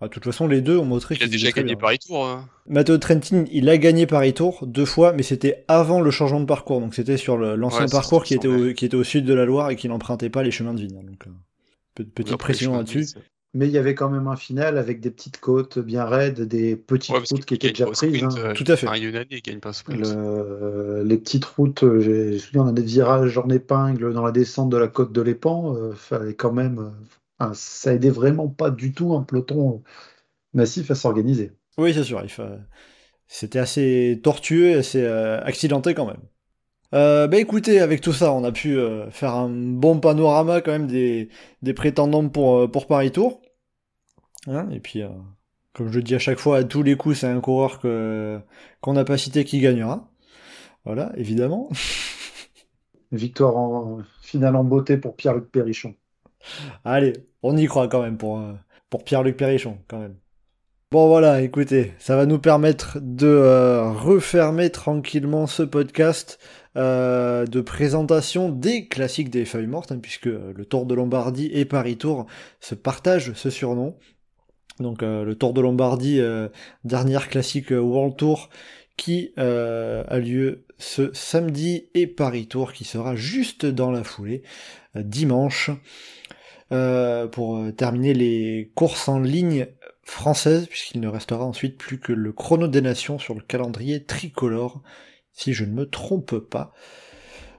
Ah, 0.00 0.06
de 0.06 0.12
toute 0.12 0.24
façon, 0.24 0.46
les 0.46 0.60
deux 0.60 0.78
ont 0.78 0.84
montré 0.84 1.16
qu'il 1.16 1.24
a 1.24 1.28
déjà 1.28 1.50
gagné 1.50 1.74
Paris 1.74 1.98
Tour. 1.98 2.24
Hein. 2.24 2.48
Matteo 2.68 2.98
Trentin, 2.98 3.44
il 3.50 3.68
a 3.68 3.76
gagné 3.78 4.06
Paris 4.06 4.34
Tour 4.34 4.64
deux 4.66 4.84
fois, 4.84 5.12
mais 5.12 5.22
c'était 5.22 5.64
avant 5.66 6.00
le 6.00 6.10
changement 6.10 6.40
de 6.40 6.46
parcours, 6.46 6.80
donc 6.80 6.94
c'était 6.94 7.16
sur 7.16 7.36
l'ancien 7.36 7.86
parcours 7.86 8.22
qui 8.24 8.34
était, 8.34 8.48
au, 8.48 8.72
qui 8.74 8.84
était 8.84 8.96
au 8.96 9.04
sud 9.04 9.24
de 9.24 9.34
la 9.34 9.44
Loire 9.44 9.70
et 9.70 9.76
qui 9.76 9.88
n'empruntait 9.88 10.30
pas 10.30 10.42
les 10.42 10.50
chemins 10.50 10.74
de 10.74 10.80
Vigne. 10.80 11.04
Donc, 11.04 11.26
euh, 11.26 12.04
petite 12.14 12.36
pression 12.36 12.76
là-dessus 12.76 13.06
mais 13.54 13.66
il 13.66 13.72
y 13.72 13.78
avait 13.78 13.94
quand 13.94 14.10
même 14.10 14.28
un 14.28 14.36
final 14.36 14.76
avec 14.76 15.00
des 15.00 15.10
petites 15.10 15.40
côtes 15.40 15.78
bien 15.78 16.04
raides, 16.04 16.42
des 16.42 16.76
petites 16.76 17.16
routes 17.16 17.44
qui 17.44 17.54
étaient 17.54 17.70
déjà 17.70 17.86
prises. 17.86 18.22
Hein. 18.22 18.28
Euh, 18.36 18.54
Tout 18.54 18.64
à 18.68 18.76
fait. 18.76 18.86
gagne 18.86 19.60
pas 19.60 19.72
les 21.04 21.16
petites 21.16 21.44
routes, 21.44 21.82
euh, 21.82 22.00
j'ai 22.00 22.38
souviens, 22.38 22.62
on 22.62 22.68
a 22.68 22.72
des 22.72 22.82
virages 22.82 23.38
en 23.38 23.48
épingle 23.48 24.12
dans 24.12 24.24
la 24.24 24.32
descente 24.32 24.70
de 24.70 24.76
la 24.76 24.88
côte 24.88 25.12
de 25.12 25.22
l'Épan. 25.22 25.74
Euh, 25.74 25.92
fallait 25.94 26.34
quand 26.34 26.52
même, 26.52 26.92
ça 27.54 27.94
aidait 27.94 28.10
vraiment 28.10 28.48
pas 28.48 28.70
du 28.70 28.92
tout 28.92 29.14
un 29.14 29.22
peloton 29.22 29.82
massif 30.54 30.90
à 30.90 30.94
s'organiser. 30.94 31.52
Oui, 31.78 31.94
c'est 31.94 32.04
sûr. 32.04 32.22
C'était 33.26 33.58
assez 33.58 34.20
tortueux, 34.22 34.78
assez 34.78 35.06
accidenté 35.06 35.94
quand 35.94 36.06
même. 36.06 36.22
bah 36.92 37.38
écoutez, 37.38 37.80
avec 37.80 38.00
tout 38.00 38.12
ça, 38.12 38.32
on 38.32 38.44
a 38.44 38.52
pu 38.52 38.78
faire 39.10 39.34
un 39.34 39.48
bon 39.48 40.00
panorama 40.00 40.60
quand 40.60 40.72
même 40.72 40.86
des, 40.86 41.28
des 41.62 41.74
prétendants 41.74 42.28
pour, 42.28 42.70
pour 42.70 42.86
Paris 42.86 43.12
Tour. 43.12 43.40
Hein, 44.46 44.68
et 44.70 44.80
puis, 44.80 45.02
euh, 45.02 45.08
comme 45.72 45.92
je 45.92 46.00
dis 46.00 46.14
à 46.14 46.18
chaque 46.18 46.38
fois, 46.38 46.58
à 46.58 46.64
tous 46.64 46.82
les 46.82 46.96
coups, 46.96 47.18
c'est 47.18 47.26
un 47.26 47.40
coureur 47.40 47.80
que 47.80 48.40
qu'on 48.80 48.92
n'a 48.94 49.04
pas 49.04 49.18
cité 49.18 49.44
qui 49.44 49.60
gagnera. 49.60 50.10
Voilà, 50.84 51.12
évidemment. 51.16 51.70
Victoire 53.12 53.56
en 53.56 54.00
finale 54.22 54.56
en 54.56 54.64
beauté 54.64 54.96
pour 54.98 55.16
Pierre-Luc 55.16 55.50
Perrichon. 55.50 55.94
Allez, 56.84 57.12
on 57.42 57.56
y 57.56 57.66
croit 57.66 57.88
quand 57.88 58.02
même 58.02 58.16
pour, 58.16 58.38
euh, 58.38 58.52
pour 58.90 59.04
Pierre-Luc 59.04 59.36
Perrichon, 59.36 59.78
quand 59.88 59.98
même. 59.98 60.16
Bon 60.90 61.08
voilà, 61.08 61.42
écoutez, 61.42 61.92
ça 61.98 62.16
va 62.16 62.24
nous 62.24 62.38
permettre 62.38 62.98
de 63.00 63.26
euh, 63.26 63.90
refermer 63.90 64.70
tranquillement 64.70 65.46
ce 65.46 65.62
podcast 65.62 66.38
de 66.76 67.60
présentation 67.60 68.50
des 68.50 68.86
classiques 68.86 69.30
des 69.30 69.44
feuilles 69.44 69.66
mortes, 69.66 69.90
hein, 69.90 69.98
puisque 70.00 70.26
le 70.26 70.64
Tour 70.64 70.86
de 70.86 70.94
Lombardie 70.94 71.50
et 71.52 71.64
Paris 71.64 71.96
Tour 71.96 72.26
se 72.60 72.76
partagent 72.76 73.32
ce 73.32 73.50
surnom. 73.50 73.96
Donc 74.80 75.02
euh, 75.02 75.24
le 75.24 75.34
Tour 75.34 75.54
de 75.54 75.60
Lombardie, 75.60 76.20
euh, 76.20 76.48
dernière 76.84 77.28
classique 77.28 77.72
euh, 77.72 77.80
World 77.80 78.16
Tour, 78.16 78.48
qui 78.96 79.32
a 79.36 80.18
lieu 80.18 80.64
ce 80.76 81.12
samedi, 81.12 81.88
et 81.94 82.08
Paris 82.08 82.48
Tour 82.48 82.72
qui 82.72 82.82
sera 82.82 83.14
juste 83.14 83.64
dans 83.64 83.92
la 83.92 84.02
foulée, 84.02 84.42
dimanche, 85.02 85.70
pour 86.70 87.64
terminer 87.76 88.12
les 88.12 88.72
courses 88.74 89.08
en 89.08 89.20
ligne 89.20 89.66
françaises, 90.04 90.66
puisqu'il 90.66 91.00
ne 91.00 91.08
restera 91.08 91.44
ensuite 91.44 91.78
plus 91.78 91.98
que 91.98 92.12
le 92.12 92.32
chrono 92.32 92.68
des 92.68 92.82
nations 92.82 93.18
sur 93.18 93.34
le 93.34 93.40
calendrier 93.40 94.04
tricolore, 94.04 94.82
si 95.32 95.54
je 95.54 95.64
ne 95.64 95.72
me 95.72 95.88
trompe 95.88 96.38
pas. 96.38 96.74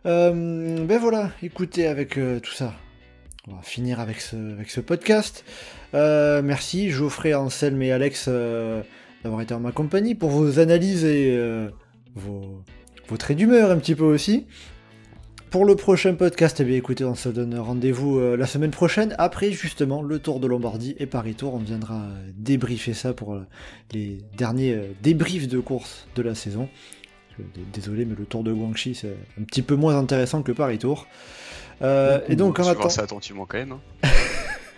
ben 0.05 0.97
voilà, 0.99 1.31
écoutez, 1.41 1.87
avec 1.87 2.19
tout 2.43 2.53
ça, 2.53 2.73
on 3.47 3.55
va 3.55 3.61
finir 3.61 3.99
avec 3.99 4.21
ce, 4.21 4.79
podcast. 4.79 5.43
Euh, 5.93 6.41
merci 6.43 6.91
Geoffrey, 6.91 7.33
Anselme 7.33 7.81
et 7.81 7.91
Alex 7.91 8.25
euh, 8.27 8.83
d'avoir 9.23 9.41
été 9.41 9.53
en 9.53 9.59
ma 9.59 9.71
compagnie 9.71 10.13
pour 10.13 10.29
vos 10.29 10.59
analyses 10.59 11.03
et 11.03 11.35
euh, 11.35 11.69
vos, 12.15 12.63
traits 13.17 13.37
d'humeur 13.37 13.71
un 13.71 13.77
petit 13.77 13.95
peu 13.95 14.03
aussi. 14.03 14.45
Pour 15.51 15.65
le 15.65 15.75
prochain 15.75 16.13
podcast, 16.13 16.59
eh 16.59 16.63
bien 16.63 16.77
écoutez, 16.77 17.03
on 17.03 17.15
se 17.15 17.27
donne 17.27 17.57
rendez-vous 17.57 18.19
la 18.35 18.45
semaine 18.45 18.69
prochaine, 18.69 19.15
après 19.17 19.51
justement 19.51 20.03
le 20.03 20.19
Tour 20.19 20.39
de 20.39 20.45
Lombardie 20.45 20.95
et 20.99 21.07
Paris 21.07 21.33
Tour. 21.33 21.55
On 21.55 21.57
viendra 21.57 22.03
débriefer 22.35 22.93
ça 22.93 23.13
pour 23.13 23.39
les 23.91 24.19
derniers 24.37 24.79
débriefs 25.01 25.47
de 25.47 25.59
course 25.59 26.07
de 26.15 26.21
la 26.21 26.35
saison. 26.35 26.69
Désolé, 27.73 28.05
mais 28.05 28.15
le 28.15 28.25
Tour 28.25 28.43
de 28.43 28.53
Guangxi 28.53 28.93
c'est 28.93 29.15
un 29.39 29.43
petit 29.43 29.63
peu 29.63 29.75
moins 29.75 29.97
intéressant 29.97 30.43
que 30.43 30.51
Paris 30.51 30.77
Tour. 30.77 31.07
et 31.81 32.35
donc 32.35 32.59
en 32.59 32.67
attendant... 32.67 32.89
ça 32.89 33.01
attentivement 33.01 33.47
quand 33.47 33.57
même. 33.57 33.71
Hein. 34.03 34.09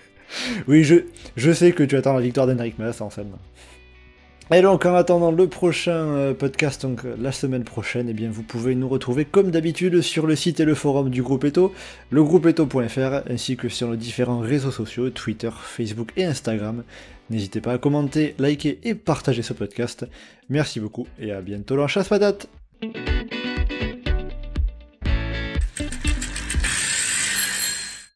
oui, 0.67 0.85
je, 0.85 0.95
je 1.35 1.51
sais 1.51 1.73
que 1.73 1.83
tu 1.83 1.97
attends 1.97 2.13
la 2.13 2.21
victoire 2.21 2.47
d'Henrik 2.47 2.79
Mas, 2.79 3.01
Anselme. 3.01 3.35
Et 4.53 4.61
donc, 4.61 4.85
en 4.85 4.95
attendant 4.95 5.31
le 5.31 5.47
prochain 5.47 5.91
euh, 5.93 6.33
podcast, 6.33 6.81
donc 6.81 7.05
euh, 7.05 7.15
la 7.17 7.31
semaine 7.31 7.63
prochaine, 7.63 8.09
eh 8.09 8.13
bien, 8.13 8.29
vous 8.29 8.43
pouvez 8.43 8.75
nous 8.75 8.89
retrouver 8.89 9.23
comme 9.23 9.49
d'habitude 9.49 10.01
sur 10.01 10.27
le 10.27 10.35
site 10.35 10.59
et 10.59 10.65
le 10.65 10.75
forum 10.75 11.09
du 11.09 11.23
groupe 11.23 11.45
Eto, 11.45 11.73
legroupeeto.fr, 12.11 13.29
ainsi 13.31 13.55
que 13.55 13.69
sur 13.69 13.87
nos 13.87 13.95
différents 13.95 14.39
réseaux 14.39 14.71
sociaux, 14.71 15.09
Twitter, 15.09 15.51
Facebook 15.57 16.11
et 16.17 16.25
Instagram. 16.25 16.83
N'hésitez 17.29 17.61
pas 17.61 17.71
à 17.71 17.77
commenter, 17.77 18.35
liker 18.39 18.77
et 18.83 18.93
partager 18.93 19.41
ce 19.41 19.53
podcast. 19.53 20.05
Merci 20.49 20.81
beaucoup 20.81 21.07
et 21.17 21.31
à 21.31 21.39
bientôt 21.39 21.77
dans 21.77 21.87
Chasse 21.87 22.09
Patate 22.09 22.49